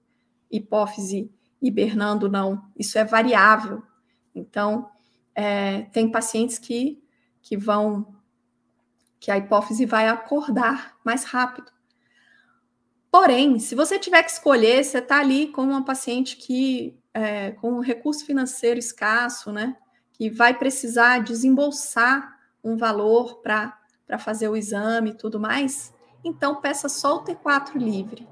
hipófise 0.50 1.30
hibernando, 1.60 2.28
não. 2.28 2.70
Isso 2.78 2.98
é 2.98 3.04
variável. 3.04 3.82
Então, 4.34 4.88
é, 5.34 5.82
tem 5.92 6.10
pacientes 6.10 6.58
que, 6.58 7.02
que 7.42 7.56
vão, 7.56 8.13
que 9.24 9.30
a 9.30 9.38
hipófise 9.38 9.86
vai 9.86 10.06
acordar 10.06 10.98
mais 11.02 11.24
rápido. 11.24 11.72
Porém, 13.10 13.58
se 13.58 13.74
você 13.74 13.98
tiver 13.98 14.22
que 14.22 14.30
escolher, 14.30 14.84
você 14.84 14.98
está 14.98 15.18
ali 15.18 15.46
com 15.46 15.62
uma 15.62 15.82
paciente 15.82 16.36
que, 16.36 16.94
é, 17.14 17.52
com 17.52 17.72
um 17.72 17.80
recurso 17.80 18.26
financeiro 18.26 18.78
escasso, 18.78 19.50
né, 19.50 19.78
que 20.12 20.28
vai 20.28 20.52
precisar 20.52 21.22
desembolsar 21.22 22.38
um 22.62 22.76
valor 22.76 23.40
para 23.40 23.78
fazer 24.18 24.48
o 24.48 24.56
exame 24.58 25.12
e 25.12 25.16
tudo 25.16 25.40
mais, 25.40 25.90
então 26.22 26.60
peça 26.60 26.86
só 26.90 27.16
o 27.16 27.24
T4 27.24 27.76
livre. 27.76 28.28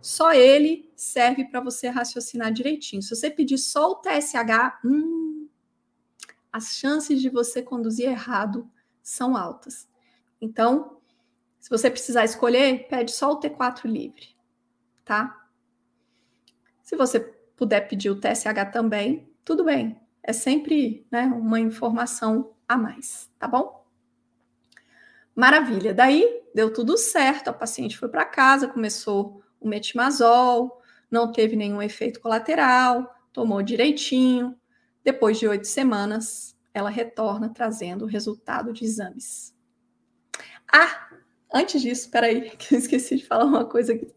Só 0.00 0.32
ele 0.32 0.90
serve 0.96 1.44
para 1.44 1.60
você 1.60 1.88
raciocinar 1.88 2.50
direitinho. 2.54 3.02
Se 3.02 3.14
você 3.14 3.30
pedir 3.30 3.58
só 3.58 3.90
o 3.90 3.96
TSH, 3.96 4.78
hum, 4.82 5.46
as 6.50 6.68
chances 6.78 7.20
de 7.20 7.28
você 7.28 7.60
conduzir 7.60 8.08
errado 8.08 8.66
são 9.02 9.36
altas. 9.36 9.86
Então, 10.40 10.98
se 11.58 11.70
você 11.70 11.90
precisar 11.90 12.24
escolher, 12.24 12.86
pede 12.88 13.12
só 13.12 13.32
o 13.32 13.40
T4 13.40 13.86
livre, 13.86 14.36
tá? 15.04 15.48
Se 16.82 16.94
você 16.94 17.20
puder 17.56 17.88
pedir 17.88 18.10
o 18.10 18.20
TSH 18.20 18.70
também, 18.72 19.28
tudo 19.44 19.64
bem. 19.64 20.00
É 20.22 20.32
sempre 20.32 21.06
né, 21.10 21.24
uma 21.26 21.58
informação 21.58 22.52
a 22.68 22.76
mais, 22.76 23.30
tá 23.38 23.48
bom? 23.48 23.84
Maravilha. 25.34 25.92
Daí 25.92 26.42
deu 26.54 26.72
tudo 26.72 26.96
certo, 26.96 27.48
a 27.48 27.52
paciente 27.52 27.98
foi 27.98 28.08
para 28.08 28.24
casa, 28.24 28.68
começou 28.68 29.42
o 29.60 29.68
metimazol, 29.68 30.80
não 31.10 31.32
teve 31.32 31.56
nenhum 31.56 31.82
efeito 31.82 32.20
colateral, 32.20 33.14
tomou 33.32 33.62
direitinho. 33.62 34.58
Depois 35.02 35.38
de 35.38 35.46
oito 35.46 35.66
semanas, 35.66 36.56
ela 36.72 36.90
retorna 36.90 37.48
trazendo 37.48 38.04
o 38.04 38.08
resultado 38.08 38.72
de 38.72 38.84
exames. 38.84 39.55
Ah, 40.72 41.08
antes 41.52 41.80
disso, 41.80 42.10
peraí, 42.10 42.50
que 42.56 42.74
eu 42.74 42.78
esqueci 42.78 43.16
de 43.16 43.26
falar 43.26 43.44
uma 43.44 43.64
coisa 43.64 43.92
aqui. 43.92 44.12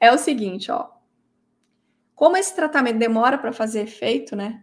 É 0.00 0.12
o 0.12 0.18
seguinte, 0.18 0.70
ó. 0.70 0.90
Como 2.14 2.36
esse 2.36 2.54
tratamento 2.54 2.98
demora 2.98 3.38
para 3.38 3.52
fazer 3.52 3.82
efeito, 3.82 4.36
né? 4.36 4.62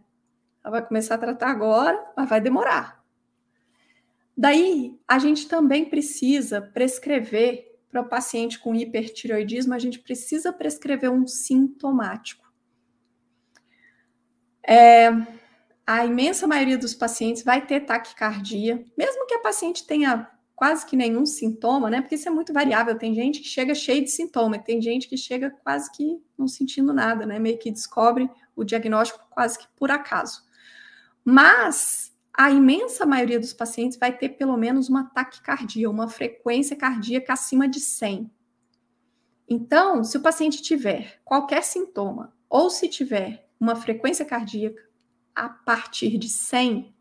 Ela 0.64 0.72
vai 0.72 0.86
começar 0.86 1.16
a 1.16 1.18
tratar 1.18 1.50
agora, 1.50 2.02
mas 2.16 2.30
vai 2.30 2.40
demorar. 2.40 3.04
Daí, 4.38 5.00
a 5.08 5.20
gente 5.20 5.48
também 5.48 5.86
precisa 5.86 6.62
prescrever 6.62 7.72
para 7.90 8.02
o 8.02 8.08
paciente 8.08 8.58
com 8.58 8.74
hipertiroidismo, 8.74 9.74
a 9.74 9.80
gente 9.80 10.00
precisa 10.00 10.54
prescrever 10.54 11.12
um 11.12 11.28
sintomático. 11.28 12.50
É, 14.66 15.10
a 15.86 16.06
imensa 16.06 16.48
maioria 16.48 16.78
dos 16.78 16.94
pacientes 16.94 17.44
vai 17.44 17.66
ter 17.66 17.82
taquicardia, 17.82 18.86
mesmo 18.98 19.26
que 19.28 19.34
a 19.34 19.40
paciente 19.40 19.86
tenha 19.86 20.30
quase 20.62 20.86
que 20.86 20.96
nenhum 20.96 21.26
sintoma, 21.26 21.90
né? 21.90 22.02
Porque 22.02 22.14
isso 22.14 22.28
é 22.28 22.32
muito 22.32 22.54
variável. 22.54 22.96
Tem 22.96 23.16
gente 23.16 23.40
que 23.40 23.48
chega 23.48 23.74
cheio 23.74 24.04
de 24.04 24.12
sintoma, 24.12 24.60
tem 24.60 24.80
gente 24.80 25.10
que 25.10 25.18
chega 25.18 25.50
quase 25.50 25.92
que 25.92 26.22
não 26.38 26.48
sentindo 26.48 26.94
nada, 26.94 27.26
né? 27.26 27.40
Meio 27.40 27.58
que 27.58 27.72
descobre 27.72 28.30
o 28.56 28.64
diagnóstico 28.64 29.26
quase 29.32 29.58
que 29.58 29.66
por 29.76 29.90
acaso. 29.90 30.44
Mas 31.26 32.16
a 32.32 32.52
imensa 32.52 33.08
maioria 33.08 33.40
dos 33.40 33.54
pacientes 33.54 33.98
vai 33.98 34.16
ter 34.16 34.30
pelo 34.30 34.56
menos 34.56 34.88
uma 34.88 35.06
taquicardia, 35.06 35.90
uma 35.90 36.08
frequência 36.08 36.76
cardíaca 36.76 37.34
acima 37.34 37.68
de 37.68 37.80
100. 37.80 38.30
Então, 39.50 40.04
se 40.04 40.16
o 40.16 40.22
paciente 40.22 40.62
tiver 40.62 41.20
qualquer 41.26 41.64
sintoma 41.64 42.36
ou 42.48 42.70
se 42.70 42.88
tiver 42.88 43.50
uma 43.60 43.76
frequência 43.76 44.24
cardíaca 44.24 44.88
a 45.34 45.50
partir 45.50 46.20
de 46.20 46.30
100, 46.30 46.94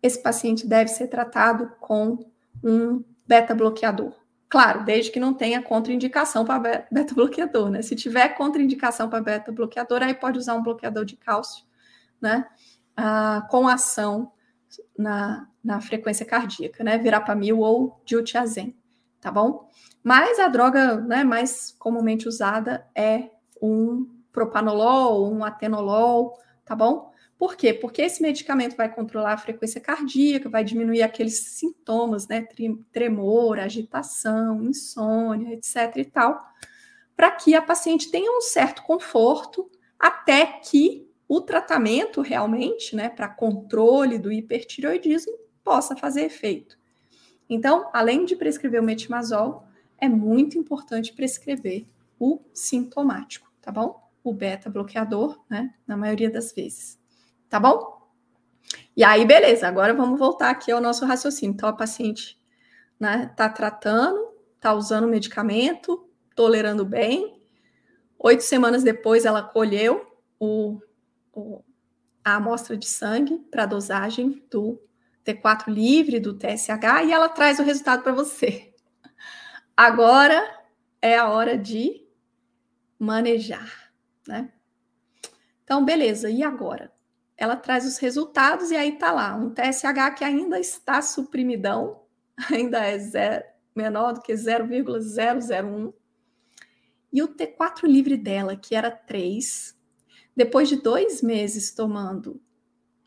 esse 0.00 0.22
paciente 0.22 0.68
deve 0.68 0.88
ser 0.88 1.08
tratado 1.08 1.72
com 1.80 2.35
um 2.62 3.04
beta-bloqueador. 3.26 4.12
Claro, 4.48 4.84
desde 4.84 5.10
que 5.10 5.18
não 5.18 5.34
tenha 5.34 5.62
contraindicação 5.62 6.44
para 6.44 6.86
beta-bloqueador, 6.90 7.68
né? 7.70 7.82
Se 7.82 7.96
tiver 7.96 8.28
contraindicação 8.30 9.10
para 9.10 9.20
beta-bloqueador, 9.20 10.02
aí 10.02 10.14
pode 10.14 10.38
usar 10.38 10.54
um 10.54 10.62
bloqueador 10.62 11.04
de 11.04 11.16
cálcio, 11.16 11.64
né? 12.20 12.46
Ah, 12.96 13.46
com 13.50 13.66
ação 13.66 14.32
na, 14.96 15.48
na 15.62 15.80
frequência 15.80 16.24
cardíaca, 16.24 16.84
né? 16.84 16.96
Verapamil 16.98 17.58
ou 17.58 18.00
diltiazem, 18.04 18.76
tá 19.20 19.30
bom? 19.30 19.68
Mas 20.02 20.38
a 20.38 20.46
droga 20.46 20.96
né, 21.00 21.24
mais 21.24 21.74
comumente 21.78 22.28
usada 22.28 22.86
é 22.94 23.30
um 23.60 24.08
propanolol, 24.32 25.32
um 25.32 25.44
atenolol, 25.44 26.38
tá 26.64 26.76
bom? 26.76 27.10
Por 27.38 27.54
quê? 27.54 27.74
Porque 27.74 28.00
esse 28.00 28.22
medicamento 28.22 28.76
vai 28.76 28.92
controlar 28.92 29.34
a 29.34 29.38
frequência 29.38 29.80
cardíaca, 29.80 30.48
vai 30.48 30.64
diminuir 30.64 31.02
aqueles 31.02 31.38
sintomas, 31.38 32.26
né? 32.26 32.46
Tremor, 32.90 33.58
agitação, 33.58 34.62
insônia, 34.64 35.54
etc. 35.54 35.96
e 35.96 36.04
tal, 36.04 36.42
para 37.14 37.30
que 37.30 37.54
a 37.54 37.60
paciente 37.60 38.10
tenha 38.10 38.30
um 38.30 38.40
certo 38.40 38.82
conforto 38.82 39.70
até 39.98 40.46
que 40.46 41.06
o 41.28 41.40
tratamento 41.40 42.20
realmente, 42.20 42.94
né, 42.94 43.08
para 43.08 43.28
controle 43.28 44.18
do 44.18 44.30
hipertiroidismo, 44.30 45.36
possa 45.64 45.96
fazer 45.96 46.22
efeito. 46.22 46.78
Então, 47.48 47.90
além 47.92 48.24
de 48.24 48.36
prescrever 48.36 48.80
o 48.80 48.84
metimazol, 48.84 49.66
é 49.98 50.08
muito 50.08 50.58
importante 50.58 51.12
prescrever 51.12 51.86
o 52.18 52.40
sintomático, 52.52 53.50
tá 53.60 53.72
bom? 53.72 54.00
O 54.22 54.32
beta 54.32 54.70
bloqueador, 54.70 55.42
né, 55.50 55.74
na 55.86 55.96
maioria 55.96 56.30
das 56.30 56.52
vezes. 56.52 56.98
Tá 57.48 57.60
bom? 57.60 57.96
E 58.96 59.04
aí, 59.04 59.24
beleza, 59.24 59.68
agora 59.68 59.94
vamos 59.94 60.18
voltar 60.18 60.50
aqui 60.50 60.72
ao 60.72 60.80
nosso 60.80 61.04
raciocínio. 61.04 61.54
Então, 61.54 61.68
a 61.68 61.72
paciente 61.72 62.38
né, 62.98 63.32
tá 63.36 63.48
tratando, 63.48 64.34
tá 64.60 64.72
usando 64.74 65.06
medicamento, 65.06 66.08
tolerando 66.34 66.84
bem. 66.84 67.40
Oito 68.18 68.42
semanas 68.42 68.82
depois, 68.82 69.24
ela 69.24 69.42
colheu 69.42 70.04
o, 70.40 70.80
o 71.32 71.62
a 72.24 72.36
amostra 72.36 72.76
de 72.76 72.86
sangue 72.86 73.38
para 73.50 73.66
dosagem 73.66 74.42
do 74.50 74.82
T4 75.24 75.68
livre, 75.68 76.18
do 76.18 76.34
TSH, 76.34 77.04
e 77.06 77.12
ela 77.12 77.28
traz 77.28 77.60
o 77.60 77.62
resultado 77.62 78.02
para 78.02 78.10
você. 78.10 78.74
Agora 79.76 80.42
é 81.00 81.16
a 81.16 81.28
hora 81.28 81.56
de 81.56 82.04
manejar, 82.98 83.92
né? 84.26 84.50
Então, 85.62 85.84
beleza, 85.84 86.28
e 86.28 86.42
agora? 86.42 86.95
Ela 87.36 87.56
traz 87.56 87.84
os 87.86 87.98
resultados 87.98 88.70
e 88.70 88.76
aí 88.76 88.98
tá 88.98 89.12
lá, 89.12 89.34
um 89.36 89.50
TSH 89.50 90.14
que 90.16 90.24
ainda 90.24 90.58
está 90.58 91.02
suprimidão, 91.02 92.02
ainda 92.50 92.78
é 92.78 92.98
zero, 92.98 93.44
menor 93.74 94.14
do 94.14 94.22
que 94.22 94.34
0,001. 94.34 95.92
E 97.12 97.22
o 97.22 97.28
T4 97.28 97.84
livre 97.84 98.16
dela, 98.16 98.56
que 98.56 98.74
era 98.74 98.90
3, 98.90 99.76
depois 100.34 100.68
de 100.68 100.76
dois 100.76 101.22
meses 101.22 101.74
tomando 101.74 102.40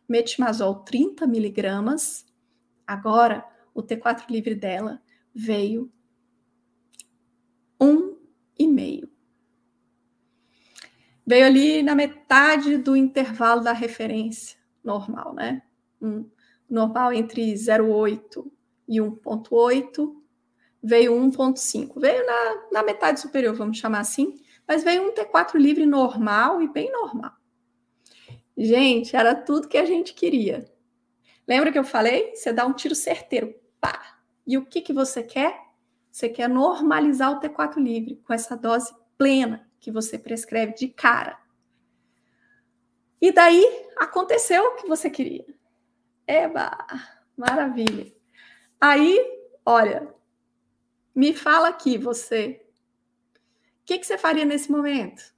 metimazol 0.08 0.84
30 0.84 1.28
miligramas, 1.28 2.26
agora 2.88 3.46
o 3.74 3.84
T4 3.84 4.30
livre 4.30 4.56
dela 4.56 5.02
veio 5.34 5.92
um 7.80 8.18
e 8.58 8.68
meio. 8.68 9.10
Veio 11.30 11.46
ali 11.46 11.84
na 11.84 11.94
metade 11.94 12.78
do 12.78 12.96
intervalo 12.96 13.62
da 13.62 13.72
referência 13.72 14.58
normal, 14.84 15.36
né? 15.36 15.62
Um, 16.02 16.28
normal 16.68 17.14
entre 17.14 17.54
0,8 17.54 18.50
e 18.88 18.98
1,8, 18.98 20.16
veio 20.82 21.14
1,5. 21.14 22.00
Veio 22.00 22.26
na, 22.26 22.62
na 22.72 22.84
metade 22.84 23.20
superior, 23.20 23.54
vamos 23.54 23.78
chamar 23.78 24.00
assim 24.00 24.40
mas 24.70 24.84
veio 24.84 25.02
um 25.02 25.12
T4 25.12 25.56
livre 25.56 25.84
normal 25.84 26.62
e 26.62 26.68
bem 26.68 26.92
normal. 26.92 27.32
Gente, 28.56 29.16
era 29.16 29.34
tudo 29.34 29.68
que 29.68 29.80
a 29.80 29.86
gente 29.86 30.14
queria. 30.14 30.72
Lembra 31.48 31.72
que 31.72 31.80
eu 31.80 31.84
falei? 31.84 32.36
Você 32.36 32.54
dá 32.54 32.68
um 32.68 32.74
tiro 32.74 32.94
certeiro, 32.94 33.56
pá. 33.82 34.20
E 34.46 34.60
o 34.60 34.66
que, 34.68 34.82
que 34.82 34.94
você 34.94 35.24
quer? 35.24 35.60
Você 36.12 36.30
quer 36.30 36.48
normalizar 36.48 37.32
o 37.32 37.40
T4 37.40 37.78
livre 37.78 38.22
com 38.24 38.32
essa 38.32 38.56
dose 38.56 38.94
plena 39.18 39.68
que 39.80 39.92
você 39.92 40.18
prescreve 40.18 40.74
de 40.74 40.88
cara. 40.88 41.40
E 43.22 43.32
daí 43.32 43.66
aconteceu 43.98 44.64
o 44.64 44.76
que 44.76 44.88
você 44.88 45.10
queria. 45.10 45.46
Eba, 46.28 46.78
maravilha. 47.36 48.14
Aí, 48.80 49.20
olha, 49.66 50.14
me 51.14 51.34
fala 51.34 51.70
aqui 51.70 51.98
você 51.98 52.66
que, 53.90 53.98
que 53.98 54.06
você 54.06 54.20
faria 54.20 54.46
nesse 54.46 54.72
momento? 54.72 55.34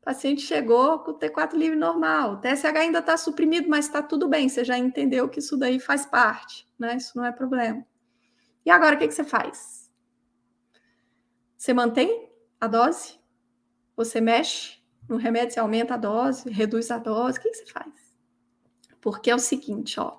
O 0.00 0.04
paciente 0.06 0.40
chegou 0.40 1.00
com 1.00 1.10
o 1.10 1.18
T4 1.18 1.52
livre 1.52 1.76
normal, 1.76 2.32
o 2.32 2.36
TSH 2.38 2.64
ainda 2.76 3.00
está 3.00 3.14
suprimido, 3.18 3.68
mas 3.68 3.84
está 3.84 4.02
tudo 4.02 4.26
bem, 4.26 4.48
você 4.48 4.64
já 4.64 4.78
entendeu 4.78 5.28
que 5.28 5.38
isso 5.38 5.54
daí 5.58 5.78
faz 5.78 6.06
parte, 6.06 6.66
né? 6.78 6.96
Isso 6.96 7.18
não 7.18 7.26
é 7.26 7.30
problema. 7.30 7.86
E 8.64 8.70
agora 8.70 8.96
o 8.96 8.98
que, 8.98 9.06
que 9.06 9.12
você 9.12 9.22
faz? 9.22 9.92
Você 11.58 11.74
mantém 11.74 12.29
a 12.60 12.66
dose? 12.66 13.18
Você 13.96 14.20
mexe 14.20 14.78
no 15.08 15.16
remédio, 15.16 15.54
você 15.54 15.60
aumenta 15.60 15.94
a 15.94 15.96
dose, 15.96 16.48
reduz 16.50 16.90
a 16.90 16.98
dose, 16.98 17.38
o 17.38 17.42
que, 17.42 17.50
que 17.50 17.56
você 17.56 17.66
faz? 17.66 18.14
Porque 19.00 19.30
é 19.30 19.34
o 19.34 19.38
seguinte, 19.38 19.98
ó. 19.98 20.18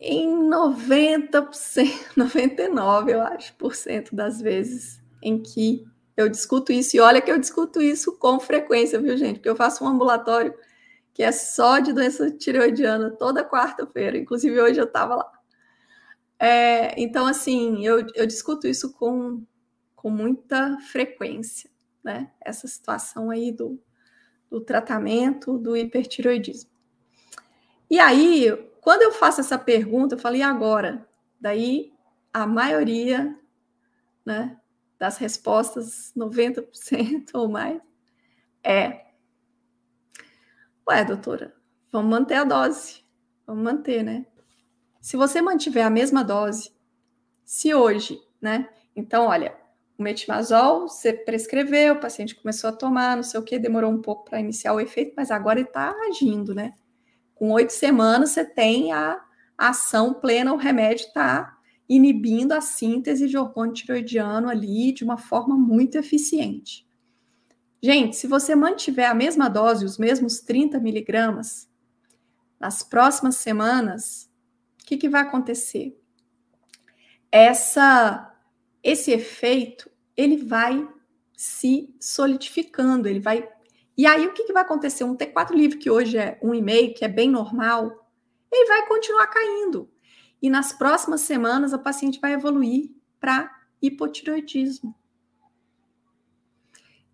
Em 0.00 0.28
90%, 0.48 2.16
99, 2.16 3.12
eu 3.12 3.22
acho, 3.22 3.54
por 3.56 3.74
cento 3.74 4.14
das 4.14 4.40
vezes, 4.40 5.02
em 5.22 5.40
que 5.42 5.84
eu 6.16 6.28
discuto 6.28 6.72
isso, 6.72 6.96
e 6.96 7.00
olha 7.00 7.20
que 7.20 7.30
eu 7.30 7.38
discuto 7.38 7.80
isso 7.80 8.16
com 8.18 8.40
frequência, 8.40 9.00
viu, 9.00 9.16
gente? 9.16 9.36
Porque 9.36 9.48
eu 9.48 9.56
faço 9.56 9.84
um 9.84 9.88
ambulatório 9.88 10.54
que 11.14 11.22
é 11.22 11.30
só 11.30 11.78
de 11.78 11.92
doença 11.92 12.30
tireoidiana 12.30 13.10
toda 13.10 13.44
quarta-feira, 13.44 14.16
inclusive 14.16 14.58
hoje 14.60 14.80
eu 14.80 14.86
estava 14.86 15.16
lá. 15.16 15.30
É, 16.38 17.00
então, 17.00 17.26
assim, 17.26 17.84
eu, 17.86 18.04
eu 18.14 18.26
discuto 18.26 18.66
isso 18.66 18.92
com, 18.94 19.44
com 20.02 20.10
muita 20.10 20.76
frequência, 20.80 21.70
né? 22.02 22.32
Essa 22.40 22.66
situação 22.66 23.30
aí 23.30 23.52
do, 23.52 23.80
do 24.50 24.60
tratamento 24.60 25.56
do 25.56 25.76
hipertireoidismo. 25.76 26.68
E 27.88 28.00
aí, 28.00 28.50
quando 28.80 29.02
eu 29.02 29.12
faço 29.12 29.40
essa 29.40 29.56
pergunta, 29.56 30.16
eu 30.16 30.18
falei, 30.18 30.40
e 30.40 30.42
agora? 30.42 31.08
Daí, 31.40 31.92
a 32.32 32.44
maioria, 32.44 33.38
né, 34.26 34.58
das 34.98 35.18
respostas, 35.18 36.12
90% 36.16 37.30
ou 37.34 37.48
mais, 37.48 37.80
é: 38.64 39.06
Ué, 40.88 41.04
doutora, 41.04 41.54
vamos 41.92 42.10
manter 42.10 42.34
a 42.34 42.44
dose. 42.44 43.04
Vamos 43.46 43.62
manter, 43.62 44.02
né? 44.02 44.26
Se 45.00 45.16
você 45.16 45.40
mantiver 45.40 45.86
a 45.86 45.90
mesma 45.90 46.24
dose, 46.24 46.72
se 47.44 47.72
hoje, 47.72 48.20
né? 48.40 48.68
Então, 48.94 49.26
olha, 49.26 49.56
o 50.02 50.04
metimazol 50.04 50.88
você 50.88 51.12
prescreveu, 51.12 51.94
o 51.94 52.00
paciente 52.00 52.34
começou 52.34 52.70
a 52.70 52.72
tomar, 52.72 53.16
não 53.16 53.22
sei 53.22 53.38
o 53.38 53.42
que, 53.42 53.58
demorou 53.58 53.90
um 53.90 54.02
pouco 54.02 54.24
para 54.24 54.40
iniciar 54.40 54.74
o 54.74 54.80
efeito, 54.80 55.14
mas 55.16 55.30
agora 55.30 55.60
ele 55.60 55.68
está 55.68 55.94
agindo, 56.08 56.54
né? 56.54 56.74
Com 57.34 57.50
oito 57.52 57.72
semanas 57.72 58.30
você 58.30 58.44
tem 58.44 58.92
a, 58.92 59.22
ação 59.56 60.12
plena, 60.14 60.52
o 60.52 60.56
remédio 60.56 61.06
está 61.06 61.56
inibindo 61.88 62.52
a 62.52 62.60
síntese 62.60 63.28
de 63.28 63.36
hormônio 63.36 63.74
tiroidiano 63.74 64.48
ali 64.48 64.92
de 64.92 65.04
uma 65.04 65.16
forma 65.16 65.56
muito 65.56 65.96
eficiente. 65.96 66.86
Gente, 67.80 68.16
se 68.16 68.26
você 68.26 68.54
mantiver 68.54 69.08
a 69.08 69.14
mesma 69.14 69.48
dose, 69.48 69.84
os 69.84 69.98
mesmos 69.98 70.40
30 70.40 70.80
miligramas, 70.80 71.68
nas 72.58 72.82
próximas 72.82 73.36
semanas, 73.36 74.30
o 74.82 74.86
que, 74.86 74.96
que 74.96 75.08
vai 75.08 75.22
acontecer? 75.22 75.96
Essa, 77.30 78.34
esse 78.82 79.10
efeito, 79.10 79.90
ele 80.16 80.36
vai 80.36 80.88
se 81.36 81.94
solidificando, 82.00 83.08
ele 83.08 83.20
vai... 83.20 83.48
E 83.96 84.06
aí, 84.06 84.26
o 84.26 84.32
que, 84.32 84.44
que 84.44 84.52
vai 84.52 84.62
acontecer? 84.62 85.04
Um 85.04 85.16
T4 85.16 85.50
livre, 85.50 85.78
que 85.78 85.90
hoje 85.90 86.16
é 86.16 86.38
1,5, 86.42 86.94
que 86.94 87.04
é 87.04 87.08
bem 87.08 87.30
normal, 87.30 88.08
ele 88.50 88.66
vai 88.66 88.86
continuar 88.86 89.26
caindo. 89.26 89.90
E 90.40 90.50
nas 90.50 90.72
próximas 90.72 91.20
semanas, 91.22 91.72
a 91.72 91.78
paciente 91.78 92.20
vai 92.20 92.32
evoluir 92.32 92.90
para 93.20 93.50
hipotiroidismo. 93.80 94.94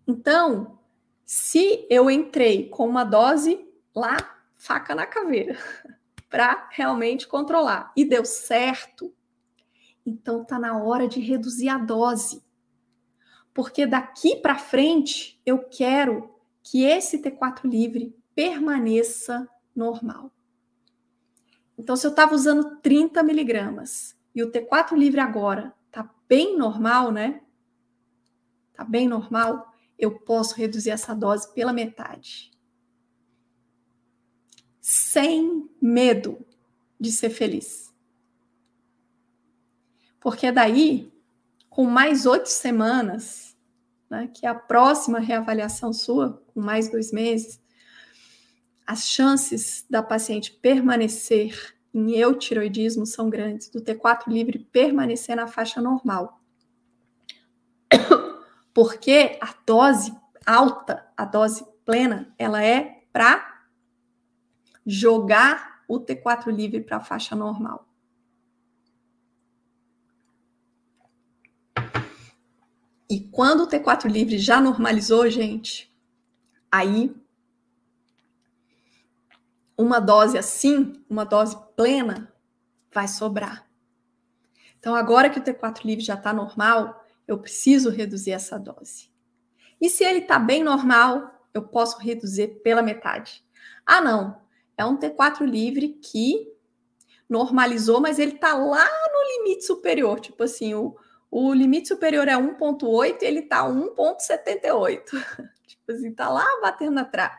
Então, 0.07 0.79
se 1.25 1.85
eu 1.89 2.09
entrei 2.09 2.67
com 2.69 2.87
uma 2.87 3.03
dose 3.03 3.63
lá, 3.95 4.17
faca 4.55 4.95
na 4.95 5.05
caveira, 5.05 5.57
para 6.27 6.67
realmente 6.71 7.27
controlar 7.27 7.91
e 7.95 8.03
deu 8.03 8.25
certo, 8.25 9.13
então 10.03 10.43
tá 10.43 10.57
na 10.57 10.81
hora 10.81 11.07
de 11.07 11.19
reduzir 11.19 11.69
a 11.69 11.77
dose. 11.77 12.43
Porque 13.59 13.85
daqui 13.85 14.37
para 14.37 14.57
frente 14.57 15.37
eu 15.45 15.59
quero 15.59 16.33
que 16.63 16.85
esse 16.85 17.21
T4 17.21 17.69
livre 17.69 18.15
permaneça 18.33 19.49
normal. 19.75 20.31
Então, 21.77 21.93
se 21.97 22.07
eu 22.07 22.11
estava 22.11 22.33
usando 22.33 22.77
30 22.77 23.21
miligramas 23.21 24.15
e 24.33 24.41
o 24.41 24.49
T4 24.49 24.95
livre 24.95 25.19
agora 25.19 25.75
está 25.87 26.09
bem 26.25 26.57
normal, 26.57 27.11
né? 27.11 27.41
Está 28.71 28.85
bem 28.85 29.09
normal, 29.09 29.73
eu 29.97 30.17
posso 30.17 30.55
reduzir 30.55 30.91
essa 30.91 31.13
dose 31.13 31.53
pela 31.53 31.73
metade. 31.73 32.51
Sem 34.79 35.69
medo 35.81 36.39
de 36.97 37.11
ser 37.11 37.29
feliz. 37.29 37.93
Porque 40.17 40.49
daí, 40.49 41.11
com 41.69 41.83
mais 41.83 42.25
oito 42.25 42.47
semanas, 42.47 43.48
né, 44.09 44.29
que 44.33 44.45
é 44.45 44.49
a 44.49 44.55
próxima 44.55 45.19
reavaliação 45.19 45.93
sua, 45.93 46.41
com 46.53 46.61
mais 46.61 46.89
dois 46.89 47.11
meses, 47.11 47.61
as 48.85 49.07
chances 49.07 49.85
da 49.89 50.01
paciente 50.01 50.51
permanecer 50.51 51.75
em 51.93 52.11
eutiroidismo 52.15 53.05
são 53.05 53.29
grandes, 53.29 53.69
do 53.69 53.81
T4 53.81 54.27
livre 54.27 54.59
permanecer 54.59 55.35
na 55.35 55.47
faixa 55.47 55.81
normal. 55.81 56.41
Porque 58.73 59.37
a 59.41 59.53
dose 59.65 60.15
alta, 60.45 61.07
a 61.15 61.25
dose 61.25 61.65
plena, 61.85 62.33
ela 62.37 62.63
é 62.63 63.03
para 63.11 63.63
jogar 64.85 65.83
o 65.87 65.99
T4 65.99 66.47
livre 66.51 66.81
para 66.81 66.97
a 66.97 67.03
faixa 67.03 67.35
normal. 67.35 67.88
E 73.09 73.21
quando 73.21 73.63
o 73.63 73.67
T4 73.67 74.05
livre 74.07 74.37
já 74.37 74.61
normalizou, 74.61 75.27
gente, 75.29 75.91
aí 76.71 77.15
uma 79.75 79.99
dose 79.99 80.37
assim, 80.37 81.03
uma 81.09 81.23
dose 81.23 81.57
plena, 81.75 82.31
vai 82.93 83.07
sobrar. 83.07 83.67
Então, 84.77 84.93
agora 84.93 85.29
que 85.29 85.39
o 85.39 85.43
T4 85.43 85.85
livre 85.85 86.03
já 86.03 86.15
está 86.15 86.33
normal, 86.33 87.05
eu 87.27 87.37
preciso 87.37 87.89
reduzir 87.89 88.31
essa 88.31 88.59
dose. 88.59 89.09
E 89.79 89.89
se 89.89 90.03
ele 90.03 90.19
está 90.19 90.37
bem 90.37 90.63
normal, 90.63 91.47
eu 91.53 91.63
posso 91.63 91.97
reduzir 91.97 92.61
pela 92.61 92.81
metade. 92.81 93.43
Ah, 93.85 94.01
não, 94.01 94.41
é 94.77 94.85
um 94.85 94.97
T4 94.97 95.45
livre 95.45 95.89
que 95.89 96.51
normalizou, 97.29 98.01
mas 98.01 98.19
ele 98.19 98.33
está 98.33 98.53
lá 98.53 98.85
no 98.85 99.43
limite 99.43 99.65
superior. 99.65 100.19
Tipo 100.19 100.43
assim, 100.43 100.73
o, 100.73 100.95
o 101.31 101.53
limite 101.53 101.87
superior 101.87 102.27
é 102.27 102.35
1,8 102.35 103.21
e 103.21 103.25
ele 103.25 103.39
está 103.39 103.63
1,78. 103.63 105.03
tipo 105.67 105.91
assim, 105.91 106.09
está 106.09 106.29
lá 106.29 106.45
batendo 106.61 106.99
atrás. 106.99 107.33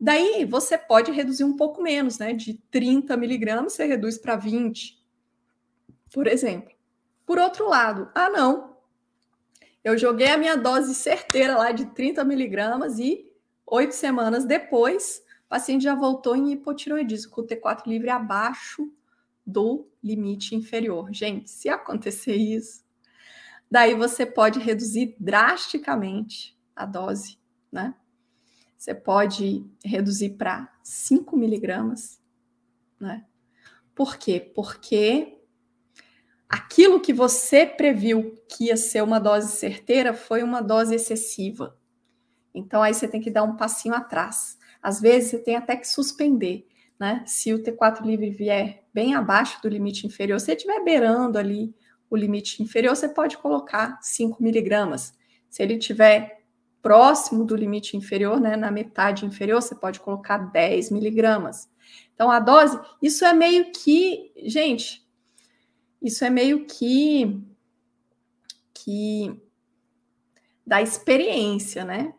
Daí 0.00 0.44
você 0.44 0.76
pode 0.76 1.12
reduzir 1.12 1.44
um 1.44 1.56
pouco 1.56 1.82
menos, 1.82 2.18
né? 2.18 2.32
De 2.32 2.54
30 2.70 3.16
miligramas, 3.16 3.72
você 3.72 3.84
reduz 3.84 4.18
para 4.18 4.36
20, 4.36 5.00
por 6.12 6.26
exemplo. 6.26 6.72
Por 7.24 7.38
outro 7.38 7.68
lado, 7.68 8.10
ah, 8.14 8.28
não. 8.28 8.76
Eu 9.84 9.96
joguei 9.98 10.28
a 10.28 10.36
minha 10.36 10.56
dose 10.56 10.94
certeira 10.94 11.56
lá 11.56 11.72
de 11.72 11.86
30 11.86 12.24
miligramas 12.24 12.98
e 12.98 13.32
oito 13.66 13.94
semanas 13.94 14.44
depois, 14.44 15.22
o 15.46 15.48
paciente 15.48 15.84
já 15.84 15.94
voltou 15.94 16.36
em 16.36 16.52
hipotiroidismo, 16.52 17.30
com 17.30 17.40
o 17.40 17.46
T4 17.46 17.86
livre 17.86 18.10
abaixo 18.10 18.92
do 19.46 19.86
limite 20.02 20.54
inferior. 20.54 21.12
Gente, 21.12 21.50
se 21.50 21.68
acontecer 21.68 22.36
isso, 22.36 22.84
daí 23.72 23.94
você 23.94 24.26
pode 24.26 24.58
reduzir 24.58 25.16
drasticamente 25.18 26.54
a 26.76 26.84
dose, 26.84 27.38
né? 27.72 27.94
Você 28.76 28.94
pode 28.94 29.64
reduzir 29.82 30.36
para 30.36 30.70
5 30.82 31.34
miligramas, 31.38 32.20
né? 33.00 33.24
Por 33.94 34.18
quê? 34.18 34.52
Porque 34.54 35.38
aquilo 36.46 37.00
que 37.00 37.14
você 37.14 37.64
previu 37.64 38.38
que 38.46 38.64
ia 38.66 38.76
ser 38.76 39.02
uma 39.02 39.18
dose 39.18 39.52
certeira 39.52 40.12
foi 40.12 40.42
uma 40.42 40.60
dose 40.60 40.94
excessiva. 40.94 41.74
Então 42.54 42.82
aí 42.82 42.92
você 42.92 43.08
tem 43.08 43.22
que 43.22 43.30
dar 43.30 43.42
um 43.42 43.56
passinho 43.56 43.94
atrás. 43.94 44.58
Às 44.82 45.00
vezes 45.00 45.30
você 45.30 45.38
tem 45.38 45.56
até 45.56 45.76
que 45.76 45.88
suspender, 45.88 46.68
né? 47.00 47.24
Se 47.26 47.54
o 47.54 47.62
T4 47.62 48.04
livre 48.04 48.28
vier 48.28 48.84
bem 48.92 49.14
abaixo 49.14 49.62
do 49.62 49.68
limite 49.70 50.06
inferior, 50.06 50.38
se 50.38 50.52
estiver 50.52 50.84
beirando 50.84 51.38
ali 51.38 51.74
o 52.12 52.16
limite 52.16 52.62
inferior, 52.62 52.94
você 52.94 53.08
pode 53.08 53.38
colocar 53.38 53.98
5 54.02 54.42
miligramas. 54.42 55.14
Se 55.48 55.62
ele 55.62 55.76
estiver 55.76 56.42
próximo 56.82 57.42
do 57.42 57.56
limite 57.56 57.96
inferior, 57.96 58.38
né, 58.38 58.54
na 58.54 58.70
metade 58.70 59.24
inferior, 59.24 59.62
você 59.62 59.74
pode 59.74 59.98
colocar 59.98 60.36
10 60.36 60.90
miligramas. 60.90 61.70
Então, 62.12 62.30
a 62.30 62.38
dose, 62.38 62.78
isso 63.00 63.24
é 63.24 63.32
meio 63.32 63.72
que, 63.72 64.30
gente, 64.44 65.08
isso 66.02 66.22
é 66.22 66.28
meio 66.28 66.66
que, 66.66 67.42
que 68.74 69.34
da 70.66 70.82
experiência, 70.82 71.82
né? 71.82 72.12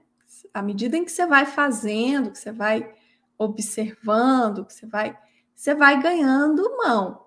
À 0.51 0.63
medida 0.63 0.97
em 0.97 1.05
que 1.05 1.11
você 1.11 1.27
vai 1.27 1.45
fazendo, 1.45 2.31
que 2.31 2.39
você 2.39 2.51
vai 2.51 2.91
observando, 3.37 4.65
que 4.65 4.73
você 4.73 4.87
vai, 4.87 5.15
você 5.53 5.75
vai 5.75 6.01
ganhando 6.01 6.77
mão. 6.77 7.22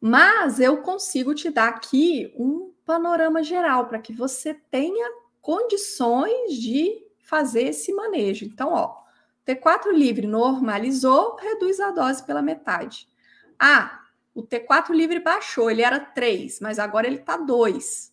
Mas 0.00 0.60
eu 0.60 0.82
consigo 0.82 1.34
te 1.34 1.50
dar 1.50 1.68
aqui 1.68 2.32
um 2.36 2.72
panorama 2.84 3.42
geral 3.42 3.86
para 3.86 3.98
que 3.98 4.12
você 4.12 4.54
tenha 4.54 5.10
condições 5.40 6.54
de 6.54 7.04
fazer 7.18 7.64
esse 7.64 7.92
manejo. 7.92 8.44
Então, 8.44 8.72
ó, 8.72 8.96
T4 9.46 9.90
livre 9.92 10.26
normalizou, 10.26 11.36
reduz 11.36 11.80
a 11.80 11.90
dose 11.90 12.22
pela 12.24 12.42
metade. 12.42 13.08
Ah, 13.58 14.02
o 14.34 14.42
T4 14.42 14.90
livre 14.90 15.18
baixou, 15.20 15.70
ele 15.70 15.82
era 15.82 15.98
3, 15.98 16.60
mas 16.60 16.78
agora 16.78 17.06
ele 17.06 17.16
está 17.16 17.36
2. 17.36 18.12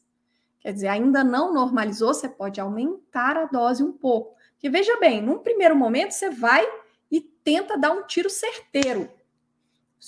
Quer 0.59 0.73
dizer, 0.73 0.88
ainda 0.88 1.23
não 1.23 1.53
normalizou, 1.53 2.13
você 2.13 2.27
pode 2.27 2.59
aumentar 2.59 3.38
a 3.38 3.45
dose 3.45 3.83
um 3.83 3.91
pouco. 3.91 4.36
Porque 4.53 4.69
veja 4.69 4.97
bem, 4.99 5.21
num 5.21 5.38
primeiro 5.38 5.75
momento 5.75 6.11
você 6.11 6.29
vai 6.29 6.65
e 7.11 7.21
tenta 7.21 7.77
dar 7.77 7.91
um 7.91 8.03
tiro 8.07 8.29
certeiro. 8.29 9.09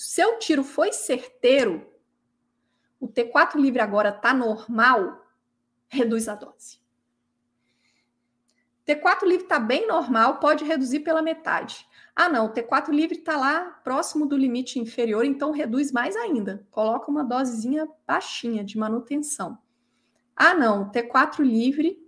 Seu 0.00 0.38
tiro 0.38 0.62
foi 0.62 0.92
certeiro, 0.92 1.84
o 3.00 3.08
T4 3.08 3.56
livre 3.56 3.80
agora 3.80 4.10
está 4.10 4.32
normal, 4.32 5.26
reduz 5.88 6.28
a 6.28 6.36
dose. 6.36 6.78
T4 8.86 9.24
livre 9.24 9.42
está 9.42 9.58
bem 9.58 9.88
normal, 9.88 10.38
pode 10.38 10.64
reduzir 10.64 11.00
pela 11.00 11.20
metade. 11.20 11.84
Ah, 12.14 12.28
não, 12.28 12.46
o 12.46 12.50
T4 12.50 12.90
livre 12.90 13.18
está 13.18 13.36
lá 13.36 13.80
próximo 13.82 14.24
do 14.24 14.36
limite 14.36 14.78
inferior, 14.78 15.24
então 15.24 15.50
reduz 15.50 15.90
mais 15.90 16.14
ainda. 16.14 16.64
Coloca 16.70 17.10
uma 17.10 17.24
dosezinha 17.24 17.88
baixinha 18.06 18.62
de 18.62 18.78
manutenção. 18.78 19.58
Ah, 20.36 20.54
não, 20.54 20.82
o 20.82 20.92
T4 20.92 21.42
livre 21.42 22.00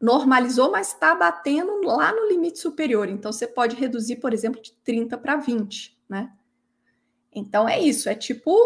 normalizou, 0.00 0.70
mas 0.72 0.88
está 0.88 1.14
batendo 1.14 1.82
lá 1.82 2.14
no 2.14 2.26
limite 2.26 2.58
superior. 2.58 3.10
Então, 3.10 3.30
você 3.30 3.46
pode 3.46 3.76
reduzir, 3.76 4.16
por 4.16 4.32
exemplo, 4.32 4.62
de 4.62 4.72
30 4.72 5.18
para 5.18 5.36
20, 5.36 6.00
né? 6.08 6.32
Então, 7.36 7.68
é 7.68 7.78
isso. 7.78 8.08
É 8.08 8.14
tipo, 8.14 8.56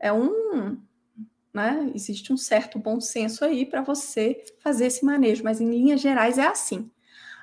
é 0.00 0.12
um, 0.12 0.78
né? 1.52 1.92
Existe 1.94 2.32
um 2.32 2.36
certo 2.36 2.78
bom 2.78 3.00
senso 3.00 3.44
aí 3.44 3.64
para 3.64 3.82
você 3.82 4.42
fazer 4.58 4.86
esse 4.86 5.04
manejo, 5.04 5.44
mas 5.44 5.60
em 5.60 5.70
linhas 5.70 6.00
gerais 6.00 6.38
é 6.38 6.46
assim. 6.46 6.90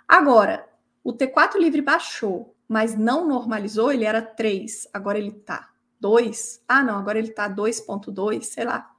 Agora, 0.08 0.68
o 1.04 1.14
T4 1.14 1.58
livre 1.58 1.82
baixou, 1.82 2.54
mas 2.68 2.98
não 2.98 3.28
normalizou, 3.28 3.92
ele 3.92 4.04
era 4.04 4.22
3, 4.22 4.88
agora 4.92 5.18
ele 5.18 5.30
está 5.30 5.70
2. 6.00 6.64
Ah, 6.68 6.84
não, 6.84 6.98
agora 6.98 7.20
ele 7.20 7.30
está 7.30 7.48
2.2, 7.48 8.44
sei 8.44 8.66
lá. 8.66 8.92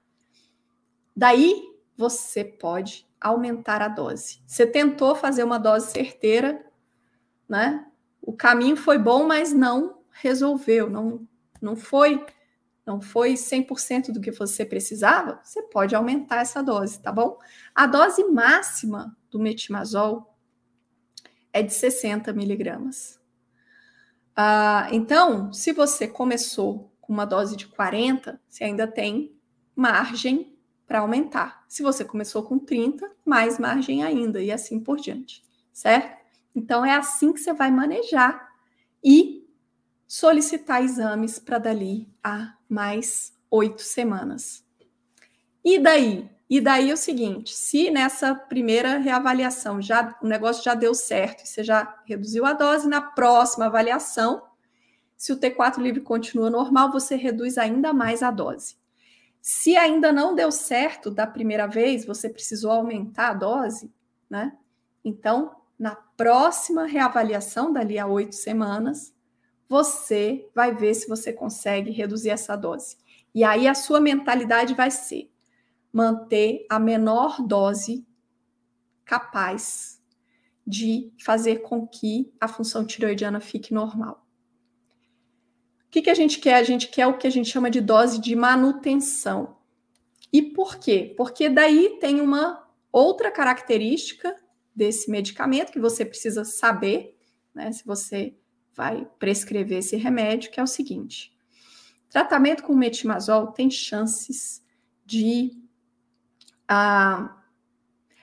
Daí 1.14 1.62
você 1.96 2.44
pode 2.44 3.06
aumentar 3.20 3.82
a 3.82 3.88
dose. 3.88 4.40
Você 4.46 4.66
tentou 4.66 5.14
fazer 5.14 5.44
uma 5.44 5.58
dose 5.58 5.90
certeira, 5.90 6.64
né? 7.48 7.86
O 8.20 8.32
caminho 8.32 8.76
foi 8.76 8.98
bom, 8.98 9.26
mas 9.26 9.52
não 9.52 9.98
resolveu, 10.10 10.88
não, 10.88 11.26
não 11.62 11.76
foi 11.76 12.24
não 12.84 13.00
foi 13.00 13.34
100% 13.34 14.10
do 14.12 14.20
que 14.20 14.32
você 14.32 14.64
precisava, 14.64 15.40
você 15.44 15.62
pode 15.62 15.94
aumentar 15.94 16.40
essa 16.40 16.62
dose, 16.62 17.00
tá 17.00 17.12
bom? 17.12 17.38
A 17.72 17.86
dose 17.86 18.24
máxima 18.24 19.16
do 19.30 19.38
metimazol 19.38 20.36
é 21.52 21.62
de 21.62 21.72
60 21.72 22.32
miligramas. 22.32 23.20
Ah, 24.34 24.88
então, 24.90 25.52
se 25.52 25.72
você 25.72 26.08
começou 26.08 26.92
com 27.00 27.12
uma 27.12 27.24
dose 27.24 27.56
de 27.56 27.66
40, 27.68 28.40
você 28.48 28.64
ainda 28.64 28.86
tem 28.86 29.36
margem 29.76 30.56
para 30.86 31.00
aumentar. 31.00 31.64
Se 31.68 31.82
você 31.82 32.04
começou 32.04 32.42
com 32.42 32.58
30, 32.58 33.10
mais 33.24 33.58
margem 33.58 34.02
ainda, 34.02 34.42
e 34.42 34.50
assim 34.50 34.80
por 34.80 34.98
diante, 34.98 35.42
certo? 35.72 36.20
Então, 36.54 36.84
é 36.84 36.94
assim 36.94 37.32
que 37.32 37.40
você 37.40 37.52
vai 37.52 37.70
manejar 37.70 38.50
e 39.04 39.41
solicitar 40.12 40.82
exames 40.82 41.38
para 41.38 41.56
dali 41.56 42.06
a 42.22 42.52
mais 42.68 43.32
oito 43.50 43.80
semanas. 43.80 44.62
E 45.64 45.78
daí? 45.78 46.30
E 46.50 46.60
daí 46.60 46.90
é 46.90 46.92
o 46.92 46.98
seguinte: 46.98 47.54
se 47.54 47.90
nessa 47.90 48.34
primeira 48.34 48.98
reavaliação 48.98 49.80
já 49.80 50.14
o 50.20 50.26
negócio 50.26 50.62
já 50.62 50.74
deu 50.74 50.94
certo, 50.94 51.46
você 51.46 51.64
já 51.64 51.98
reduziu 52.04 52.44
a 52.44 52.52
dose, 52.52 52.86
na 52.86 53.00
próxima 53.00 53.64
avaliação, 53.64 54.42
se 55.16 55.32
o 55.32 55.38
T4 55.38 55.78
livre 55.78 56.02
continua 56.02 56.50
normal, 56.50 56.92
você 56.92 57.16
reduz 57.16 57.56
ainda 57.56 57.94
mais 57.94 58.22
a 58.22 58.30
dose. 58.30 58.76
Se 59.40 59.78
ainda 59.78 60.12
não 60.12 60.34
deu 60.34 60.52
certo 60.52 61.10
da 61.10 61.26
primeira 61.26 61.66
vez, 61.66 62.04
você 62.04 62.28
precisou 62.28 62.70
aumentar 62.70 63.30
a 63.30 63.34
dose, 63.34 63.90
né? 64.28 64.52
Então, 65.02 65.56
na 65.78 65.96
próxima 65.96 66.84
reavaliação, 66.84 67.72
dali 67.72 67.98
a 67.98 68.06
oito 68.06 68.34
semanas, 68.34 69.14
você 69.72 70.46
vai 70.54 70.74
ver 70.74 70.92
se 70.92 71.08
você 71.08 71.32
consegue 71.32 71.90
reduzir 71.90 72.28
essa 72.28 72.54
dose. 72.54 72.98
E 73.34 73.42
aí 73.42 73.66
a 73.66 73.74
sua 73.74 74.02
mentalidade 74.02 74.74
vai 74.74 74.90
ser 74.90 75.32
manter 75.90 76.66
a 76.68 76.78
menor 76.78 77.40
dose 77.40 78.06
capaz 79.02 79.98
de 80.66 81.10
fazer 81.18 81.62
com 81.62 81.86
que 81.86 82.30
a 82.38 82.46
função 82.46 82.84
tiroidiana 82.84 83.40
fique 83.40 83.72
normal. 83.72 84.26
O 85.86 85.90
que, 85.90 86.02
que 86.02 86.10
a 86.10 86.14
gente 86.14 86.38
quer? 86.38 86.56
A 86.56 86.62
gente 86.62 86.88
quer 86.88 87.06
o 87.06 87.16
que 87.16 87.26
a 87.26 87.30
gente 87.30 87.48
chama 87.48 87.70
de 87.70 87.80
dose 87.80 88.20
de 88.20 88.36
manutenção. 88.36 89.56
E 90.30 90.42
por 90.42 90.76
quê? 90.76 91.14
Porque 91.16 91.48
daí 91.48 91.96
tem 91.98 92.20
uma 92.20 92.62
outra 92.92 93.30
característica 93.30 94.36
desse 94.76 95.10
medicamento 95.10 95.72
que 95.72 95.80
você 95.80 96.04
precisa 96.04 96.44
saber, 96.44 97.16
né? 97.54 97.72
Se 97.72 97.86
você 97.86 98.34
vai 98.74 99.08
prescrever 99.18 99.78
esse 99.78 99.96
remédio, 99.96 100.50
que 100.50 100.60
é 100.60 100.62
o 100.62 100.66
seguinte: 100.66 101.36
tratamento 102.10 102.62
com 102.62 102.74
metimazol 102.74 103.48
tem 103.48 103.70
chances 103.70 104.62
de 105.04 105.56
a, 106.68 107.36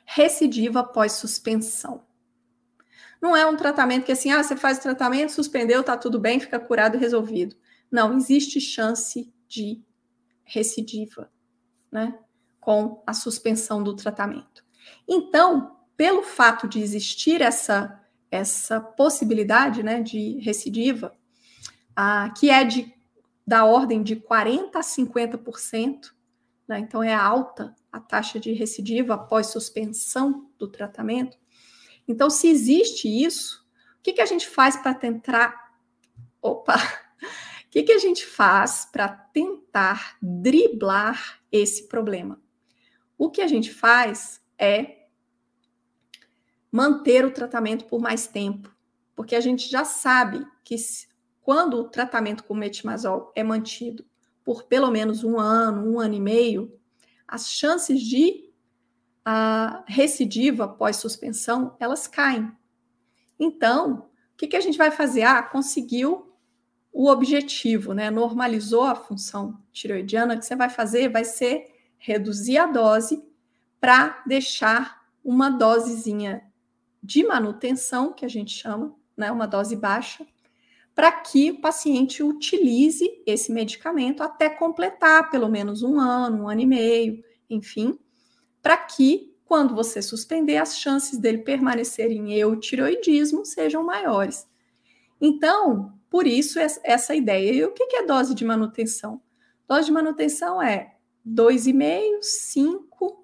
recidiva 0.05 0.79
após 0.79 1.13
suspensão. 1.13 2.03
Não 3.21 3.35
é 3.35 3.45
um 3.45 3.57
tratamento 3.57 4.05
que 4.05 4.11
assim, 4.11 4.31
ah, 4.31 4.41
você 4.41 4.55
faz 4.55 4.77
o 4.77 4.81
tratamento, 4.81 5.31
suspendeu, 5.31 5.83
tá 5.83 5.97
tudo 5.97 6.19
bem, 6.19 6.39
fica 6.39 6.59
curado 6.59 6.95
e 6.95 6.99
resolvido. 6.99 7.55
Não, 7.91 8.15
existe 8.15 8.61
chance 8.61 9.31
de 9.47 9.83
recidiva, 10.43 11.29
né? 11.91 12.17
Com 12.59 13.03
a 13.05 13.13
suspensão 13.13 13.83
do 13.83 13.95
tratamento. 13.95 14.63
Então, 15.07 15.77
pelo 15.97 16.23
fato 16.23 16.67
de 16.67 16.79
existir 16.79 17.41
essa 17.41 17.99
essa 18.31 18.79
possibilidade, 18.79 19.81
né, 19.83 20.01
de 20.01 20.39
recidiva, 20.39 21.15
ah, 21.95 22.31
que 22.37 22.49
é 22.49 22.63
de 22.63 22.93
da 23.49 23.65
ordem 23.65 24.03
de 24.03 24.15
40 24.15 24.77
a 24.77 24.83
50%, 24.83 26.11
né? 26.67 26.77
Então 26.77 27.01
é 27.01 27.15
alta 27.15 27.75
a 27.91 27.99
taxa 27.99 28.39
de 28.39 28.53
recidiva 28.53 29.15
após 29.15 29.47
suspensão 29.47 30.51
do 30.55 30.67
tratamento. 30.67 31.35
Então, 32.07 32.29
se 32.29 32.47
existe 32.47 33.07
isso, 33.07 33.67
o 33.97 34.03
que, 34.03 34.13
que 34.13 34.21
a 34.21 34.25
gente 34.25 34.47
faz 34.47 34.77
para 34.77 34.93
tentar. 34.93 35.73
Opa! 36.41 36.75
O 37.65 37.71
que, 37.71 37.83
que 37.83 37.91
a 37.91 37.99
gente 37.99 38.25
faz 38.25 38.89
para 38.91 39.07
tentar 39.07 40.17
driblar 40.19 41.39
esse 41.51 41.87
problema? 41.87 42.41
O 43.15 43.29
que 43.29 43.41
a 43.41 43.47
gente 43.47 43.71
faz 43.71 44.41
é 44.57 44.98
manter 46.71 47.25
o 47.25 47.31
tratamento 47.31 47.85
por 47.85 47.99
mais 47.99 48.27
tempo, 48.27 48.73
porque 49.15 49.35
a 49.35 49.41
gente 49.41 49.69
já 49.69 49.83
sabe 49.83 50.45
que 50.63 50.75
quando 51.41 51.75
o 51.75 51.89
tratamento 51.89 52.43
com 52.43 52.53
metimazol 52.53 53.31
é 53.35 53.43
mantido 53.43 54.05
por 54.43 54.63
pelo 54.63 54.89
menos 54.91 55.23
um 55.23 55.39
ano, 55.39 55.91
um 55.91 55.99
ano 55.99 56.15
e 56.15 56.19
meio, 56.19 56.79
as 57.27 57.49
chances 57.49 58.01
de 58.01 58.49
a 59.23 59.83
recidiva 59.87 60.63
após 60.63 60.95
suspensão, 60.95 61.75
elas 61.79 62.07
caem. 62.07 62.51
Então, 63.39 64.09
o 64.33 64.37
que, 64.37 64.47
que 64.47 64.55
a 64.55 64.61
gente 64.61 64.77
vai 64.77 64.89
fazer? 64.89 65.23
Ah, 65.23 65.43
conseguiu 65.43 66.35
o 66.91 67.09
objetivo, 67.09 67.93
né? 67.93 68.09
Normalizou 68.09 68.83
a 68.83 68.95
função 68.95 69.61
tiroidiana. 69.71 70.33
O 70.33 70.39
que 70.39 70.45
você 70.45 70.55
vai 70.55 70.69
fazer 70.69 71.09
vai 71.09 71.23
ser 71.23 71.65
reduzir 71.97 72.57
a 72.57 72.65
dose 72.65 73.23
para 73.79 74.23
deixar 74.25 75.05
uma 75.23 75.49
dosezinha 75.49 76.48
de 77.01 77.23
manutenção, 77.23 78.13
que 78.13 78.25
a 78.25 78.29
gente 78.29 78.51
chama, 78.51 78.95
né? 79.15 79.31
Uma 79.31 79.45
dose 79.45 79.75
baixa, 79.75 80.25
para 80.93 81.11
que 81.11 81.51
o 81.51 81.61
paciente 81.61 82.21
utilize 82.21 83.09
esse 83.25 83.51
medicamento 83.51 84.21
até 84.21 84.49
completar 84.49 85.29
pelo 85.29 85.47
menos 85.47 85.81
um 85.81 85.99
ano, 85.99 86.43
um 86.43 86.49
ano 86.49 86.61
e 86.61 86.65
meio, 86.65 87.23
enfim, 87.49 87.97
para 88.61 88.75
que, 88.75 89.33
quando 89.45 89.73
você 89.73 90.01
suspender, 90.01 90.57
as 90.57 90.77
chances 90.77 91.17
dele 91.17 91.39
permanecer 91.39 92.11
em 92.11 92.33
eutiroidismo 92.33 93.45
sejam 93.45 93.83
maiores. 93.83 94.45
Então, 95.21 95.93
por 96.09 96.27
isso 96.27 96.59
essa 96.59 97.15
ideia. 97.15 97.51
E 97.51 97.63
o 97.63 97.71
que 97.71 97.95
é 97.95 98.05
dose 98.05 98.35
de 98.35 98.43
manutenção? 98.43 99.21
Dose 99.67 99.85
de 99.85 99.91
manutenção 99.91 100.61
é 100.61 100.95
2,5, 101.25 102.21
5, 102.21 103.18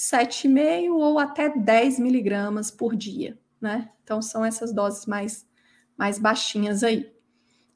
7,5 0.00 0.94
ou 0.94 1.18
até 1.18 1.54
10 1.54 1.98
miligramas 1.98 2.70
por 2.70 2.96
dia, 2.96 3.38
né? 3.60 3.90
Então, 4.02 4.22
são 4.22 4.42
essas 4.42 4.72
doses 4.72 5.04
mais, 5.04 5.46
mais 5.94 6.18
baixinhas 6.18 6.82
aí. 6.82 7.12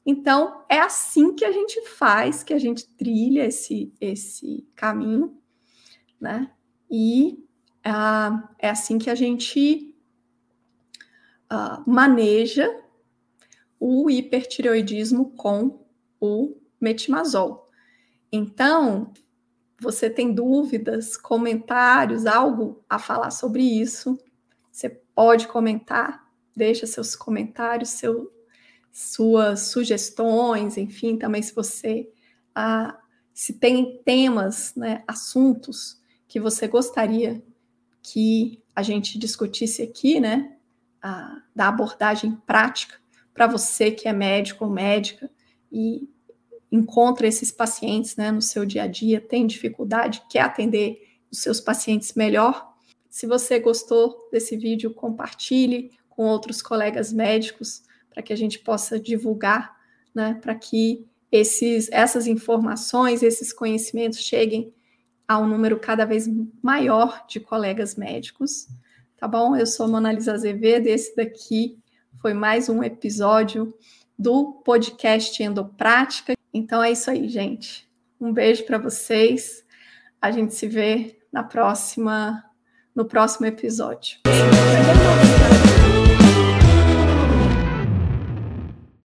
Então, 0.03 0.65
é 0.67 0.79
assim 0.79 1.35
que 1.35 1.45
a 1.45 1.51
gente 1.51 1.79
faz, 1.87 2.41
que 2.41 2.51
a 2.51 2.57
gente 2.57 2.87
trilha 2.95 3.45
esse, 3.45 3.93
esse 4.01 4.67
caminho, 4.75 5.39
né? 6.19 6.49
E 6.89 7.45
uh, 7.85 8.47
é 8.57 8.69
assim 8.69 8.97
que 8.97 9.11
a 9.11 9.15
gente 9.15 9.95
uh, 11.53 11.87
maneja 11.87 12.67
o 13.79 14.09
hipertireoidismo 14.09 15.29
com 15.35 15.85
o 16.19 16.57
metimazol. 16.81 17.69
Então, 18.31 19.13
você 19.79 20.09
tem 20.09 20.33
dúvidas, 20.33 21.17
comentários, 21.17 22.25
algo 22.25 22.83
a 22.89 22.97
falar 22.97 23.31
sobre 23.31 23.63
isso, 23.63 24.17
você 24.71 24.89
pode 24.89 25.47
comentar, 25.47 26.25
deixa 26.55 26.85
seus 26.85 27.15
comentários, 27.15 27.89
seu, 27.89 28.31
suas 28.91 29.61
sugestões, 29.61 30.77
enfim, 30.77 31.17
também 31.17 31.41
se 31.41 31.53
você 31.53 32.09
ah, 32.53 32.97
se 33.33 33.53
tem 33.53 34.01
temas, 34.03 34.73
né, 34.75 35.03
assuntos 35.05 36.01
que 36.25 36.39
você 36.39 36.67
gostaria 36.69 37.43
que 38.01 38.63
a 38.73 38.81
gente 38.81 39.19
discutisse 39.19 39.81
aqui, 39.81 40.21
né, 40.21 40.55
a, 41.01 41.41
da 41.53 41.67
abordagem 41.67 42.35
prática 42.47 42.95
para 43.33 43.45
você 43.45 43.91
que 43.91 44.07
é 44.07 44.13
médico 44.13 44.63
ou 44.63 44.71
médica 44.71 45.29
e 45.69 46.09
encontra 46.71 47.27
esses 47.27 47.51
pacientes, 47.51 48.15
né, 48.15 48.31
no 48.31 48.41
seu 48.41 48.65
dia 48.65 48.83
a 48.83 48.87
dia, 48.87 49.21
tem 49.21 49.45
dificuldade, 49.45 50.23
quer 50.29 50.41
atender 50.41 51.01
os 51.31 51.39
seus 51.39 51.59
pacientes 51.59 52.13
melhor. 52.13 52.73
Se 53.09 53.25
você 53.25 53.59
gostou 53.59 54.29
desse 54.31 54.57
vídeo, 54.57 54.93
compartilhe 54.93 55.91
com 56.09 56.25
outros 56.25 56.61
colegas 56.61 57.13
médicos 57.13 57.83
para 58.09 58.23
que 58.23 58.33
a 58.33 58.35
gente 58.35 58.59
possa 58.59 58.99
divulgar, 58.99 59.75
né, 60.13 60.39
para 60.41 60.55
que 60.55 61.05
esses, 61.31 61.89
essas 61.91 62.27
informações, 62.27 63.21
esses 63.21 63.51
conhecimentos 63.51 64.19
cheguem 64.19 64.73
a 65.27 65.37
um 65.37 65.47
número 65.47 65.79
cada 65.79 66.05
vez 66.05 66.29
maior 66.61 67.25
de 67.27 67.39
colegas 67.39 67.95
médicos, 67.95 68.67
tá 69.17 69.27
bom? 69.27 69.55
Eu 69.55 69.65
sou 69.65 69.87
Mona 69.87 70.11
Lisa 70.11 70.33
Azevedo, 70.33 70.87
esse 70.87 71.15
daqui 71.15 71.77
foi 72.21 72.33
mais 72.33 72.69
um 72.69 72.83
episódio 72.83 73.73
do 74.17 74.61
podcast 74.63 75.41
Endoprática. 75.43 76.34
Então 76.57 76.81
é 76.81 76.89
isso 76.89 77.11
aí, 77.11 77.27
gente. 77.27 77.85
Um 78.19 78.31
beijo 78.31 78.63
para 78.63 78.77
vocês. 78.77 79.65
A 80.21 80.31
gente 80.31 80.53
se 80.55 80.67
vê 80.67 81.19
na 81.29 81.43
próxima 81.43 82.41
no 82.95 83.03
próximo 83.03 83.45
episódio. 83.45 84.19